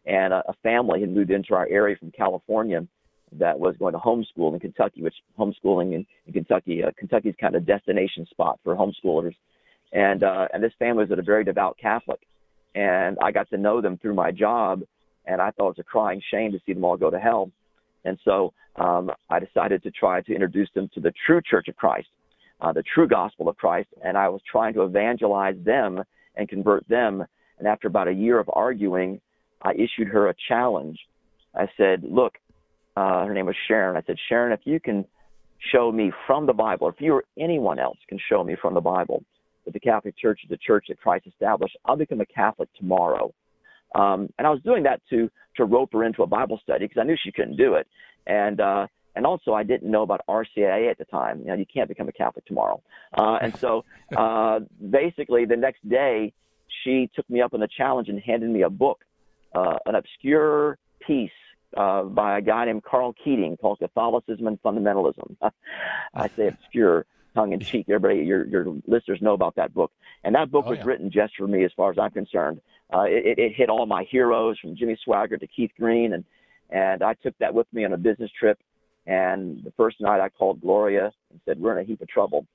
and 0.05 0.33
a, 0.33 0.43
a 0.47 0.53
family 0.63 1.01
had 1.01 1.09
moved 1.09 1.31
into 1.31 1.53
our 1.53 1.67
area 1.69 1.95
from 1.97 2.11
California 2.11 2.85
that 3.33 3.59
was 3.59 3.75
going 3.77 3.93
to 3.93 3.99
homeschool 3.99 4.53
in 4.53 4.59
Kentucky, 4.59 5.01
which 5.01 5.15
homeschooling 5.37 5.93
in, 5.93 6.05
in 6.27 6.33
Kentucky, 6.33 6.83
uh, 6.83 6.91
Kentucky's 6.97 7.35
kind 7.39 7.55
of 7.55 7.65
destination 7.65 8.25
spot 8.29 8.59
for 8.63 8.75
homeschoolers. 8.75 9.35
And 9.91 10.23
uh, 10.23 10.47
and 10.53 10.63
this 10.63 10.73
family 10.77 11.05
was 11.05 11.17
a 11.17 11.21
very 11.21 11.43
devout 11.43 11.77
Catholic, 11.81 12.19
and 12.75 13.17
I 13.21 13.31
got 13.31 13.49
to 13.49 13.57
know 13.57 13.81
them 13.81 13.97
through 13.97 14.13
my 14.13 14.31
job, 14.31 14.83
and 15.25 15.41
I 15.41 15.51
thought 15.51 15.67
it 15.67 15.77
was 15.77 15.79
a 15.79 15.83
crying 15.83 16.21
shame 16.29 16.51
to 16.51 16.59
see 16.65 16.73
them 16.73 16.83
all 16.83 16.97
go 16.97 17.09
to 17.09 17.19
hell. 17.19 17.49
And 18.03 18.19
so 18.23 18.53
um, 18.75 19.09
I 19.29 19.39
decided 19.39 19.81
to 19.83 19.91
try 19.91 20.21
to 20.21 20.33
introduce 20.33 20.69
them 20.75 20.89
to 20.93 20.99
the 20.99 21.13
true 21.25 21.41
Church 21.41 21.67
of 21.69 21.75
Christ, 21.77 22.09
uh, 22.61 22.73
the 22.73 22.83
true 22.93 23.07
gospel 23.07 23.49
of 23.49 23.55
Christ, 23.55 23.87
and 24.03 24.17
I 24.17 24.29
was 24.29 24.41
trying 24.49 24.73
to 24.75 24.83
evangelize 24.83 25.55
them 25.63 26.03
and 26.35 26.49
convert 26.49 26.87
them. 26.89 27.23
And 27.57 27.67
after 27.67 27.87
about 27.87 28.09
a 28.09 28.13
year 28.13 28.37
of 28.37 28.49
arguing, 28.51 29.21
I 29.61 29.71
issued 29.73 30.09
her 30.09 30.27
a 30.27 30.35
challenge. 30.47 30.99
I 31.55 31.67
said, 31.77 32.03
"Look, 32.03 32.33
uh, 32.97 33.25
her 33.25 33.33
name 33.33 33.45
was 33.45 33.55
Sharon. 33.67 33.97
I 33.97 34.01
said, 34.05 34.17
Sharon, 34.29 34.51
if 34.51 34.61
you 34.65 34.79
can 34.79 35.05
show 35.71 35.91
me 35.91 36.11
from 36.27 36.45
the 36.45 36.53
Bible, 36.53 36.89
if 36.89 36.95
you 36.99 37.13
or 37.13 37.23
anyone 37.39 37.79
else 37.79 37.97
can 38.07 38.19
show 38.29 38.43
me 38.43 38.55
from 38.61 38.73
the 38.73 38.81
Bible 38.81 39.23
that 39.65 39.73
the 39.73 39.79
Catholic 39.79 40.17
Church 40.17 40.41
is 40.43 40.49
the 40.49 40.57
church 40.57 40.85
that 40.89 40.99
Christ 40.99 41.27
established, 41.27 41.77
I'll 41.85 41.95
become 41.95 42.21
a 42.21 42.25
Catholic 42.25 42.69
tomorrow. 42.77 43.33
Um, 43.93 44.29
and 44.37 44.45
I 44.45 44.49
was 44.49 44.61
doing 44.63 44.83
that 44.83 45.01
to 45.09 45.29
to 45.57 45.65
rope 45.65 45.93
her 45.93 46.03
into 46.03 46.23
a 46.23 46.27
Bible 46.27 46.59
study 46.61 46.85
because 46.85 46.99
I 46.99 47.05
knew 47.05 47.15
she 47.21 47.31
couldn't 47.31 47.55
do 47.55 47.75
it, 47.75 47.87
and 48.27 48.59
uh, 48.59 48.87
and 49.15 49.25
also 49.25 49.53
I 49.53 49.63
didn't 49.63 49.89
know 49.89 50.03
about 50.03 50.21
RCIA 50.27 50.91
at 50.91 50.97
the 50.97 51.05
time. 51.05 51.39
You 51.39 51.47
know, 51.47 51.53
you 51.55 51.65
can't 51.71 51.87
become 51.87 52.09
a 52.09 52.11
Catholic 52.11 52.45
tomorrow. 52.45 52.81
Uh, 53.17 53.37
and 53.41 53.55
so 53.57 53.85
uh, 54.17 54.59
basically, 54.89 55.45
the 55.45 55.55
next 55.55 55.87
day, 55.87 56.33
she 56.83 57.09
took 57.15 57.29
me 57.29 57.41
up 57.41 57.53
on 57.53 57.61
the 57.61 57.69
challenge 57.77 58.09
and 58.09 58.19
handed 58.19 58.49
me 58.49 58.63
a 58.63 58.69
book, 58.69 59.03
uh, 59.53 59.77
an 59.85 59.95
obscure 59.95 60.77
piece 61.05 61.31
uh, 61.77 62.03
by 62.03 62.37
a 62.37 62.41
guy 62.41 62.65
named 62.65 62.83
Karl 62.83 63.13
Keating 63.23 63.57
called 63.57 63.79
Catholicism 63.79 64.47
and 64.47 64.61
Fundamentalism. 64.61 65.35
I 66.13 66.27
say 66.29 66.47
obscure, 66.47 67.05
tongue 67.35 67.53
in 67.53 67.59
cheek. 67.59 67.85
Everybody, 67.89 68.25
your 68.25 68.47
your 68.47 68.65
listeners 68.87 69.19
know 69.21 69.33
about 69.33 69.55
that 69.55 69.73
book, 69.73 69.91
and 70.23 70.33
that 70.35 70.49
book 70.49 70.65
oh, 70.67 70.71
was 70.71 70.79
yeah. 70.79 70.85
written 70.85 71.11
just 71.11 71.35
for 71.37 71.47
me, 71.47 71.63
as 71.63 71.71
far 71.75 71.91
as 71.91 71.97
I'm 71.99 72.11
concerned. 72.11 72.61
Uh, 72.93 73.03
it, 73.03 73.37
it 73.37 73.53
hit 73.55 73.69
all 73.69 73.85
my 73.85 74.03
heroes 74.09 74.57
from 74.59 74.75
Jimmy 74.75 74.97
Swaggart 75.05 75.41
to 75.41 75.47
Keith 75.47 75.71
Green, 75.77 76.13
and 76.13 76.23
and 76.69 77.03
I 77.03 77.13
took 77.15 77.37
that 77.39 77.53
with 77.53 77.67
me 77.73 77.85
on 77.85 77.93
a 77.93 77.97
business 77.97 78.31
trip. 78.39 78.59
And 79.07 79.63
the 79.63 79.71
first 79.77 80.01
night 80.01 80.19
I 80.19 80.29
called 80.29 80.61
Gloria 80.61 81.11
and 81.31 81.39
said, 81.45 81.59
"We're 81.59 81.77
in 81.77 81.83
a 81.83 81.87
heap 81.87 82.01
of 82.01 82.07
trouble. 82.07 82.47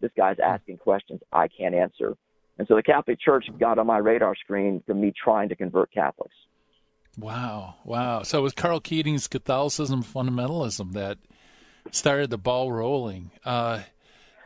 This 0.00 0.12
guy's 0.16 0.38
asking 0.38 0.78
questions 0.78 1.20
I 1.32 1.48
can't 1.48 1.74
answer." 1.74 2.16
And 2.58 2.66
so 2.68 2.76
the 2.76 2.82
Catholic 2.82 3.20
Church 3.20 3.46
got 3.58 3.78
on 3.78 3.86
my 3.86 3.98
radar 3.98 4.34
screen 4.34 4.82
from 4.86 5.00
me 5.00 5.12
trying 5.12 5.48
to 5.50 5.56
convert 5.56 5.92
Catholics. 5.92 6.34
Wow, 7.18 7.76
wow. 7.84 8.22
So 8.22 8.38
it 8.38 8.42
was 8.42 8.52
Karl 8.52 8.80
Keating's 8.80 9.26
Catholicism 9.26 10.02
fundamentalism 10.02 10.92
that 10.92 11.18
started 11.90 12.30
the 12.30 12.38
ball 12.38 12.72
rolling. 12.72 13.30
Uh, 13.44 13.80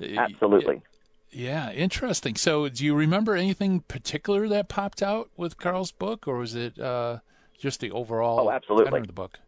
Absolutely. 0.01 0.83
Yeah, 1.31 1.71
interesting. 1.73 2.35
So, 2.35 2.69
do 2.69 2.85
you 2.85 2.95
remember 2.95 3.37
anything 3.37 3.81
particular 3.81 4.49
that 4.49 4.69
popped 4.69 5.03
out 5.03 5.31
with 5.37 5.59
Karl's 5.59 5.93
book, 5.93 6.27
or 6.27 6.39
was 6.39 6.57
it 6.57 6.79
uh, 6.79 7.19
just 7.59 7.81
the 7.81 7.93
overall 7.93 8.41
oh, 8.41 8.51
absolutely. 8.51 8.87
tenor 8.87 8.97
of 8.99 9.07
the 9.07 9.13
book? 9.13 9.39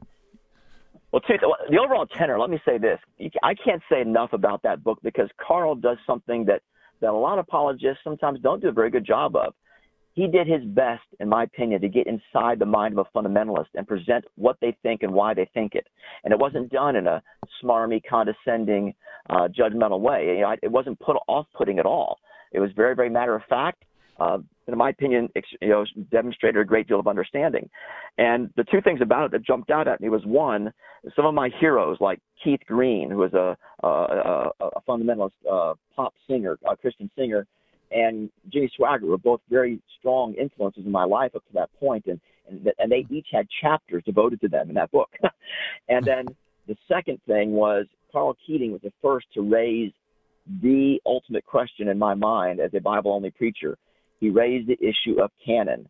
Well, 1.10 1.22
the 1.28 1.78
overall 1.78 2.06
tenor. 2.06 2.38
Let 2.38 2.50
me 2.50 2.60
say 2.64 2.78
this: 2.78 3.00
I 3.42 3.54
can't 3.54 3.82
say 3.90 4.00
enough 4.00 4.32
about 4.32 4.62
that 4.62 4.84
book 4.84 4.98
because 5.02 5.28
Carl 5.44 5.74
does 5.74 5.98
something 6.06 6.44
that 6.46 6.62
that 7.00 7.10
a 7.10 7.16
lot 7.16 7.38
of 7.38 7.46
apologists 7.48 8.04
sometimes 8.04 8.40
don't 8.40 8.62
do 8.62 8.68
a 8.68 8.72
very 8.72 8.90
good 8.90 9.04
job 9.04 9.34
of 9.34 9.52
he 10.14 10.26
did 10.26 10.46
his 10.46 10.64
best, 10.64 11.02
in 11.20 11.28
my 11.28 11.44
opinion, 11.44 11.80
to 11.80 11.88
get 11.88 12.06
inside 12.06 12.58
the 12.58 12.66
mind 12.66 12.98
of 12.98 13.06
a 13.06 13.18
fundamentalist 13.18 13.68
and 13.74 13.86
present 13.86 14.24
what 14.36 14.56
they 14.60 14.76
think 14.82 15.02
and 15.02 15.12
why 15.12 15.34
they 15.34 15.48
think 15.54 15.74
it. 15.74 15.86
And 16.22 16.32
it 16.32 16.38
wasn't 16.38 16.70
done 16.70 16.96
in 16.96 17.06
a 17.06 17.22
smarmy, 17.62 18.00
condescending, 18.08 18.94
uh, 19.30 19.48
judgmental 19.48 20.00
way. 20.00 20.36
You 20.36 20.42
know, 20.42 20.56
it 20.62 20.70
wasn't 20.70 21.00
put 21.00 21.16
off-putting 21.28 21.78
at 21.78 21.86
all. 21.86 22.18
It 22.52 22.60
was 22.60 22.70
very, 22.76 22.94
very 22.94 23.08
matter 23.08 23.34
of 23.34 23.42
fact. 23.48 23.84
uh, 24.18 24.38
in 24.68 24.78
my 24.78 24.90
opinion, 24.90 25.28
you 25.60 25.68
know, 25.68 25.84
demonstrated 26.10 26.60
a 26.60 26.64
great 26.64 26.86
deal 26.86 27.00
of 27.00 27.08
understanding. 27.08 27.68
And 28.18 28.50
the 28.56 28.64
two 28.64 28.80
things 28.80 29.00
about 29.00 29.26
it 29.26 29.32
that 29.32 29.44
jumped 29.44 29.70
out 29.70 29.88
at 29.88 30.00
me 30.00 30.08
was 30.08 30.22
one, 30.24 30.72
some 31.16 31.26
of 31.26 31.34
my 31.34 31.50
heroes 31.58 31.96
like 32.00 32.20
Keith 32.42 32.60
Green, 32.66 33.10
who 33.10 33.18
was 33.18 33.34
a, 33.34 33.56
a, 33.84 33.88
a, 33.88 34.52
a 34.60 34.80
fundamentalist 34.88 35.32
uh, 35.50 35.74
pop 35.96 36.14
singer, 36.28 36.58
a 36.68 36.76
Christian 36.76 37.10
singer, 37.16 37.46
and 37.92 38.30
Jimmy 38.52 38.70
Swaggart 38.78 39.02
were 39.02 39.18
both 39.18 39.40
very 39.50 39.80
strong 39.98 40.34
influences 40.34 40.84
in 40.84 40.92
my 40.92 41.04
life 41.04 41.34
up 41.34 41.46
to 41.46 41.52
that 41.54 41.70
point, 41.78 42.06
and 42.06 42.20
and, 42.48 42.72
and 42.78 42.90
they 42.90 43.06
each 43.10 43.28
had 43.32 43.46
chapters 43.60 44.02
devoted 44.04 44.40
to 44.40 44.48
them 44.48 44.68
in 44.68 44.74
that 44.74 44.90
book. 44.90 45.10
and 45.88 46.04
then 46.04 46.26
the 46.66 46.76
second 46.88 47.20
thing 47.26 47.52
was 47.52 47.86
Karl 48.12 48.36
Keating 48.46 48.72
was 48.72 48.82
the 48.82 48.92
first 49.00 49.26
to 49.34 49.42
raise 49.42 49.92
the 50.60 51.00
ultimate 51.06 51.46
question 51.46 51.88
in 51.88 51.98
my 51.98 52.14
mind 52.14 52.60
as 52.60 52.72
a 52.74 52.80
Bible 52.80 53.12
only 53.12 53.30
preacher. 53.30 53.78
He 54.20 54.30
raised 54.30 54.68
the 54.68 54.78
issue 54.80 55.20
of 55.20 55.30
canon. 55.44 55.88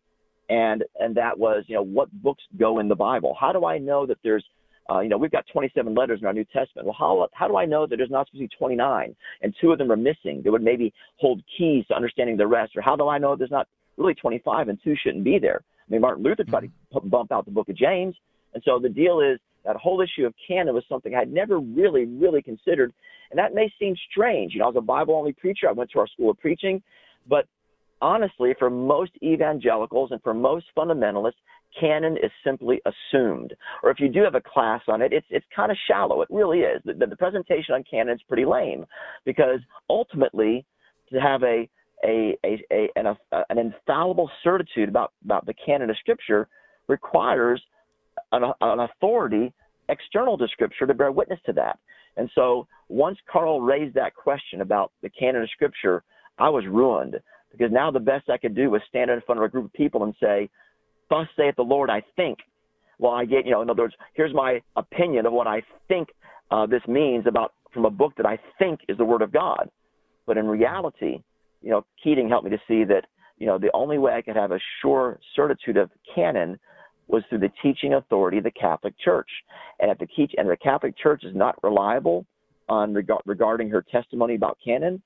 And 0.49 0.83
and 0.99 1.15
that 1.15 1.37
was, 1.37 1.63
you 1.67 1.75
know, 1.75 1.83
what 1.83 2.11
books 2.21 2.43
go 2.59 2.79
in 2.79 2.87
the 2.87 2.95
Bible? 2.95 3.35
How 3.39 3.53
do 3.53 3.65
I 3.65 3.77
know 3.77 4.05
that 4.05 4.17
there's 4.23 4.43
uh, 4.89 4.99
you 4.99 5.09
know, 5.09 5.17
we've 5.17 5.31
got 5.31 5.45
27 5.51 5.95
letters 5.95 6.19
in 6.21 6.27
our 6.27 6.33
New 6.33 6.45
Testament. 6.45 6.85
Well, 6.85 6.95
how 6.97 7.27
how 7.33 7.47
do 7.47 7.55
I 7.55 7.65
know 7.65 7.87
that 7.87 7.97
there's 7.97 8.09
not 8.09 8.27
supposed 8.27 8.43
to 8.43 8.47
be 8.49 8.57
29 8.57 9.15
and 9.41 9.55
two 9.59 9.71
of 9.71 9.77
them 9.77 9.91
are 9.91 9.97
missing? 9.97 10.41
That 10.43 10.51
would 10.51 10.61
maybe 10.61 10.93
hold 11.17 11.41
keys 11.57 11.85
to 11.87 11.95
understanding 11.95 12.35
the 12.35 12.47
rest. 12.47 12.75
Or 12.75 12.81
how 12.81 12.95
do 12.95 13.07
I 13.07 13.17
know 13.17 13.35
there's 13.35 13.51
not 13.51 13.67
really 13.97 14.13
25 14.13 14.67
and 14.67 14.77
two 14.83 14.95
shouldn't 15.01 15.23
be 15.23 15.39
there? 15.39 15.61
I 15.87 15.91
mean, 15.91 16.01
Martin 16.01 16.23
Luther 16.23 16.43
tried 16.43 16.61
to 16.61 16.67
mm-hmm. 16.67 17.09
bump 17.09 17.31
out 17.31 17.45
the 17.45 17.51
Book 17.51 17.69
of 17.69 17.75
James, 17.75 18.15
and 18.53 18.61
so 18.65 18.79
the 18.79 18.89
deal 18.89 19.19
is 19.21 19.39
that 19.65 19.75
whole 19.77 20.01
issue 20.01 20.25
of 20.25 20.33
canon 20.45 20.73
was 20.73 20.83
something 20.89 21.15
I'd 21.15 21.31
never 21.31 21.59
really, 21.59 22.05
really 22.05 22.41
considered. 22.41 22.93
And 23.31 23.39
that 23.39 23.53
may 23.53 23.71
seem 23.79 23.95
strange. 24.11 24.53
You 24.53 24.59
know, 24.59 24.65
I 24.65 24.67
was 24.67 24.75
a 24.77 24.81
Bible 24.81 25.15
only 25.15 25.33
preacher. 25.33 25.69
I 25.69 25.71
went 25.71 25.89
to 25.91 25.99
our 25.99 26.07
school 26.07 26.31
of 26.31 26.39
preaching. 26.39 26.83
But 27.27 27.47
honestly, 28.01 28.53
for 28.59 28.69
most 28.69 29.11
evangelicals 29.23 30.11
and 30.11 30.21
for 30.21 30.33
most 30.33 30.65
fundamentalists, 30.77 31.39
canon 31.79 32.17
is 32.17 32.31
simply 32.43 32.81
assumed. 32.85 33.53
Or 33.81 33.89
if 33.89 33.99
you 33.99 34.09
do 34.09 34.23
have 34.23 34.35
a 34.35 34.41
class 34.41 34.81
on 34.87 35.01
it, 35.01 35.13
it's, 35.13 35.27
it's 35.29 35.45
kind 35.55 35.71
of 35.71 35.77
shallow. 35.87 36.21
It 36.21 36.27
really 36.31 36.59
is. 36.59 36.81
The, 36.85 37.05
the 37.05 37.15
presentation 37.15 37.75
on 37.75 37.83
canon 37.89 38.15
is 38.15 38.21
pretty 38.27 38.45
lame 38.45 38.85
because 39.25 39.59
ultimately, 39.89 40.65
to 41.11 41.19
have 41.19 41.43
a 41.43 41.69
a, 42.05 42.37
a, 42.45 42.61
a 42.71 42.89
an, 42.95 43.05
a, 43.07 43.15
an 43.49 43.57
infallible 43.57 44.29
certitude 44.43 44.89
about, 44.89 45.13
about 45.23 45.45
the 45.45 45.53
canon 45.65 45.89
of 45.89 45.97
Scripture 45.97 46.47
requires 46.87 47.61
an, 48.31 48.43
an 48.61 48.79
authority 48.79 49.53
external 49.89 50.37
to 50.37 50.47
Scripture 50.49 50.85
to 50.85 50.93
bear 50.93 51.11
witness 51.11 51.39
to 51.45 51.53
that. 51.53 51.79
And 52.17 52.29
so 52.35 52.67
once 52.89 53.17
Karl 53.31 53.61
raised 53.61 53.95
that 53.95 54.15
question 54.15 54.61
about 54.61 54.91
the 55.01 55.09
canon 55.09 55.43
of 55.43 55.49
Scripture, 55.51 56.03
I 56.37 56.49
was 56.49 56.65
ruined 56.67 57.19
because 57.51 57.71
now 57.71 57.91
the 57.91 57.99
best 57.99 58.29
I 58.29 58.37
could 58.37 58.55
do 58.55 58.69
was 58.69 58.81
stand 58.89 59.09
in 59.09 59.21
front 59.21 59.39
of 59.39 59.45
a 59.45 59.49
group 59.49 59.65
of 59.65 59.73
people 59.73 60.03
and 60.03 60.13
say, 60.21 60.49
Thus 61.13 61.27
saith 61.37 61.55
the 61.57 61.61
Lord, 61.61 61.91
I 61.91 62.01
think. 62.15 62.39
Well, 62.97 63.11
I 63.11 63.25
get, 63.25 63.45
you 63.45 63.51
know, 63.51 63.61
in 63.61 63.69
other 63.69 63.83
words, 63.83 63.93
here's 64.15 64.33
my 64.33 64.59
opinion 64.75 65.27
of 65.27 65.33
what 65.33 65.45
I 65.45 65.61
think 65.87 66.09
uh, 66.49 66.65
this 66.65 66.81
means 66.87 67.27
about 67.27 67.53
from 67.71 67.85
a 67.85 67.91
book 67.91 68.13
that 68.17 68.25
I 68.25 68.39
think 68.57 68.79
is 68.89 68.97
the 68.97 69.05
Word 69.05 69.21
of 69.21 69.31
God. 69.31 69.69
But 70.25 70.37
in 70.37 70.47
reality, 70.47 71.21
you 71.61 71.69
know, 71.69 71.85
Keating 72.03 72.29
helped 72.29 72.45
me 72.45 72.49
to 72.49 72.61
see 72.67 72.83
that, 72.85 73.05
you 73.37 73.45
know, 73.45 73.59
the 73.59 73.69
only 73.75 73.99
way 73.99 74.13
I 74.13 74.23
could 74.23 74.35
have 74.35 74.53
a 74.53 74.59
sure 74.81 75.19
certitude 75.35 75.77
of 75.77 75.91
canon 76.15 76.59
was 77.07 77.21
through 77.29 77.39
the 77.39 77.51
teaching 77.61 77.93
authority 77.93 78.39
of 78.39 78.43
the 78.45 78.51
Catholic 78.51 78.95
Church. 78.97 79.29
And 79.79 79.91
if 79.91 79.99
the 79.99 80.07
and 80.39 80.49
the 80.49 80.57
Catholic 80.57 80.97
Church 80.97 81.23
is 81.23 81.35
not 81.35 81.61
reliable 81.61 82.25
on 82.69 82.91
reg- 82.91 83.11
regarding 83.27 83.69
her 83.69 83.85
testimony 83.91 84.33
about 84.33 84.57
canon, 84.65 84.99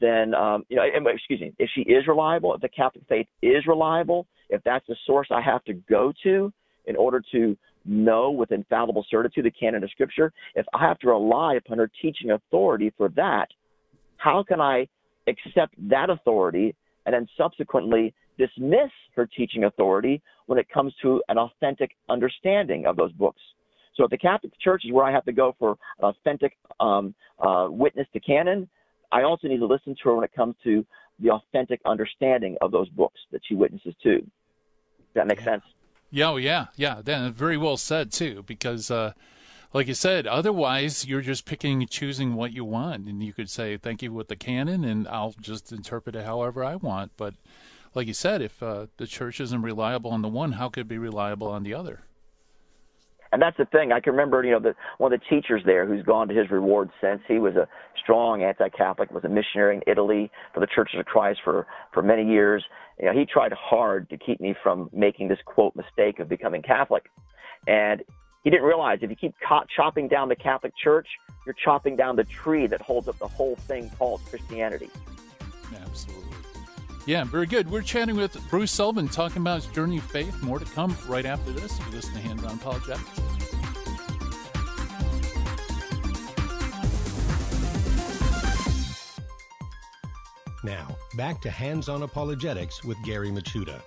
then 0.00 0.34
um, 0.34 0.64
you 0.68 0.76
know, 0.76 0.82
excuse 1.06 1.40
me, 1.40 1.52
if 1.58 1.70
she 1.74 1.82
is 1.82 2.06
reliable, 2.06 2.54
if 2.54 2.60
the 2.60 2.68
Catholic 2.68 3.04
faith 3.08 3.26
is 3.42 3.66
reliable, 3.66 4.26
if 4.48 4.62
that's 4.64 4.86
the 4.86 4.96
source 5.06 5.28
I 5.30 5.40
have 5.40 5.64
to 5.64 5.74
go 5.74 6.12
to 6.24 6.52
in 6.86 6.96
order 6.96 7.22
to 7.32 7.56
know 7.84 8.30
with 8.30 8.52
infallible 8.52 9.04
certitude 9.10 9.44
the 9.44 9.50
canon 9.50 9.84
of 9.84 9.90
Scripture, 9.90 10.32
if 10.54 10.66
I 10.74 10.86
have 10.86 10.98
to 11.00 11.08
rely 11.08 11.54
upon 11.54 11.78
her 11.78 11.90
teaching 12.02 12.32
authority 12.32 12.92
for 12.96 13.08
that, 13.10 13.48
how 14.16 14.42
can 14.42 14.60
I 14.60 14.86
accept 15.28 15.74
that 15.88 16.10
authority 16.10 16.74
and 17.06 17.14
then 17.14 17.26
subsequently 17.36 18.14
dismiss 18.38 18.90
her 19.14 19.26
teaching 19.26 19.64
authority 19.64 20.22
when 20.46 20.58
it 20.58 20.68
comes 20.68 20.92
to 21.02 21.22
an 21.28 21.38
authentic 21.38 21.92
understanding 22.08 22.86
of 22.86 22.96
those 22.96 23.12
books. 23.12 23.40
So 23.96 24.04
if 24.04 24.10
the 24.10 24.18
Catholic 24.18 24.52
Church 24.60 24.82
is 24.84 24.92
where 24.92 25.04
I 25.04 25.12
have 25.12 25.24
to 25.26 25.32
go 25.32 25.54
for 25.58 25.76
an 25.98 26.04
authentic 26.04 26.56
um, 26.78 27.14
uh, 27.38 27.68
witness 27.68 28.06
to 28.14 28.20
canon, 28.20 28.68
I 29.12 29.22
also 29.22 29.48
need 29.48 29.58
to 29.58 29.66
listen 29.66 29.94
to 29.94 30.08
her 30.08 30.14
when 30.14 30.24
it 30.24 30.32
comes 30.34 30.54
to 30.64 30.84
the 31.18 31.30
authentic 31.30 31.80
understanding 31.84 32.56
of 32.60 32.70
those 32.70 32.88
books 32.88 33.20
that 33.32 33.42
she 33.46 33.54
witnesses 33.54 33.94
to. 34.02 34.18
Does 34.20 34.28
that 35.14 35.26
make 35.26 35.40
yeah. 35.40 35.44
sense? 35.44 35.62
Yeah, 36.10 36.30
oh, 36.30 36.36
yeah, 36.36 36.66
yeah. 36.76 37.00
Then 37.04 37.32
very 37.32 37.56
well 37.56 37.76
said 37.76 38.10
too, 38.10 38.42
because 38.46 38.90
uh, 38.90 39.12
like 39.72 39.86
you 39.86 39.94
said, 39.94 40.26
otherwise 40.26 41.06
you're 41.06 41.20
just 41.20 41.44
picking 41.44 41.80
and 41.80 41.90
choosing 41.90 42.34
what 42.34 42.52
you 42.52 42.64
want, 42.64 43.06
and 43.06 43.22
you 43.22 43.32
could 43.32 43.50
say 43.50 43.76
thank 43.76 44.02
you 44.02 44.12
with 44.12 44.28
the 44.28 44.36
canon, 44.36 44.84
and 44.84 45.06
I'll 45.08 45.34
just 45.40 45.72
interpret 45.72 46.16
it 46.16 46.24
however 46.24 46.64
I 46.64 46.76
want. 46.76 47.12
But 47.16 47.34
like 47.94 48.06
you 48.06 48.14
said, 48.14 48.42
if 48.42 48.62
uh, 48.62 48.86
the 48.96 49.06
church 49.06 49.40
isn't 49.40 49.62
reliable 49.62 50.10
on 50.10 50.22
the 50.22 50.28
one, 50.28 50.52
how 50.52 50.68
could 50.68 50.82
it 50.82 50.88
be 50.88 50.98
reliable 50.98 51.48
on 51.48 51.62
the 51.62 51.74
other? 51.74 52.00
And 53.32 53.40
that's 53.40 53.56
the 53.56 53.64
thing. 53.66 53.92
I 53.92 54.00
can 54.00 54.12
remember, 54.12 54.42
you 54.44 54.50
know, 54.50 54.58
the, 54.58 54.74
one 54.98 55.12
of 55.12 55.20
the 55.20 55.26
teachers 55.26 55.62
there 55.64 55.86
who's 55.86 56.04
gone 56.04 56.26
to 56.28 56.34
his 56.34 56.50
reward 56.50 56.90
since. 57.00 57.20
He 57.28 57.38
was 57.38 57.54
a 57.54 57.68
strong 58.02 58.42
anti-Catholic, 58.42 59.10
was 59.12 59.24
a 59.24 59.28
missionary 59.28 59.76
in 59.76 59.82
Italy 59.86 60.30
for 60.52 60.60
the 60.60 60.66
Churches 60.66 60.98
of 60.98 61.06
Christ 61.06 61.40
for 61.44 61.66
for 61.94 62.02
many 62.02 62.26
years. 62.26 62.64
You 62.98 63.06
know, 63.06 63.12
he 63.12 63.24
tried 63.24 63.52
hard 63.52 64.10
to 64.10 64.18
keep 64.18 64.40
me 64.40 64.54
from 64.62 64.90
making 64.92 65.28
this 65.28 65.38
quote 65.44 65.76
mistake 65.76 66.18
of 66.18 66.28
becoming 66.28 66.62
Catholic. 66.62 67.04
And 67.66 68.02
he 68.42 68.50
didn't 68.50 68.64
realize 68.64 68.98
if 69.02 69.10
you 69.10 69.16
keep 69.16 69.34
chopping 69.76 70.08
down 70.08 70.28
the 70.28 70.36
Catholic 70.36 70.72
Church, 70.82 71.06
you're 71.46 71.56
chopping 71.64 71.94
down 71.94 72.16
the 72.16 72.24
tree 72.24 72.66
that 72.66 72.80
holds 72.80 73.06
up 73.06 73.18
the 73.18 73.28
whole 73.28 73.54
thing 73.56 73.90
called 73.98 74.20
Christianity. 74.28 74.90
Absolutely. 75.82 76.29
Yeah, 77.10 77.24
very 77.24 77.46
good. 77.46 77.68
We're 77.68 77.82
chatting 77.82 78.14
with 78.14 78.40
Bruce 78.50 78.70
Sullivan 78.70 79.08
talking 79.08 79.42
about 79.42 79.64
his 79.64 79.66
journey 79.66 79.98
of 79.98 80.04
faith. 80.04 80.40
More 80.44 80.60
to 80.60 80.64
come 80.64 80.96
right 81.08 81.26
after 81.26 81.50
this. 81.50 81.76
You 81.80 81.86
listen 81.90 82.14
to 82.14 82.20
Hands 82.20 82.44
on 82.44 82.54
Apologetics. 82.54 83.20
Now, 90.62 90.96
back 91.16 91.40
to 91.40 91.50
Hands 91.50 91.88
on 91.88 92.04
Apologetics 92.04 92.84
with 92.84 92.96
Gary 93.02 93.30
Michuta. 93.30 93.82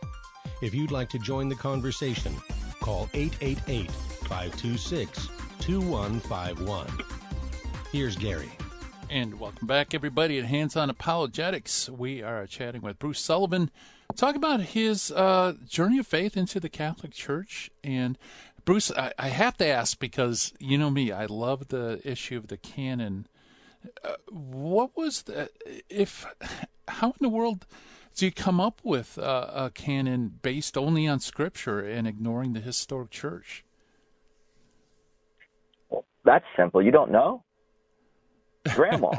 If 0.62 0.74
you'd 0.74 0.92
like 0.92 1.08
to 1.12 1.18
join 1.18 1.48
the 1.48 1.56
conversation, 1.56 2.36
call 2.82 3.10
888 3.14 3.90
526 3.90 5.30
2151. 5.62 6.88
Here's 7.90 8.18
Gary. 8.18 8.52
And 9.14 9.40
welcome 9.40 9.68
back, 9.68 9.94
everybody, 9.94 10.40
at 10.40 10.46
Hands 10.46 10.76
On 10.76 10.90
Apologetics. 10.90 11.88
We 11.88 12.24
are 12.24 12.48
chatting 12.48 12.82
with 12.82 12.98
Bruce 12.98 13.20
Sullivan, 13.20 13.70
talking 14.16 14.38
about 14.38 14.62
his 14.62 15.12
uh, 15.12 15.54
journey 15.68 16.00
of 16.00 16.08
faith 16.08 16.36
into 16.36 16.60
the 16.60 16.68
Catholic 16.68 17.12
Church. 17.12 17.70
And 17.84 18.18
Bruce, 18.66 18.92
I, 18.92 19.14
I, 19.20 19.28
have 19.28 19.56
to 19.58 19.68
ask 19.68 20.00
because 20.00 20.52
you 20.58 20.80
know 20.80 20.90
me, 20.90 21.12
I 21.12 21.28
love 21.28 21.68
the 21.68 22.02
issue 22.04 22.38
of 22.38 22.48
the 22.48 22.58
canon. 22.58 23.28
Uh, 24.04 24.16
what 24.32 24.98
was 24.98 25.22
the 25.22 25.52
if? 25.92 26.26
How 26.88 27.10
in 27.10 27.18
the 27.22 27.30
world 27.30 27.68
do 28.16 28.26
you 28.26 28.32
come 28.32 28.60
up 28.60 28.82
with 28.84 29.20
a 29.20 29.72
canon 29.76 30.40
based 30.42 30.76
only 30.76 31.08
on 31.08 31.20
Scripture 31.20 31.82
and 31.82 32.08
ignoring 32.08 32.54
the 32.54 32.62
historic 32.62 33.12
Church? 33.12 33.64
Well, 35.92 36.04
that's 36.26 36.46
simple. 36.58 36.82
You 36.82 36.90
don't 36.90 37.12
know 37.12 37.44
grandma. 38.70 39.12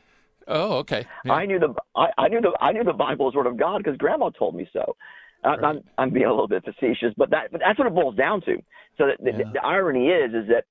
oh, 0.48 0.78
okay. 0.78 1.06
Yeah. 1.24 1.32
I 1.32 1.46
knew 1.46 1.58
the 1.58 1.74
I, 1.96 2.08
I, 2.18 2.28
knew 2.28 2.40
the 2.40 2.52
I 2.60 2.72
knew 2.72 2.84
the 2.84 2.92
Bible 2.92 3.26
was 3.26 3.34
Word 3.34 3.46
of 3.46 3.56
God 3.56 3.78
because 3.78 3.96
Grandma 3.96 4.30
told 4.30 4.54
me 4.54 4.68
so. 4.72 4.96
Right. 5.44 5.62
I'm 5.62 5.82
I'm 5.98 6.10
being 6.10 6.26
a 6.26 6.30
little 6.30 6.48
bit 6.48 6.64
facetious, 6.64 7.12
but 7.16 7.30
that 7.30 7.52
but 7.52 7.60
that's 7.60 7.78
what 7.78 7.86
it 7.86 7.94
boils 7.94 8.16
down 8.16 8.40
to. 8.42 8.56
So 8.96 9.06
the, 9.06 9.16
yeah. 9.22 9.38
the, 9.38 9.44
the 9.54 9.64
irony 9.64 10.08
is 10.08 10.32
is 10.32 10.48
that 10.48 10.64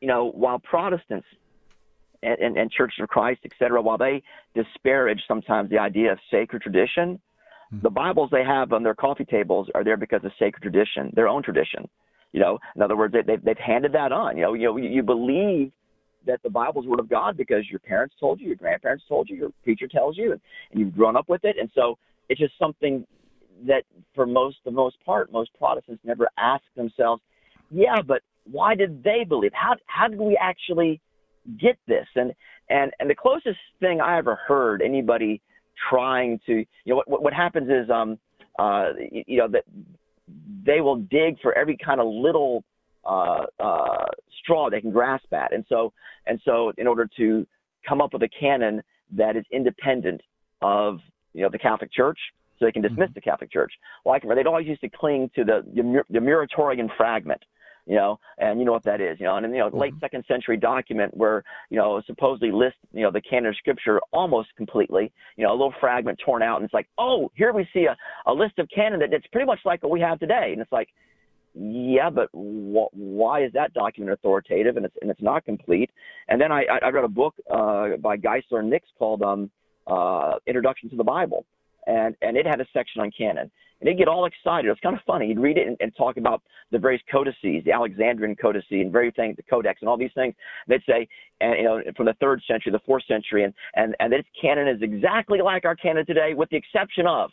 you 0.00 0.08
know 0.08 0.32
while 0.34 0.58
Protestants 0.58 1.26
and, 2.22 2.38
and, 2.40 2.56
and 2.56 2.70
Churches 2.70 2.98
of 3.00 3.08
Christ, 3.08 3.40
et 3.44 3.52
cetera, 3.58 3.80
while 3.80 3.98
they 3.98 4.22
disparage 4.54 5.20
sometimes 5.28 5.70
the 5.70 5.78
idea 5.78 6.12
of 6.12 6.18
sacred 6.30 6.62
tradition, 6.62 7.20
mm-hmm. 7.72 7.80
the 7.82 7.90
Bibles 7.90 8.30
they 8.32 8.44
have 8.44 8.72
on 8.72 8.82
their 8.82 8.94
coffee 8.94 9.24
tables 9.24 9.68
are 9.74 9.84
there 9.84 9.96
because 9.96 10.24
of 10.24 10.32
sacred 10.38 10.62
tradition, 10.62 11.12
their 11.14 11.28
own 11.28 11.42
tradition. 11.42 11.88
You 12.32 12.40
know, 12.40 12.58
in 12.74 12.82
other 12.82 12.96
words, 12.96 13.14
they, 13.14 13.22
they've, 13.22 13.42
they've 13.42 13.58
handed 13.58 13.92
that 13.92 14.12
on. 14.12 14.36
You 14.36 14.42
know, 14.42 14.54
you 14.54 14.64
know, 14.64 14.76
you 14.76 15.02
believe 15.02 15.72
that 16.26 16.42
the 16.42 16.50
Bible's 16.50 16.86
Word 16.86 17.00
of 17.00 17.08
God 17.08 17.36
because 17.36 17.68
your 17.70 17.78
parents 17.80 18.14
told 18.18 18.40
you, 18.40 18.48
your 18.48 18.56
grandparents 18.56 19.04
told 19.08 19.28
you, 19.28 19.36
your 19.36 19.50
preacher 19.62 19.88
tells 19.88 20.16
you, 20.16 20.32
and, 20.32 20.40
and 20.70 20.80
you've 20.80 20.94
grown 20.94 21.16
up 21.16 21.28
with 21.28 21.44
it. 21.44 21.56
And 21.58 21.70
so 21.74 21.98
it's 22.28 22.40
just 22.40 22.54
something 22.58 23.06
that, 23.66 23.84
for 24.14 24.26
most 24.26 24.56
the 24.64 24.70
most 24.70 24.96
part, 25.04 25.32
most 25.32 25.50
Protestants 25.58 26.02
never 26.04 26.28
ask 26.38 26.64
themselves, 26.76 27.22
yeah, 27.70 27.96
but 28.06 28.22
why 28.50 28.74
did 28.74 29.02
they 29.02 29.24
believe? 29.24 29.52
How 29.54 29.74
how 29.86 30.08
did 30.08 30.20
we 30.20 30.38
actually 30.40 31.00
get 31.58 31.76
this? 31.86 32.06
And 32.14 32.32
and 32.70 32.92
and 33.00 33.10
the 33.10 33.14
closest 33.14 33.58
thing 33.80 34.00
I 34.00 34.18
ever 34.18 34.36
heard 34.36 34.82
anybody 34.82 35.40
trying 35.90 36.40
to, 36.46 36.52
you 36.52 36.66
know, 36.86 37.02
what 37.06 37.22
what 37.22 37.32
happens 37.32 37.68
is, 37.68 37.90
um, 37.90 38.18
uh, 38.58 38.90
you 39.10 39.38
know, 39.38 39.48
that 39.48 39.64
they 40.64 40.80
will 40.80 40.96
dig 40.96 41.40
for 41.40 41.56
every 41.56 41.76
kind 41.76 42.00
of 42.00 42.06
little 42.06 42.64
uh, 43.06 43.46
uh, 43.60 44.04
straw 44.42 44.68
they 44.70 44.80
can 44.80 44.90
grasp 44.90 45.32
at, 45.32 45.52
and 45.52 45.64
so 45.68 45.92
and 46.26 46.40
so 46.44 46.72
in 46.78 46.86
order 46.86 47.08
to 47.16 47.46
come 47.88 48.00
up 48.00 48.12
with 48.12 48.22
a 48.22 48.28
canon 48.40 48.82
that 49.16 49.36
is 49.36 49.44
independent 49.52 50.20
of 50.62 50.98
you 51.32 51.42
know 51.42 51.48
the 51.50 51.58
Catholic 51.58 51.92
Church, 51.92 52.18
so 52.58 52.64
they 52.64 52.72
can 52.72 52.82
dismiss 52.82 53.08
mm-hmm. 53.08 53.14
the 53.14 53.20
Catholic 53.20 53.52
Church. 53.52 53.72
Can, 54.04 54.34
they'd 54.34 54.46
always 54.46 54.66
used 54.66 54.80
to 54.80 54.88
cling 54.88 55.30
to 55.36 55.44
the 55.44 55.64
the, 55.74 56.02
the 56.10 56.18
Muratorian 56.18 56.88
fragment, 56.96 57.42
you 57.86 57.94
know, 57.94 58.18
and 58.38 58.58
you 58.58 58.64
know 58.64 58.72
what 58.72 58.84
that 58.84 59.00
is, 59.00 59.18
you 59.20 59.26
know, 59.26 59.36
and 59.36 59.46
you 59.52 59.58
know, 59.58 59.68
mm-hmm. 59.68 59.78
late 59.78 59.94
second 60.00 60.24
century 60.26 60.56
document 60.56 61.16
where 61.16 61.44
you 61.70 61.78
know 61.78 62.02
supposedly 62.06 62.50
lists 62.50 62.78
you 62.92 63.02
know 63.02 63.10
the 63.10 63.20
canon 63.20 63.50
of 63.50 63.56
Scripture 63.56 64.00
almost 64.12 64.48
completely, 64.56 65.12
you 65.36 65.44
know, 65.44 65.50
a 65.50 65.56
little 65.56 65.74
fragment 65.80 66.18
torn 66.24 66.42
out, 66.42 66.56
and 66.56 66.64
it's 66.64 66.74
like, 66.74 66.88
oh, 66.98 67.30
here 67.34 67.52
we 67.52 67.68
see 67.72 67.84
a, 67.84 67.96
a 68.30 68.32
list 68.32 68.58
of 68.58 68.68
canon 68.74 69.00
that 69.00 69.12
it's 69.12 69.26
pretty 69.28 69.46
much 69.46 69.60
like 69.64 69.82
what 69.82 69.92
we 69.92 70.00
have 70.00 70.18
today, 70.18 70.50
and 70.52 70.60
it's 70.60 70.72
like, 70.72 70.88
yeah, 71.58 72.10
but 72.10 72.28
wh- 72.32 72.92
why 72.92 73.44
is 73.44 73.52
that 73.54 73.72
document 73.72 74.12
authoritative 74.12 74.76
and 74.76 74.84
it's 74.84 74.96
and 75.00 75.10
it's 75.10 75.22
not 75.22 75.44
complete? 75.44 75.90
And 76.28 76.40
then 76.40 76.52
I 76.52 76.64
I 76.82 76.90
read 76.90 77.04
a 77.04 77.08
book 77.08 77.34
uh, 77.50 77.96
by 78.00 78.16
Geisler 78.16 78.60
and 78.60 78.70
Nix 78.70 78.86
called 78.98 79.22
um, 79.22 79.50
uh, 79.86 80.34
Introduction 80.46 80.90
to 80.90 80.96
the 80.96 81.04
Bible, 81.04 81.46
and 81.86 82.14
and 82.20 82.36
it 82.36 82.46
had 82.46 82.60
a 82.60 82.66
section 82.72 83.00
on 83.00 83.10
canon. 83.16 83.50
And 83.80 83.86
they'd 83.86 83.98
get 83.98 84.08
all 84.08 84.24
excited. 84.24 84.68
It 84.68 84.70
was 84.70 84.78
kind 84.82 84.96
of 84.96 85.02
funny. 85.06 85.28
You'd 85.28 85.38
read 85.38 85.58
it 85.58 85.66
and, 85.66 85.76
and 85.80 85.94
talk 85.94 86.16
about 86.16 86.42
the 86.70 86.78
various 86.78 87.02
codices, 87.12 87.62
the 87.64 87.72
Alexandrian 87.72 88.34
codice 88.34 88.64
and 88.70 88.90
various 88.90 89.14
things, 89.14 89.36
the 89.36 89.42
Codex 89.42 89.82
and 89.82 89.88
all 89.88 89.98
these 89.98 90.14
things. 90.14 90.34
They'd 90.66 90.82
say, 90.88 91.06
and 91.42 91.58
you 91.58 91.64
know, 91.64 91.82
from 91.94 92.06
the 92.06 92.14
third 92.14 92.42
century, 92.48 92.72
the 92.72 92.80
fourth 92.80 93.04
century, 93.06 93.44
and 93.44 93.52
and 93.74 93.94
and 94.00 94.12
its 94.12 94.28
canon 94.40 94.66
is 94.68 94.80
exactly 94.82 95.40
like 95.40 95.64
our 95.64 95.76
canon 95.76 96.06
today, 96.06 96.32
with 96.34 96.48
the 96.50 96.56
exception 96.56 97.06
of, 97.06 97.30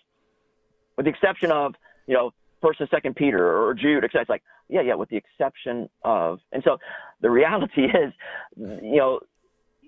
with 0.97 1.05
the 1.05 1.11
exception 1.11 1.49
of, 1.51 1.75
you 2.07 2.13
know, 2.13 2.31
First 2.63 2.79
and 2.79 2.89
Second 2.89 3.15
Peter 3.15 3.45
or 3.45 3.73
Jude. 3.73 4.05
It's 4.05 4.29
like, 4.29 4.41
yeah, 4.69 4.81
yeah, 4.81 4.95
with 4.95 5.09
the 5.09 5.17
exception 5.17 5.89
of. 6.03 6.39
And 6.53 6.63
so, 6.63 6.77
the 7.21 7.29
reality 7.29 7.83
is, 7.83 8.13
you 8.55 8.97
know, 8.97 9.19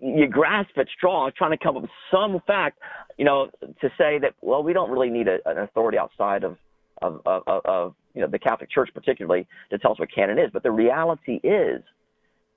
you 0.02 0.28
grasp 0.28 0.78
at 0.78 0.88
straws 0.96 1.32
trying 1.38 1.52
to 1.52 1.58
come 1.58 1.78
up 1.78 1.84
with 1.84 1.92
some 2.12 2.42
fact, 2.46 2.80
you 3.18 3.24
know, 3.24 3.50
to 3.62 3.90
say 3.98 4.20
that 4.20 4.34
well, 4.42 4.62
we 4.62 4.74
don't 4.74 4.92
really 4.92 5.10
need 5.10 5.28
a, 5.28 5.38
an 5.46 5.60
authority 5.60 5.98
outside 5.98 6.44
of 6.44 6.58
of, 7.02 7.22
of 7.26 7.44
of 7.66 7.96
you 8.14 8.22
know 8.22 8.28
the 8.28 8.40
Catholic 8.40 8.70
Church 8.70 8.90
particularly 8.94 9.48
to 9.70 9.78
tell 9.78 9.94
us 9.94 10.00
what 10.00 10.10
canon 10.14 10.38
is. 10.38 10.50
But 10.52 10.64
the 10.64 10.72
reality 10.72 11.40
is, 11.44 11.82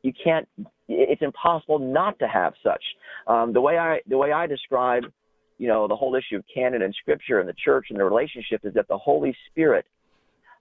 you 0.02 0.12
can't. 0.22 0.48
It's 0.88 1.22
impossible 1.22 1.78
not 1.78 2.18
to 2.18 2.26
have 2.26 2.54
such. 2.62 2.82
Um, 3.26 3.52
the 3.52 3.60
way 3.60 3.78
I 3.78 4.00
the 4.08 4.18
way 4.18 4.32
I 4.32 4.46
describe, 4.46 5.04
you 5.58 5.68
know, 5.68 5.86
the 5.86 5.96
whole 5.96 6.16
issue 6.16 6.36
of 6.36 6.44
canon 6.52 6.82
and 6.82 6.94
Scripture 7.00 7.40
and 7.40 7.48
the 7.48 7.54
Church 7.64 7.86
and 7.90 7.98
the 8.00 8.04
relationship 8.04 8.64
is 8.64 8.74
that 8.74 8.88
the 8.88 8.98
Holy 8.98 9.36
Spirit 9.50 9.86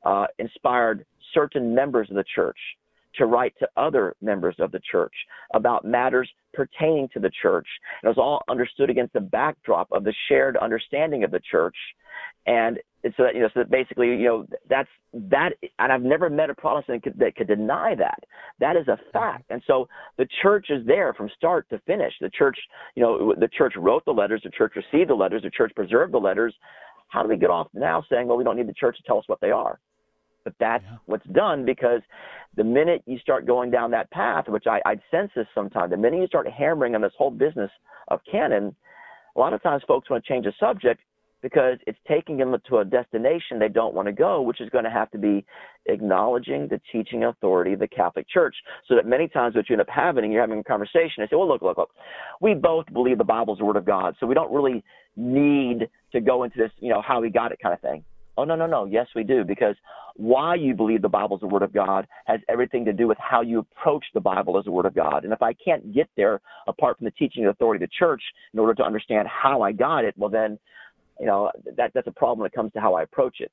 uh, 0.03 0.27
inspired 0.39 1.05
certain 1.33 1.73
members 1.73 2.09
of 2.09 2.15
the 2.15 2.25
church 2.35 2.57
to 3.15 3.25
write 3.25 3.53
to 3.59 3.67
other 3.77 4.15
members 4.21 4.55
of 4.59 4.71
the 4.71 4.79
church 4.91 5.13
about 5.53 5.83
matters 5.83 6.29
pertaining 6.53 7.09
to 7.13 7.19
the 7.19 7.31
church. 7.41 7.67
It 8.03 8.07
was 8.07 8.17
all 8.17 8.43
understood 8.49 8.89
against 8.89 9.13
the 9.13 9.21
backdrop 9.21 9.91
of 9.91 10.03
the 10.03 10.13
shared 10.27 10.55
understanding 10.57 11.23
of 11.23 11.31
the 11.31 11.41
church. 11.51 11.75
And 12.45 12.79
so 13.15 13.23
that, 13.23 13.35
you 13.35 13.41
know, 13.41 13.49
so 13.53 13.61
that 13.61 13.69
basically, 13.69 14.09
you 14.09 14.25
know, 14.25 14.47
that's 14.69 14.89
that, 15.13 15.53
and 15.79 15.91
I've 15.91 16.01
never 16.01 16.29
met 16.29 16.49
a 16.49 16.55
Protestant 16.55 17.03
could, 17.03 17.17
that 17.19 17.35
could 17.35 17.47
deny 17.47 17.95
that. 17.95 18.19
That 18.59 18.75
is 18.75 18.87
a 18.87 18.97
fact. 19.11 19.45
And 19.49 19.61
so 19.67 19.87
the 20.17 20.27
church 20.41 20.67
is 20.69 20.85
there 20.85 21.13
from 21.13 21.29
start 21.35 21.69
to 21.69 21.79
finish. 21.79 22.13
The 22.21 22.29
church, 22.29 22.57
you 22.95 23.03
know, 23.03 23.33
the 23.39 23.49
church 23.49 23.73
wrote 23.77 24.05
the 24.05 24.11
letters, 24.11 24.41
the 24.43 24.49
church 24.49 24.73
received 24.75 25.09
the 25.09 25.15
letters, 25.15 25.43
the 25.43 25.49
church 25.49 25.73
preserved 25.75 26.13
the 26.13 26.19
letters. 26.19 26.53
How 27.07 27.23
do 27.23 27.29
we 27.29 27.37
get 27.37 27.49
off 27.49 27.67
now 27.73 28.03
saying, 28.09 28.27
well, 28.27 28.37
we 28.37 28.43
don't 28.43 28.57
need 28.57 28.67
the 28.67 28.73
church 28.73 28.97
to 28.97 29.03
tell 29.03 29.17
us 29.17 29.23
what 29.27 29.41
they 29.41 29.51
are? 29.51 29.79
But 30.43 30.53
that's 30.59 30.83
yeah. 30.89 30.97
what's 31.05 31.25
done 31.27 31.65
because 31.65 32.01
the 32.55 32.63
minute 32.63 33.03
you 33.05 33.19
start 33.19 33.45
going 33.45 33.69
down 33.69 33.91
that 33.91 34.09
path, 34.11 34.45
which 34.47 34.65
I, 34.67 34.79
I'd 34.85 35.01
sense 35.11 35.31
this 35.35 35.47
sometimes, 35.53 35.91
the 35.91 35.97
minute 35.97 36.21
you 36.21 36.27
start 36.27 36.47
hammering 36.47 36.95
on 36.95 37.01
this 37.01 37.11
whole 37.17 37.31
business 37.31 37.71
of 38.07 38.19
canon, 38.29 38.75
a 39.35 39.39
lot 39.39 39.53
of 39.53 39.61
times 39.61 39.83
folks 39.87 40.09
want 40.09 40.23
to 40.23 40.27
change 40.27 40.45
the 40.45 40.53
subject 40.59 41.01
because 41.41 41.77
it's 41.85 41.99
taking 42.07 42.37
them 42.37 42.55
to 42.67 42.77
a 42.77 42.85
destination 42.85 43.59
they 43.59 43.69
don't 43.69 43.93
want 43.93 44.07
to 44.07 44.11
go, 44.11 44.41
which 44.41 44.59
is 44.59 44.69
going 44.69 44.83
to 44.83 44.89
have 44.89 45.11
to 45.11 45.17
be 45.17 45.45
acknowledging 45.85 46.67
the 46.67 46.81
teaching 46.91 47.25
authority 47.25 47.73
of 47.73 47.79
the 47.79 47.87
Catholic 47.87 48.27
Church. 48.27 48.55
So 48.87 48.95
that 48.95 49.05
many 49.05 49.27
times 49.27 49.55
what 49.55 49.69
you 49.69 49.73
end 49.73 49.81
up 49.81 49.87
having, 49.89 50.23
and 50.23 50.33
you're 50.33 50.41
having 50.41 50.59
a 50.59 50.63
conversation, 50.63 51.19
they 51.19 51.25
say, 51.25 51.35
well, 51.35 51.47
look, 51.47 51.61
look, 51.61 51.77
look, 51.77 51.91
we 52.41 52.53
both 52.53 52.85
believe 52.91 53.17
the 53.17 53.23
Bible's 53.23 53.59
the 53.59 53.65
Word 53.65 53.75
of 53.75 53.85
God, 53.85 54.15
so 54.19 54.25
we 54.25 54.33
don't 54.33 54.51
really 54.51 54.83
need 55.17 55.89
to 56.13 56.21
go 56.21 56.43
into 56.43 56.57
this, 56.57 56.71
you 56.79 56.89
know, 56.89 57.01
how 57.01 57.19
we 57.19 57.29
got 57.29 57.51
it 57.51 57.59
kind 57.61 57.73
of 57.73 57.81
thing. 57.81 58.05
Oh, 58.37 58.43
no, 58.43 58.55
no, 58.55 58.67
no. 58.67 58.85
Yes, 58.85 59.07
we 59.15 59.23
do. 59.23 59.43
Because 59.43 59.75
why 60.15 60.55
you 60.55 60.75
believe 60.75 61.01
the 61.01 61.09
Bible 61.09 61.35
is 61.35 61.41
the 61.41 61.47
Word 61.47 61.63
of 61.63 61.73
God 61.73 62.07
has 62.25 62.39
everything 62.47 62.85
to 62.85 62.93
do 62.93 63.07
with 63.07 63.17
how 63.17 63.41
you 63.41 63.59
approach 63.59 64.05
the 64.13 64.19
Bible 64.19 64.57
as 64.57 64.65
the 64.65 64.71
Word 64.71 64.85
of 64.85 64.95
God. 64.95 65.23
And 65.23 65.33
if 65.33 65.41
I 65.41 65.53
can't 65.53 65.93
get 65.93 66.07
there 66.15 66.39
apart 66.67 66.97
from 66.97 67.05
the 67.05 67.11
teaching 67.11 67.43
and 67.43 67.51
authority 67.51 67.83
of 67.83 67.89
the 67.89 67.93
church 67.97 68.21
in 68.53 68.59
order 68.59 68.75
to 68.75 68.83
understand 68.83 69.27
how 69.27 69.61
I 69.63 69.71
got 69.71 70.05
it, 70.05 70.13
well, 70.17 70.29
then, 70.29 70.59
you 71.19 71.25
know, 71.25 71.51
that, 71.77 71.91
that's 71.93 72.07
a 72.07 72.11
problem 72.11 72.39
when 72.39 72.47
it 72.47 72.53
comes 72.53 72.71
to 72.73 72.79
how 72.79 72.93
I 72.93 73.03
approach 73.03 73.37
it. 73.39 73.51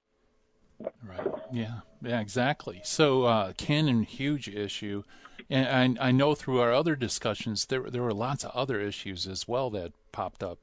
Right. 1.03 1.27
Yeah. 1.51 1.81
Yeah. 2.03 2.21
Exactly. 2.21 2.81
So, 2.85 3.25
uh, 3.25 3.53
canon, 3.57 4.03
huge 4.03 4.49
issue, 4.49 5.03
and 5.49 5.99
I, 5.99 6.09
I 6.09 6.12
know 6.12 6.35
through 6.35 6.61
our 6.61 6.73
other 6.73 6.97
discussions 6.97 7.67
there 7.67 7.89
there 7.91 8.03
were 8.03 8.15
lots 8.15 8.45
of 8.45 8.51
other 8.53 8.81
issues 8.81 9.27
as 9.27 9.47
well 9.47 9.71
that 9.71 9.93
popped 10.12 10.43
up. 10.43 10.59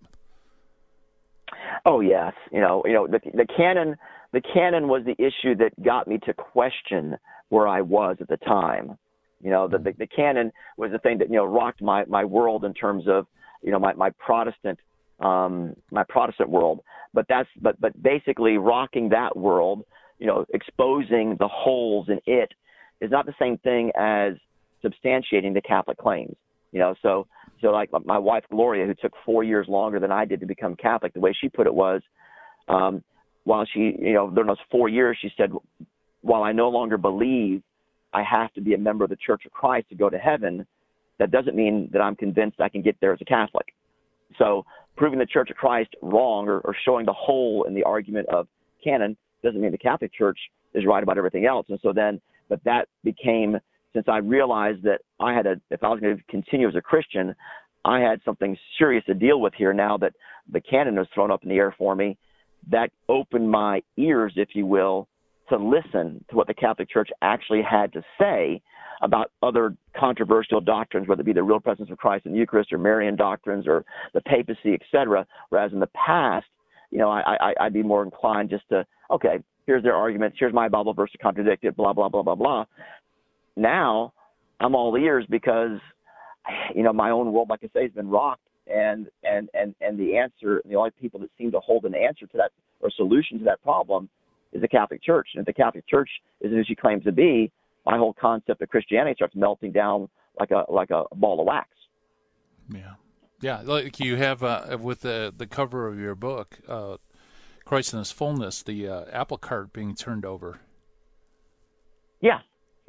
Oh 1.85 1.99
yes, 2.01 2.33
you 2.51 2.61
know, 2.61 2.83
you 2.85 2.93
know 2.93 3.07
the 3.07 3.19
the 3.33 3.47
canon 3.55 3.95
the 4.33 4.41
canon 4.53 4.87
was 4.87 5.03
the 5.05 5.15
issue 5.23 5.55
that 5.55 5.71
got 5.83 6.07
me 6.07 6.19
to 6.25 6.33
question 6.33 7.17
where 7.49 7.67
I 7.67 7.81
was 7.81 8.17
at 8.21 8.27
the 8.29 8.37
time. 8.37 8.97
You 9.41 9.49
know, 9.49 9.67
the, 9.67 9.77
the 9.77 9.93
the 9.97 10.07
canon 10.07 10.51
was 10.77 10.91
the 10.91 10.99
thing 10.99 11.17
that 11.19 11.29
you 11.29 11.35
know 11.35 11.45
rocked 11.45 11.81
my 11.81 12.05
my 12.05 12.23
world 12.23 12.65
in 12.65 12.73
terms 12.73 13.05
of 13.07 13.27
you 13.61 13.71
know 13.71 13.79
my 13.79 13.93
my 13.93 14.11
Protestant 14.11 14.79
um 15.19 15.75
my 15.91 16.03
Protestant 16.07 16.49
world. 16.49 16.81
But 17.13 17.25
that's 17.27 17.49
but 17.61 17.79
but 17.81 18.01
basically 18.01 18.57
rocking 18.57 19.09
that 19.09 19.35
world, 19.35 19.83
you 20.19 20.27
know, 20.27 20.45
exposing 20.53 21.35
the 21.39 21.47
holes 21.47 22.07
in 22.09 22.19
it 22.25 22.51
is 23.01 23.11
not 23.11 23.25
the 23.25 23.33
same 23.39 23.57
thing 23.57 23.91
as 23.97 24.33
substantiating 24.83 25.53
the 25.53 25.61
Catholic 25.61 25.97
claims. 25.97 26.35
You 26.71 26.79
know, 26.79 26.95
so 27.01 27.27
so 27.61 27.67
like 27.67 27.89
my 28.05 28.17
wife 28.17 28.43
Gloria, 28.49 28.85
who 28.85 28.93
took 28.95 29.13
four 29.25 29.43
years 29.43 29.67
longer 29.69 29.99
than 29.99 30.11
I 30.11 30.25
did 30.25 30.39
to 30.39 30.45
become 30.45 30.75
Catholic, 30.75 31.13
the 31.13 31.19
way 31.19 31.35
she 31.39 31.49
put 31.49 31.67
it 31.67 31.73
was, 31.73 32.01
um, 32.67 33.03
while 33.43 33.65
she, 33.73 33.95
you 33.99 34.13
know, 34.13 34.29
during 34.29 34.47
those 34.47 34.57
four 34.69 34.89
years, 34.89 35.17
she 35.21 35.29
said, 35.35 35.51
while 36.21 36.43
I 36.43 36.51
no 36.51 36.69
longer 36.69 36.97
believe 36.97 37.63
I 38.13 38.23
have 38.23 38.53
to 38.53 38.61
be 38.61 38.73
a 38.73 38.77
member 38.77 39.03
of 39.03 39.09
the 39.09 39.15
Church 39.15 39.43
of 39.45 39.51
Christ 39.51 39.89
to 39.89 39.95
go 39.95 40.09
to 40.09 40.17
heaven, 40.17 40.65
that 41.17 41.31
doesn't 41.31 41.55
mean 41.55 41.89
that 41.93 42.01
I'm 42.01 42.15
convinced 42.15 42.59
I 42.59 42.69
can 42.69 42.81
get 42.81 42.97
there 43.01 43.13
as 43.13 43.19
a 43.21 43.25
Catholic. 43.25 43.73
So 44.37 44.65
proving 44.95 45.19
the 45.19 45.25
Church 45.25 45.49
of 45.49 45.57
Christ 45.57 45.89
wrong 46.01 46.47
or, 46.47 46.59
or 46.59 46.75
showing 46.85 47.05
the 47.05 47.13
hole 47.13 47.65
in 47.67 47.73
the 47.73 47.83
argument 47.83 48.27
of 48.29 48.47
canon 48.83 49.15
doesn't 49.43 49.59
mean 49.59 49.71
the 49.71 49.77
Catholic 49.77 50.13
Church 50.13 50.37
is 50.73 50.85
right 50.85 51.03
about 51.03 51.17
everything 51.17 51.45
else. 51.45 51.65
And 51.69 51.79
so 51.81 51.93
then, 51.93 52.21
but 52.49 52.63
that 52.63 52.87
became 53.03 53.57
since 53.93 54.07
I 54.07 54.17
realized 54.17 54.83
that 54.83 55.01
I 55.19 55.33
had 55.33 55.45
a, 55.45 55.55
if 55.69 55.83
I 55.83 55.89
was 55.89 55.99
going 55.99 56.17
to 56.17 56.23
continue 56.29 56.67
as 56.67 56.75
a 56.75 56.81
Christian, 56.81 57.35
I 57.83 57.99
had 57.99 58.21
something 58.23 58.57
serious 58.77 59.03
to 59.05 59.13
deal 59.13 59.41
with 59.41 59.53
here 59.57 59.73
now 59.73 59.97
that 59.97 60.13
the 60.51 60.61
canon 60.61 60.95
was 60.95 61.07
thrown 61.13 61.31
up 61.31 61.43
in 61.43 61.49
the 61.49 61.55
air 61.55 61.73
for 61.77 61.95
me. 61.95 62.17
That 62.69 62.91
opened 63.09 63.49
my 63.49 63.81
ears, 63.97 64.33
if 64.35 64.49
you 64.53 64.65
will, 64.65 65.07
to 65.49 65.57
listen 65.57 66.23
to 66.29 66.35
what 66.35 66.47
the 66.47 66.53
Catholic 66.53 66.89
Church 66.89 67.09
actually 67.21 67.61
had 67.61 67.91
to 67.93 68.03
say 68.19 68.61
about 69.01 69.31
other 69.41 69.75
controversial 69.97 70.61
doctrines, 70.61 71.07
whether 71.07 71.21
it 71.21 71.25
be 71.25 71.33
the 71.33 71.41
real 71.41 71.59
presence 71.59 71.89
of 71.89 71.97
Christ 71.97 72.27
in 72.27 72.33
the 72.33 72.37
Eucharist 72.37 72.71
or 72.71 72.77
Marian 72.77 73.15
doctrines 73.15 73.65
or 73.67 73.83
the 74.13 74.21
papacy, 74.21 74.73
etc. 74.73 75.25
Whereas 75.49 75.73
in 75.73 75.79
the 75.79 75.89
past, 76.05 76.45
you 76.91 76.99
know, 76.99 77.09
I, 77.09 77.35
I, 77.39 77.53
I'd 77.61 77.73
be 77.73 77.81
more 77.81 78.03
inclined 78.03 78.51
just 78.51 78.69
to, 78.69 78.85
okay, 79.09 79.39
here's 79.65 79.81
their 79.81 79.95
arguments, 79.95 80.37
here's 80.39 80.53
my 80.53 80.69
Bible 80.69 80.93
verse 80.93 81.11
to 81.13 81.17
contradict 81.17 81.63
it, 81.63 81.75
blah, 81.75 81.93
blah, 81.93 82.09
blah, 82.09 82.21
blah, 82.21 82.35
blah 82.35 82.65
now 83.61 84.13
I'm 84.59 84.75
all 84.75 84.95
ears 84.95 85.25
because 85.29 85.79
you 86.75 86.83
know 86.83 86.93
my 86.93 87.09
own 87.11 87.31
world, 87.31 87.49
like 87.49 87.61
I 87.63 87.69
say, 87.73 87.83
has 87.83 87.91
been 87.91 88.09
rocked, 88.09 88.47
and 88.67 89.07
and 89.23 89.49
and 89.53 89.75
and 89.81 89.99
the 89.99 90.17
answer, 90.17 90.61
the 90.65 90.75
only 90.75 90.91
people 90.91 91.19
that 91.21 91.29
seem 91.37 91.51
to 91.51 91.59
hold 91.59 91.85
an 91.85 91.95
answer 91.95 92.25
to 92.27 92.37
that 92.37 92.51
or 92.81 92.89
solution 92.91 93.37
to 93.39 93.45
that 93.45 93.61
problem 93.63 94.09
is 94.53 94.61
the 94.61 94.67
Catholic 94.67 95.03
Church. 95.03 95.29
And 95.33 95.41
if 95.41 95.45
the 95.45 95.53
Catholic 95.53 95.87
Church 95.87 96.09
isn't 96.41 96.55
who 96.55 96.63
she 96.63 96.75
claims 96.75 97.03
to 97.03 97.11
be, 97.11 97.51
my 97.85 97.97
whole 97.97 98.13
concept 98.13 98.61
of 98.61 98.69
Christianity 98.69 99.15
starts 99.15 99.35
melting 99.35 99.71
down 99.71 100.09
like 100.39 100.51
a 100.51 100.65
like 100.69 100.89
a 100.91 101.03
ball 101.15 101.39
of 101.39 101.45
wax. 101.45 101.69
Yeah, 102.73 102.93
yeah. 103.41 103.61
Like 103.63 103.99
you 103.99 104.15
have 104.15 104.43
uh, 104.43 104.77
with 104.79 105.01
the 105.01 105.33
the 105.35 105.47
cover 105.47 105.87
of 105.87 105.99
your 105.99 106.15
book, 106.15 106.59
uh, 106.67 106.97
Christ 107.65 107.93
in 107.93 107.99
His 107.99 108.11
fullness, 108.11 108.61
the 108.61 108.87
uh, 108.87 109.05
apple 109.11 109.37
cart 109.37 109.73
being 109.73 109.95
turned 109.95 110.25
over. 110.25 110.59
Yeah, 112.21 112.41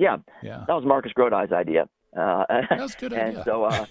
yeah, 0.02 0.16
yeah. 0.42 0.64
That 0.66 0.74
was 0.74 0.84
Marcus 0.84 1.12
Grodi's 1.16 1.52
idea. 1.52 1.88
Uh, 2.16 2.44
that 2.48 2.80
was 2.80 2.94
good 2.94 3.12
and 3.12 3.38
idea. 3.38 3.44
so, 3.44 3.64
uh, 3.64 3.86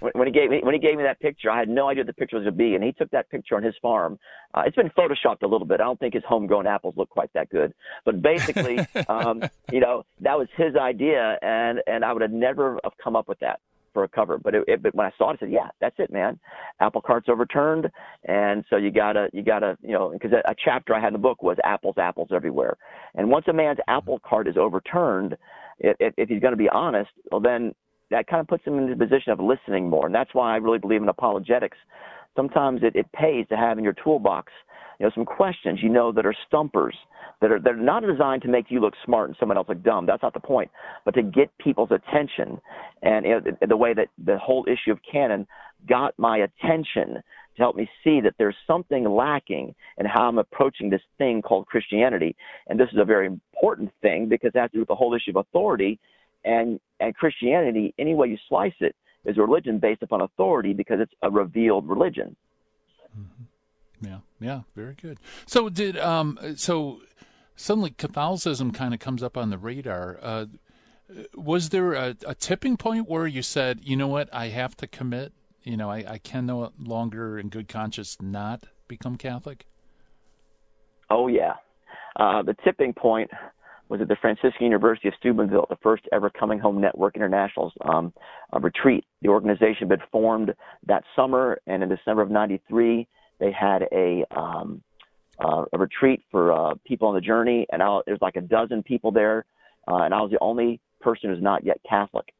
when 0.00 0.26
he 0.26 0.32
gave 0.32 0.50
me 0.50 0.60
when 0.62 0.74
he 0.74 0.80
gave 0.80 0.96
me 0.96 1.02
that 1.02 1.20
picture, 1.20 1.50
I 1.50 1.58
had 1.58 1.68
no 1.68 1.88
idea 1.88 2.02
what 2.02 2.08
the 2.08 2.14
picture 2.14 2.36
was 2.36 2.44
going 2.44 2.54
to 2.54 2.58
be, 2.58 2.74
and 2.74 2.82
he 2.82 2.92
took 2.92 3.10
that 3.10 3.28
picture 3.30 3.56
on 3.56 3.62
his 3.62 3.74
farm. 3.80 4.18
Uh, 4.54 4.62
it's 4.66 4.76
been 4.76 4.90
photoshopped 4.90 5.42
a 5.42 5.46
little 5.46 5.66
bit. 5.66 5.80
I 5.80 5.84
don't 5.84 6.00
think 6.00 6.14
his 6.14 6.24
homegrown 6.26 6.66
apples 6.66 6.94
look 6.96 7.10
quite 7.10 7.30
that 7.34 7.50
good, 7.50 7.72
but 8.04 8.20
basically, 8.22 8.78
um, 9.08 9.42
you 9.70 9.80
know, 9.80 10.04
that 10.20 10.38
was 10.38 10.48
his 10.56 10.74
idea, 10.76 11.38
and 11.42 11.80
and 11.86 12.04
I 12.04 12.12
would 12.12 12.22
have 12.22 12.32
never 12.32 12.78
have 12.82 12.94
come 13.02 13.14
up 13.14 13.28
with 13.28 13.38
that 13.40 13.60
for 13.92 14.04
a 14.04 14.08
cover. 14.08 14.38
But 14.38 14.54
it, 14.54 14.64
it, 14.68 14.82
but 14.82 14.94
when 14.94 15.06
I 15.06 15.12
saw 15.16 15.30
it, 15.30 15.34
I 15.34 15.36
said, 15.40 15.52
yeah, 15.52 15.68
that's 15.80 15.96
it, 15.98 16.12
man. 16.12 16.38
Apple 16.80 17.00
cart's 17.00 17.28
overturned, 17.28 17.90
and 18.24 18.64
so 18.70 18.76
you 18.76 18.90
gotta 18.90 19.28
you 19.32 19.42
gotta 19.42 19.76
you 19.82 19.92
know 19.92 20.10
because 20.10 20.32
a, 20.32 20.50
a 20.50 20.54
chapter 20.62 20.94
I 20.94 21.00
had 21.00 21.08
in 21.08 21.12
the 21.14 21.18
book 21.18 21.42
was 21.42 21.56
apples 21.64 21.96
apples 21.98 22.28
everywhere, 22.32 22.76
and 23.14 23.30
once 23.30 23.46
a 23.48 23.52
man's 23.52 23.78
mm-hmm. 23.78 23.96
apple 23.96 24.20
cart 24.24 24.48
is 24.48 24.56
overturned, 24.56 25.36
if, 25.78 26.14
if 26.16 26.28
he's 26.28 26.40
going 26.40 26.52
to 26.52 26.56
be 26.56 26.68
honest, 26.68 27.10
well 27.30 27.40
then 27.40 27.74
that 28.10 28.26
kind 28.26 28.40
of 28.40 28.48
puts 28.48 28.64
him 28.64 28.78
in 28.78 28.90
the 28.90 28.96
position 28.96 29.32
of 29.32 29.40
listening 29.40 29.88
more. 29.88 30.06
And 30.06 30.14
that's 30.14 30.34
why 30.34 30.52
I 30.52 30.56
really 30.56 30.78
believe 30.78 31.02
in 31.02 31.08
apologetics. 31.08 31.78
Sometimes 32.36 32.80
it, 32.82 32.96
it 32.96 33.06
pays 33.12 33.46
to 33.48 33.56
have 33.56 33.78
in 33.78 33.84
your 33.84 33.94
toolbox, 34.04 34.52
you 35.00 35.06
know, 35.06 35.12
some 35.14 35.24
questions 35.24 35.80
you 35.82 35.88
know 35.88 36.12
that 36.12 36.26
are 36.26 36.34
stumpers, 36.46 36.94
that 37.40 37.50
are 37.50 37.58
that 37.58 37.72
are 37.72 37.76
not 37.76 38.04
designed 38.04 38.42
to 38.42 38.48
make 38.48 38.66
you 38.70 38.80
look 38.80 38.92
smart 39.04 39.30
and 39.30 39.36
someone 39.40 39.56
else 39.56 39.66
look 39.66 39.82
dumb. 39.82 40.04
That's 40.04 40.22
not 40.22 40.34
the 40.34 40.40
point, 40.40 40.70
but 41.06 41.14
to 41.14 41.22
get 41.22 41.50
people's 41.58 41.90
attention. 41.90 42.60
And 43.02 43.24
you 43.24 43.32
know, 43.32 43.40
the, 43.40 43.66
the 43.66 43.76
way 43.78 43.94
that 43.94 44.08
the 44.22 44.36
whole 44.36 44.66
issue 44.68 44.92
of 44.92 44.98
canon 45.10 45.46
got 45.88 46.16
my 46.18 46.38
attention 46.38 47.14
to 47.14 47.22
help 47.56 47.76
me 47.76 47.88
see 48.04 48.20
that 48.20 48.34
there's 48.38 48.54
something 48.66 49.08
lacking 49.08 49.74
in 49.96 50.04
how 50.04 50.28
I'm 50.28 50.36
approaching 50.36 50.90
this 50.90 51.00
thing 51.16 51.40
called 51.40 51.66
Christianity. 51.66 52.36
And 52.68 52.78
this 52.78 52.88
is 52.92 52.98
a 52.98 53.04
very 53.04 53.26
important 53.26 53.90
thing 54.02 54.28
because 54.28 54.52
it 54.54 54.58
has 54.58 54.70
to 54.72 54.76
do 54.76 54.80
with 54.80 54.88
the 54.88 54.94
whole 54.94 55.14
issue 55.14 55.30
of 55.30 55.36
authority 55.36 55.98
and 56.44 56.78
and 57.00 57.14
Christianity, 57.14 57.94
any 57.98 58.14
way 58.14 58.28
you 58.28 58.36
slice 58.50 58.74
it, 58.80 58.94
is 59.24 59.38
a 59.38 59.40
religion 59.40 59.78
based 59.78 60.02
upon 60.02 60.20
authority 60.20 60.74
because 60.74 61.00
it's 61.00 61.12
a 61.22 61.30
revealed 61.30 61.88
religion. 61.88 62.36
Mm-hmm. 63.18 63.44
Yeah, 64.40 64.62
very 64.74 64.94
good. 64.94 65.18
So 65.46 65.68
did 65.68 65.98
um 65.98 66.38
so 66.56 67.02
suddenly 67.56 67.90
Catholicism 67.90 68.72
kind 68.72 68.94
of 68.94 69.00
comes 69.00 69.22
up 69.22 69.36
on 69.36 69.50
the 69.50 69.58
radar. 69.58 70.18
Uh, 70.22 70.46
was 71.34 71.70
there 71.70 71.92
a, 71.92 72.16
a, 72.26 72.34
tipping 72.34 72.76
point 72.76 73.08
where 73.08 73.26
you 73.26 73.42
said, 73.42 73.80
you 73.82 73.96
know 73.96 74.06
what, 74.06 74.32
I 74.32 74.48
have 74.48 74.76
to 74.76 74.86
commit? 74.86 75.32
You 75.64 75.76
know, 75.76 75.90
I, 75.90 76.04
I 76.06 76.18
can 76.18 76.46
no 76.46 76.72
longer, 76.78 77.38
in 77.38 77.48
good 77.48 77.68
conscience, 77.68 78.16
not 78.20 78.64
become 78.88 79.16
Catholic. 79.16 79.66
Oh 81.10 81.26
yeah, 81.26 81.54
uh, 82.16 82.42
the 82.42 82.54
tipping 82.64 82.94
point 82.94 83.30
was 83.88 84.00
at 84.00 84.06
the 84.06 84.16
Franciscan 84.16 84.64
University 84.64 85.08
of 85.08 85.14
Steubenville, 85.18 85.66
the 85.68 85.76
first 85.82 86.04
ever 86.12 86.30
Coming 86.30 86.60
Home 86.60 86.80
Network 86.80 87.16
International's 87.16 87.72
um, 87.84 88.12
retreat. 88.60 89.04
The 89.20 89.28
organization 89.28 89.80
had 89.80 89.88
been 89.88 90.02
formed 90.12 90.54
that 90.86 91.02
summer, 91.16 91.60
and 91.66 91.82
in 91.82 91.88
December 91.88 92.22
of 92.22 92.30
'93, 92.30 93.08
they 93.40 93.52
had 93.52 93.88
a 93.92 94.24
um, 94.30 94.82
uh, 95.38 95.64
a 95.72 95.78
retreat 95.78 96.22
for 96.30 96.52
uh, 96.52 96.74
people 96.86 97.08
on 97.08 97.14
the 97.14 97.20
journey, 97.20 97.66
and 97.72 97.82
I, 97.82 98.00
there's 98.06 98.20
like 98.20 98.36
a 98.36 98.42
dozen 98.42 98.82
people 98.82 99.10
there, 99.10 99.46
uh, 99.88 100.02
and 100.02 100.14
I 100.14 100.20
was 100.20 100.30
the 100.30 100.38
only 100.40 100.80
person 101.00 101.30
who's 101.30 101.42
not 101.42 101.64
yet 101.64 101.80
Catholic. 101.88 102.32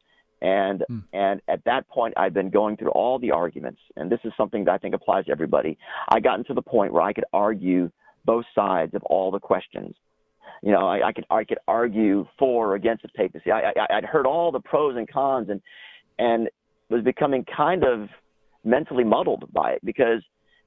And 0.43 0.85
hmm. 0.89 0.99
and 1.13 1.41
at 1.49 1.65
that 1.65 1.89
point, 1.89 2.15
I'd 2.17 2.35
been 2.35 2.51
going 2.51 2.77
through 2.77 2.91
all 2.91 3.19
the 3.19 3.31
arguments, 3.33 3.81
and 3.97 4.11
this 4.11 4.21
is 4.25 4.33
something 4.37 4.65
that 4.67 4.73
I 4.73 4.79
think 4.79 4.95
applies 4.95 5.27
to 5.27 5.33
everybody. 5.33 5.79
I 6.09 6.21
gotten 6.21 6.45
to 6.47 6.55
the 6.55 6.63
point 6.63 6.93
where 6.93 7.03
I 7.03 7.13
could 7.13 7.27
argue 7.33 7.91
both 8.25 8.45
sides 8.55 8.95
of 8.95 9.03
all 9.05 9.31
the 9.31 9.41
questions 9.41 9.95
you 10.63 10.73
know, 10.73 10.87
I, 10.87 11.09
I 11.09 11.13
could 11.13 11.25
I 11.31 11.45
could 11.45 11.59
argue 11.67 12.27
for 12.39 12.73
or 12.73 12.75
against 12.75 13.03
the 13.03 13.09
papacy. 13.09 13.51
I, 13.51 13.71
I 13.71 13.97
I'd 13.97 14.05
heard 14.05 14.27
all 14.27 14.53
the 14.53 14.61
pros 14.61 14.97
and 14.97 15.11
cons 15.11 15.49
and 15.49 15.61
and 16.19 16.49
was 16.91 17.03
becoming 17.03 17.45
kind 17.45 17.85
of 17.85 18.09
mentally 18.65 19.05
muddled 19.05 19.51
by 19.53 19.73
it 19.73 19.81
because 19.85 20.23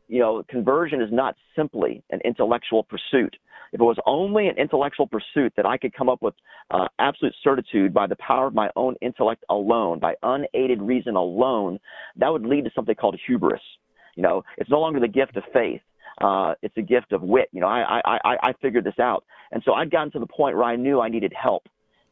you 0.08 0.20
know 0.20 0.44
conversion 0.50 1.02
is 1.02 1.10
not 1.12 1.36
simply 1.56 2.04
an 2.12 2.20
intellectual 2.26 2.84
pursuit. 2.84 3.36
If 3.72 3.82
it 3.82 3.84
was 3.84 3.98
only 4.06 4.48
an 4.48 4.58
intellectual 4.58 5.08
pursuit 5.08 5.52
that 5.58 5.66
I 5.66 5.78
could 5.78 5.96
come 5.96 6.08
up 6.08 6.22
with 6.22 6.36
uh, 6.70 6.88
absolute 7.00 7.34
certitude 7.44 7.92
by 7.92 8.06
the 8.06 8.16
power 8.18 8.46
of 8.46 8.54
my 8.54 8.70
own 8.76 8.96
intellect 9.02 9.44
alone, 9.50 9.98
by 9.98 10.14
unaided 10.22 10.80
reason 10.80 11.16
alone, 11.16 11.80
that 12.18 12.30
would 12.30 12.46
lead 12.46 12.66
to 12.66 12.72
something 12.76 12.94
called 12.94 13.20
hubris. 13.26 13.62
You 14.16 14.22
know, 14.22 14.44
it's 14.58 14.70
no 14.70 14.80
longer 14.80 15.00
the 15.00 15.08
gift 15.08 15.38
of 15.38 15.44
faith 15.52 15.82
uh, 16.22 16.54
it's 16.62 16.76
a 16.78 16.82
gift 16.82 17.12
of 17.12 17.22
wit. 17.22 17.50
You 17.52 17.62
know, 17.62 17.68
I, 17.68 18.02
I, 18.06 18.20
I, 18.24 18.36
I 18.44 18.54
figured 18.62 18.84
this 18.84 19.00
out. 19.00 19.24
And 19.52 19.62
so 19.66 19.74
I'd 19.74 19.92
gotten 19.92 20.12
to 20.12 20.20
the 20.20 20.28
point 20.28 20.56
where 20.56 20.66
I 20.66 20.76
knew 20.76 21.02
I 21.02 21.10
needed 21.10 21.34
help. 21.34 21.64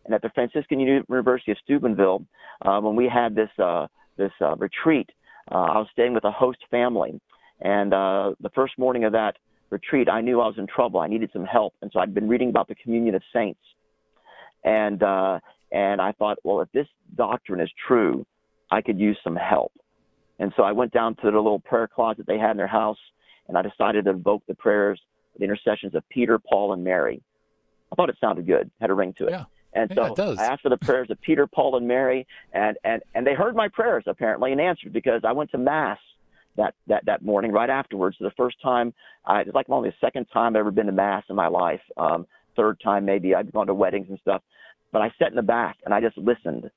And 0.05 0.13
at 0.13 0.21
the 0.21 0.29
Franciscan 0.29 0.79
University 0.79 1.51
of 1.51 1.57
Steubenville, 1.63 2.25
uh, 2.63 2.79
when 2.79 2.95
we 2.95 3.07
had 3.07 3.35
this, 3.35 3.49
uh, 3.59 3.87
this 4.17 4.31
uh, 4.41 4.55
retreat, 4.55 5.09
uh, 5.51 5.57
I 5.57 5.77
was 5.77 5.87
staying 5.91 6.13
with 6.13 6.23
a 6.23 6.31
host 6.31 6.59
family. 6.71 7.19
And 7.61 7.93
uh, 7.93 8.33
the 8.39 8.49
first 8.49 8.77
morning 8.77 9.03
of 9.03 9.13
that 9.13 9.37
retreat, 9.69 10.09
I 10.09 10.21
knew 10.21 10.41
I 10.41 10.47
was 10.47 10.57
in 10.57 10.67
trouble. 10.67 10.99
I 10.99 11.07
needed 11.07 11.29
some 11.31 11.45
help. 11.45 11.73
And 11.81 11.91
so 11.93 11.99
I'd 11.99 12.13
been 12.13 12.27
reading 12.27 12.49
about 12.49 12.67
the 12.67 12.75
communion 12.75 13.15
of 13.15 13.21
saints. 13.33 13.61
And, 14.63 15.01
uh, 15.01 15.39
and 15.71 16.01
I 16.01 16.11
thought, 16.13 16.37
well, 16.43 16.61
if 16.61 16.71
this 16.71 16.87
doctrine 17.15 17.61
is 17.61 17.69
true, 17.87 18.25
I 18.69 18.81
could 18.81 18.99
use 18.99 19.17
some 19.23 19.35
help. 19.35 19.71
And 20.39 20.51
so 20.57 20.63
I 20.63 20.71
went 20.71 20.91
down 20.91 21.15
to 21.17 21.21
the 21.23 21.37
little 21.37 21.59
prayer 21.59 21.87
closet 21.87 22.25
they 22.25 22.39
had 22.39 22.51
in 22.51 22.57
their 22.57 22.67
house 22.67 22.97
and 23.47 23.57
I 23.57 23.61
decided 23.61 24.05
to 24.05 24.11
invoke 24.11 24.43
the 24.47 24.55
prayers, 24.55 24.99
the 25.37 25.43
intercessions 25.43 25.93
of 25.93 26.07
Peter, 26.09 26.39
Paul, 26.39 26.73
and 26.73 26.83
Mary. 26.83 27.21
I 27.91 27.95
thought 27.95 28.09
it 28.09 28.15
sounded 28.21 28.47
good, 28.47 28.71
had 28.79 28.89
a 28.89 28.93
ring 28.93 29.13
to 29.17 29.27
it. 29.27 29.31
Yeah. 29.31 29.45
And 29.73 29.91
so 29.93 30.15
yeah, 30.17 30.35
I 30.37 30.45
asked 30.45 30.61
for 30.61 30.69
the 30.69 30.77
prayers 30.77 31.09
of 31.09 31.19
Peter, 31.21 31.47
Paul, 31.47 31.77
and 31.77 31.87
Mary, 31.87 32.27
and, 32.53 32.77
and, 32.83 33.01
and 33.13 33.27
they 33.27 33.33
heard 33.33 33.55
my 33.55 33.67
prayers 33.67 34.03
apparently 34.07 34.51
and 34.51 34.59
answered 34.59 34.93
because 34.93 35.21
I 35.25 35.31
went 35.31 35.51
to 35.51 35.57
mass 35.57 35.99
that, 36.57 36.75
that, 36.87 37.05
that 37.05 37.23
morning 37.23 37.51
right 37.51 37.69
afterwards. 37.69 38.17
The 38.19 38.31
first 38.37 38.57
time, 38.61 38.93
I, 39.25 39.41
it's 39.41 39.53
like 39.53 39.69
only 39.69 39.89
the 39.89 40.05
second 40.05 40.25
time 40.33 40.55
I've 40.55 40.61
ever 40.61 40.71
been 40.71 40.87
to 40.87 40.91
mass 40.91 41.23
in 41.29 41.35
my 41.35 41.47
life. 41.47 41.81
Um, 41.97 42.27
third 42.55 42.79
time 42.83 43.05
maybe 43.05 43.33
I'd 43.33 43.51
gone 43.51 43.67
to 43.67 43.73
weddings 43.73 44.07
and 44.09 44.19
stuff, 44.19 44.41
but 44.91 45.01
I 45.01 45.11
sat 45.17 45.29
in 45.29 45.35
the 45.35 45.41
back 45.41 45.77
and 45.85 45.93
I 45.93 46.01
just 46.01 46.17
listened 46.17 46.69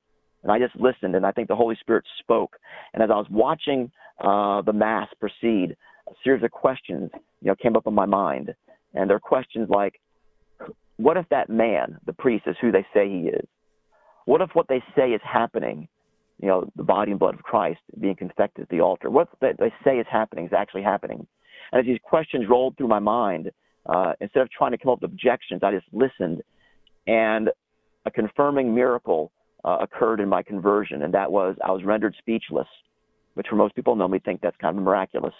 and 0.43 0.51
I 0.51 0.59
just 0.59 0.75
listened 0.75 1.15
and 1.15 1.25
I 1.25 1.31
think 1.31 1.47
the 1.47 1.55
Holy 1.55 1.75
Spirit 1.81 2.05
spoke. 2.19 2.57
And 2.93 3.03
as 3.03 3.09
I 3.11 3.15
was 3.15 3.27
watching 3.29 3.91
uh, 4.19 4.61
the 4.61 4.73
mass 4.73 5.09
proceed, 5.19 5.75
a 6.07 6.13
series 6.23 6.43
of 6.43 6.51
questions, 6.51 7.09
you 7.41 7.47
know, 7.47 7.55
came 7.55 7.75
up 7.75 7.87
in 7.87 7.93
my 7.93 8.05
mind. 8.05 8.53
And 8.93 9.09
they're 9.09 9.19
questions 9.19 9.69
like, 9.69 9.99
what 10.97 11.17
if 11.17 11.27
that 11.29 11.49
man, 11.49 11.97
the 12.05 12.13
priest, 12.13 12.45
is 12.47 12.55
who 12.61 12.71
they 12.71 12.85
say 12.93 13.09
he 13.09 13.27
is? 13.27 13.45
What 14.25 14.41
if 14.41 14.51
what 14.53 14.67
they 14.67 14.81
say 14.95 15.09
is 15.09 15.21
happening, 15.23 15.87
you 16.41 16.47
know, 16.47 16.69
the 16.75 16.83
body 16.83 17.11
and 17.11 17.19
blood 17.19 17.35
of 17.35 17.43
Christ 17.43 17.79
being 17.99 18.15
confected 18.15 18.63
at 18.63 18.69
the 18.69 18.81
altar? 18.81 19.09
What 19.09 19.29
they 19.41 19.73
say 19.83 19.97
is 19.97 20.07
happening 20.09 20.45
is 20.45 20.53
actually 20.53 20.83
happening? 20.83 21.25
And 21.71 21.79
as 21.79 21.85
these 21.85 21.99
questions 22.03 22.45
rolled 22.49 22.77
through 22.77 22.87
my 22.87 22.99
mind, 22.99 23.51
uh, 23.85 24.13
instead 24.19 24.41
of 24.41 24.51
trying 24.51 24.71
to 24.71 24.77
come 24.77 24.91
up 24.91 25.01
with 25.01 25.11
objections, 25.11 25.61
I 25.63 25.71
just 25.71 25.87
listened. 25.91 26.41
And 27.07 27.49
a 28.05 28.11
confirming 28.11 28.73
miracle 28.73 29.31
uh, 29.63 29.77
occurred 29.81 30.19
in 30.19 30.29
my 30.29 30.43
conversion, 30.43 31.03
and 31.03 31.13
that 31.13 31.31
was 31.31 31.55
I 31.63 31.71
was 31.71 31.83
rendered 31.83 32.15
speechless 32.19 32.67
which 33.35 33.47
for 33.49 33.55
most 33.55 33.75
people 33.75 33.95
know 33.95 34.07
me 34.07 34.17
think 34.17 34.41
that's 34.41 34.57
kind 34.57 34.77
of 34.77 34.83
miraculous. 34.83 35.33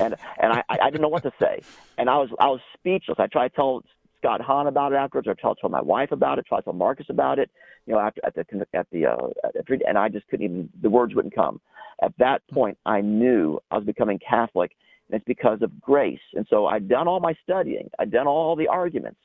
And 0.00 0.14
and 0.38 0.52
I, 0.52 0.62
I 0.68 0.90
didn't 0.90 1.00
know 1.00 1.08
what 1.08 1.22
to 1.22 1.32
say, 1.40 1.62
and 1.96 2.10
I 2.10 2.16
was 2.18 2.28
I 2.38 2.46
was 2.48 2.60
speechless. 2.76 3.18
I 3.18 3.28
tried 3.28 3.48
to 3.48 3.54
tell 3.54 3.82
Scott 4.18 4.40
Hahn 4.40 4.66
about 4.66 4.92
it 4.92 4.96
afterwards, 4.96 5.28
or 5.28 5.34
tell 5.34 5.54
told 5.54 5.72
my 5.72 5.80
wife 5.80 6.12
about 6.12 6.38
it, 6.38 6.46
tried 6.46 6.58
to 6.58 6.64
tell 6.64 6.72
Marcus 6.72 7.06
about 7.08 7.38
it, 7.38 7.50
you 7.86 7.92
know, 7.92 8.00
after 8.00 8.20
at 8.24 8.34
the 8.34 8.66
at 8.74 8.86
the 8.90 9.06
uh, 9.06 9.28
at, 9.44 9.54
and 9.86 9.98
I 9.98 10.08
just 10.08 10.26
couldn't 10.28 10.44
even 10.44 10.68
the 10.82 10.90
words 10.90 11.14
wouldn't 11.14 11.34
come. 11.34 11.60
At 12.02 12.12
that 12.18 12.42
point, 12.52 12.76
I 12.84 13.00
knew 13.00 13.58
I 13.70 13.76
was 13.76 13.84
becoming 13.84 14.18
Catholic, 14.18 14.72
and 15.08 15.16
it's 15.16 15.24
because 15.26 15.62
of 15.62 15.80
grace. 15.80 16.20
And 16.34 16.46
so 16.50 16.66
I'd 16.66 16.88
done 16.88 17.08
all 17.08 17.20
my 17.20 17.34
studying, 17.42 17.90
I'd 17.98 18.10
done 18.10 18.26
all 18.26 18.56
the 18.56 18.68
arguments, 18.68 19.20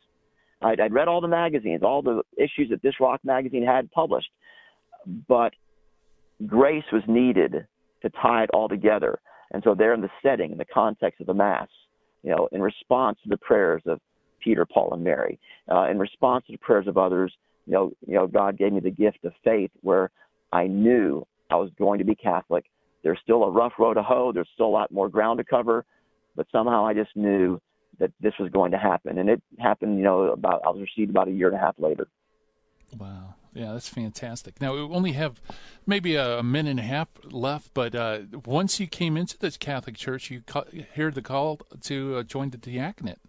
I'd, 0.62 0.80
I'd 0.80 0.94
read 0.94 1.08
all 1.08 1.22
the 1.22 1.28
magazines, 1.28 1.84
all 1.84 2.02
the 2.02 2.22
issues 2.38 2.70
that 2.70 2.82
this 2.82 3.00
rock 3.00 3.22
magazine 3.24 3.66
had 3.66 3.92
published, 3.92 4.30
but 5.28 5.54
grace 6.46 6.86
was 6.92 7.04
needed 7.08 7.68
to 8.02 8.10
tie 8.22 8.44
it 8.44 8.50
all 8.54 8.68
together. 8.70 9.20
And 9.54 9.62
so 9.64 9.76
they're 9.76 9.94
in 9.94 10.02
the 10.02 10.10
setting, 10.24 10.52
in 10.52 10.58
the 10.58 10.66
context 10.66 11.20
of 11.20 11.28
the 11.28 11.34
Mass, 11.34 11.68
you 12.24 12.32
know, 12.32 12.48
in 12.52 12.62
response 12.62 13.18
to 13.24 13.30
the 13.30 13.38
prayers 13.38 13.82
of 13.86 14.00
Peter, 14.42 14.66
Paul, 14.66 14.94
and 14.94 15.04
Mary, 15.04 15.40
uh, 15.72 15.88
in 15.90 16.00
response 16.00 16.46
to 16.48 16.54
the 16.54 16.58
prayers 16.58 16.88
of 16.88 16.98
others, 16.98 17.34
you 17.66 17.74
know, 17.74 17.92
you 18.06 18.16
know, 18.16 18.28
God 18.28 18.58
gave 18.58 18.74
me 18.74 18.80
the 18.80 18.92
gift 18.92 19.24
of 19.24 19.34
faith 19.44 19.72
where 19.82 20.12
I 20.52 20.68
knew 20.68 21.26
I 21.50 21.56
was 21.56 21.70
going 21.78 22.00
to 22.00 22.06
be 22.06 22.16
Catholic. 22.16 22.66
There's 23.04 23.20
still 23.24 23.44
a 23.44 23.52
rough 23.52 23.74
road 23.80 23.96
to 23.96 24.04
hoe. 24.04 24.32
There's 24.34 24.50
still 24.54 24.68
a 24.68 24.76
lot 24.76 24.92
more 24.92 25.10
ground 25.10 25.38
to 25.40 25.44
cover, 25.44 25.86
but 26.36 26.48
somehow 26.52 26.86
I 26.86 26.94
just 26.94 27.16
knew 27.16 27.60
that 28.00 28.12
this 28.20 28.34
was 28.40 28.50
going 28.52 28.72
to 28.72 28.78
happen, 28.78 29.18
and 29.18 29.30
it 29.30 29.42
happened. 29.60 29.98
You 29.98 30.04
know, 30.04 30.24
about 30.32 30.62
I 30.66 30.70
was 30.70 30.82
received 30.82 31.10
about 31.10 31.28
a 31.28 31.32
year 31.32 31.48
and 31.48 31.56
a 31.56 31.60
half 31.60 31.76
later. 31.78 32.08
Wow. 32.98 33.36
Yeah, 33.54 33.74
that's 33.74 33.90
fantastic. 33.90 34.62
Now 34.62 34.74
we 34.74 34.80
only 34.80 35.12
have 35.12 35.42
maybe 35.86 36.16
a 36.16 36.42
minute 36.42 36.72
and 36.72 36.80
a 36.80 36.84
half 36.84 37.10
left, 37.24 37.74
but 37.74 37.94
uh, 37.96 38.20
once 38.46 38.80
you 38.80 38.88
came 38.88 39.18
into 39.18 39.38
this 39.38 39.58
Catholic 39.58 39.98
Church, 39.98 40.32
you 40.32 40.42
ca- 40.42 40.66
heard 40.96 41.16
the 41.16 41.22
call 41.22 41.60
to 41.82 42.18
uh, 42.18 42.24
join 42.24 42.52
the 42.52 42.58
diaconate. 42.58 43.20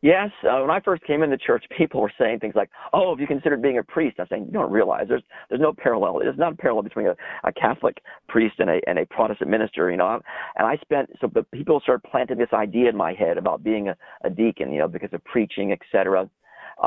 Yes, 0.00 0.30
uh, 0.44 0.60
when 0.60 0.70
I 0.70 0.78
first 0.80 1.02
came 1.04 1.24
in 1.24 1.30
the 1.30 1.36
church, 1.36 1.64
people 1.76 2.00
were 2.00 2.12
saying 2.18 2.38
things 2.38 2.54
like, 2.54 2.70
"Oh, 2.92 3.10
have 3.10 3.20
you 3.20 3.26
considered 3.26 3.62
being 3.62 3.78
a 3.78 3.82
priest?" 3.82 4.16
I'm 4.20 4.26
saying, 4.28 4.46
"You 4.46 4.52
don't 4.52 4.70
realize 4.70 5.06
there's 5.08 5.22
there's 5.48 5.60
no 5.60 5.72
parallel. 5.72 6.20
There's 6.20 6.38
not 6.38 6.52
a 6.52 6.56
parallel 6.56 6.82
between 6.82 7.06
a, 7.06 7.16
a 7.44 7.52
Catholic 7.52 8.00
priest 8.28 8.56
and 8.58 8.70
a 8.70 8.80
and 8.86 8.98
a 8.98 9.06
Protestant 9.06 9.50
minister." 9.50 9.90
You 9.90 9.96
know, 9.96 10.20
and 10.56 10.66
I 10.66 10.76
spent 10.76 11.10
so 11.20 11.28
the 11.32 11.42
people 11.52 11.80
started 11.80 12.08
planting 12.08 12.38
this 12.38 12.52
idea 12.52 12.88
in 12.88 12.96
my 12.96 13.12
head 13.12 13.38
about 13.38 13.64
being 13.64 13.88
a, 13.88 13.96
a 14.22 14.30
deacon, 14.30 14.72
you 14.72 14.78
know, 14.78 14.88
because 14.88 15.12
of 15.12 15.24
preaching, 15.24 15.72
etc. 15.72 16.22
Um, 16.22 16.28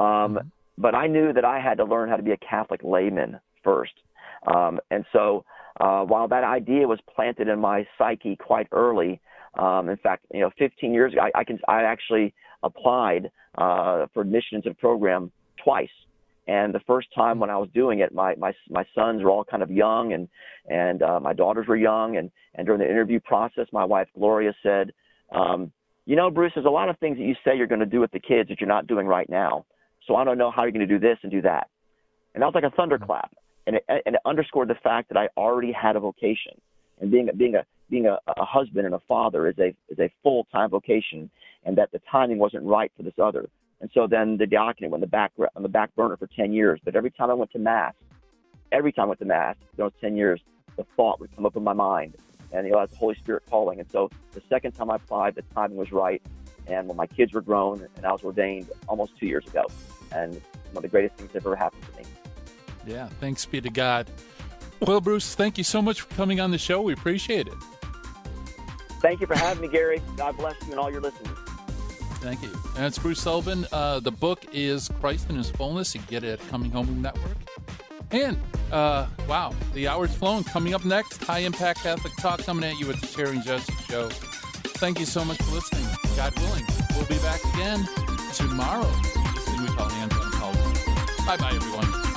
mm-hmm. 0.02 0.48
But 0.78 0.96
I 0.96 1.08
knew 1.08 1.34
that 1.34 1.46
I 1.46 1.60
had 1.60 1.78
to 1.78 1.84
learn 1.84 2.10
how 2.10 2.16
to 2.16 2.24
be 2.24 2.32
a 2.32 2.38
Catholic 2.38 2.82
layman 2.84 3.40
first, 3.62 3.94
um, 4.48 4.80
and 4.90 5.06
so 5.12 5.44
uh, 5.82 6.04
while 6.04 6.28
that 6.30 6.46
idea 6.46 6.88
was 6.88 7.00
planted 7.14 7.50
in 7.50 7.60
my 7.60 7.86
psyche 7.98 8.38
quite 8.38 8.68
early, 8.72 9.20
um, 9.60 9.90
in 9.90 9.98
fact, 9.98 10.26
you 10.34 10.40
know, 10.40 10.50
15 10.58 10.94
years 10.94 11.14
ago, 11.14 11.22
I, 11.24 11.40
I 11.40 11.44
can 11.44 11.60
I 11.68 11.84
actually 11.84 12.34
applied 12.64 13.32
uh, 13.58 14.08
for 14.14 14.22
admission 14.22 14.58
into 14.58 14.70
the 14.70 14.76
program 14.76 15.32
twice. 15.64 15.90
And 16.48 16.74
the 16.74 16.80
first 16.88 17.08
time 17.14 17.40
when 17.40 17.50
I 17.50 17.58
was 17.58 17.70
doing 17.74 18.00
it, 18.00 18.14
my 18.14 18.36
my 18.36 18.52
my 18.70 18.84
sons 18.96 19.22
were 19.24 19.30
all 19.30 19.44
kind 19.44 19.62
of 19.62 19.70
young, 19.70 20.14
and 20.14 20.28
and 20.70 21.02
uh, 21.04 21.20
my 21.20 21.34
daughters 21.34 21.68
were 21.68 21.78
young, 21.78 22.18
and 22.18 22.32
and 22.56 22.66
during 22.66 22.82
the 22.82 22.90
interview 22.90 23.20
process, 23.20 23.68
my 23.72 23.86
wife 23.86 24.08
Gloria 24.18 24.54
said, 24.64 24.92
um, 25.32 25.72
"You 26.06 26.16
know, 26.16 26.32
Bruce, 26.32 26.52
there's 26.56 26.66
a 26.66 26.70
lot 26.70 26.90
of 26.90 26.98
things 26.98 27.18
that 27.18 27.24
you 27.24 27.36
say 27.46 27.56
you're 27.56 27.68
going 27.68 27.80
to 27.80 27.86
do 27.86 28.00
with 28.00 28.12
the 28.12 28.20
kids 28.20 28.50
that 28.50 28.60
you're 28.60 28.68
not 28.68 28.88
doing 28.88 29.06
right 29.06 29.30
now. 29.30 29.66
So 30.08 30.16
I 30.16 30.24
don't 30.24 30.38
know 30.38 30.50
how 30.50 30.64
you're 30.64 30.72
going 30.72 30.88
to 30.88 30.94
do 30.94 31.00
this 31.00 31.18
and 31.22 31.32
do 31.32 31.42
that." 31.44 31.70
And 32.34 32.42
that 32.42 32.48
was 32.48 32.56
like 32.56 32.64
a 32.64 32.76
thunderclap, 32.76 33.32
and 33.68 33.76
it, 33.76 33.86
and 33.88 34.16
it 34.16 34.22
underscored 34.26 34.68
the 34.68 34.76
fact 34.76 35.10
that 35.10 35.18
I 35.18 35.30
already 35.38 35.72
had 35.72 35.96
a 35.96 36.00
vocation, 36.00 36.60
and 37.00 37.12
being 37.12 37.30
a, 37.30 37.34
being 37.34 37.56
a 37.56 37.66
being 37.92 38.08
a, 38.08 38.18
a 38.28 38.46
husband 38.46 38.86
and 38.88 38.96
a 38.96 39.02
father 39.08 39.48
is 39.48 39.60
a 39.60 39.76
is 39.90 40.00
a 40.00 40.10
full 40.24 40.46
time 40.52 40.72
vocation, 40.72 41.30
and 41.66 41.78
that 41.78 41.92
the 41.92 42.02
timing 42.12 42.40
wasn't 42.40 42.64
right 42.64 42.92
for 42.98 43.04
this 43.04 43.14
other. 43.22 43.48
And 43.82 43.90
so 43.94 44.08
then 44.08 44.38
the 44.38 44.48
diaconate 44.48 44.90
went 44.92 44.96
on 44.96 45.02
the 45.02 45.08
back 45.08 45.32
on 45.56 45.62
the 45.62 45.70
back 45.70 45.94
burner 45.96 46.18
for 46.18 46.28
10 46.28 46.54
years. 46.54 46.80
But 46.84 46.96
every 46.96 47.12
time 47.12 47.30
I 47.30 47.34
went 47.34 47.52
to 47.52 47.60
mass, 47.60 47.94
every 48.72 48.92
time 48.92 49.06
I 49.06 49.08
went 49.10 49.20
to 49.20 49.26
mass, 49.26 49.56
those 49.76 49.92
10 50.02 50.16
years, 50.16 50.40
the 50.78 50.86
thought 50.96 51.20
would 51.20 51.36
come 51.36 51.46
up 51.46 51.56
in 51.56 51.64
my 51.64 51.74
mind, 51.74 52.16
and 52.54 52.66
you 52.66 52.74
know, 52.74 52.86
the 52.86 52.96
Holy 52.96 53.16
Spirit 53.16 53.44
calling. 53.50 53.80
And 53.80 53.92
so 53.92 54.10
the 54.32 54.42
second 54.50 54.72
time 54.72 54.90
I 54.90 54.96
applied, 54.96 55.36
the 55.36 55.44
timing 55.54 55.78
was 55.78 55.92
right. 55.92 56.22
And 56.68 56.88
when 56.88 56.96
my 56.96 57.08
kids 57.08 57.34
were 57.34 57.42
grown, 57.42 57.88
and 57.98 58.06
I 58.06 58.12
was 58.12 58.24
ordained 58.24 58.70
almost 58.88 59.18
two 59.18 59.26
years 59.26 59.46
ago, 59.48 59.66
and 60.14 60.34
one 60.72 60.78
of 60.78 60.84
the 60.84 60.88
greatest 60.88 61.16
things 61.16 61.32
that 61.34 61.44
ever 61.44 61.56
happened 61.56 61.84
to 61.92 61.98
me. 61.98 62.06
Yeah, 62.86 63.08
thanks 63.20 63.46
be 63.46 63.62
to 63.62 63.70
God. 63.70 64.08
Well, 64.80 65.02
Bruce, 65.02 65.36
thank 65.36 65.58
you 65.58 65.64
so 65.64 65.82
much 65.82 66.02
for 66.02 66.14
coming 66.16 66.40
on 66.40 66.52
the 66.52 66.58
show. 66.58 66.82
We 66.82 66.94
appreciate 66.94 67.48
it. 67.48 67.54
Thank 69.02 69.20
you 69.20 69.28
for 69.28 69.36
having 69.36 69.62
me, 69.62 69.68
Gary. 69.68 70.02
God 70.16 70.38
bless 70.38 70.56
you 70.64 70.72
and 70.72 70.80
all 70.80 70.92
your 70.92 71.02
listeners. 71.02 71.38
Thank 72.22 72.44
you. 72.44 72.52
And 72.76 72.86
it's 72.86 73.00
Bruce 73.00 73.20
Sullivan. 73.20 73.66
Uh, 73.72 74.00
the 74.00 74.12
book 74.12 74.46
is 74.54 74.90
Christ 75.00 75.30
in 75.30 75.36
His 75.36 75.50
Fullness. 75.50 75.96
You 75.96 76.02
get 76.08 76.24
it 76.24 76.40
at 76.40 76.50
Coming 76.50 76.70
Home 76.72 77.02
Network. 77.02 77.38
And 78.12 78.38
uh, 78.72 79.08
wow, 79.28 79.56
the 79.74 79.88
hour's 79.88 80.14
flown. 80.14 80.44
Coming 80.44 80.76
up 80.76 80.86
next, 80.86 81.24
High 81.24 81.40
Impact 81.40 81.82
Catholic 81.82 82.14
Talk 82.18 82.44
coming 82.44 82.64
at 82.64 82.80
you 82.80 82.90
at 82.92 83.02
the 83.02 83.24
and 83.26 83.44
Jesse 83.44 83.74
Show. 83.90 84.10
Thank 84.10 85.00
you 85.00 85.06
so 85.06 85.26
much 85.26 85.38
for 85.38 85.56
listening. 85.56 85.86
God 86.16 86.38
willing, 86.40 86.66
we'll 86.96 87.06
be 87.06 87.18
back 87.20 87.44
again 87.54 87.88
tomorrow. 88.34 88.90
We 89.60 89.68
call 89.68 89.90
Hands 89.90 90.14
on 90.14 90.32
Bye 91.26 91.38
bye, 91.38 91.54
everyone. 91.54 92.11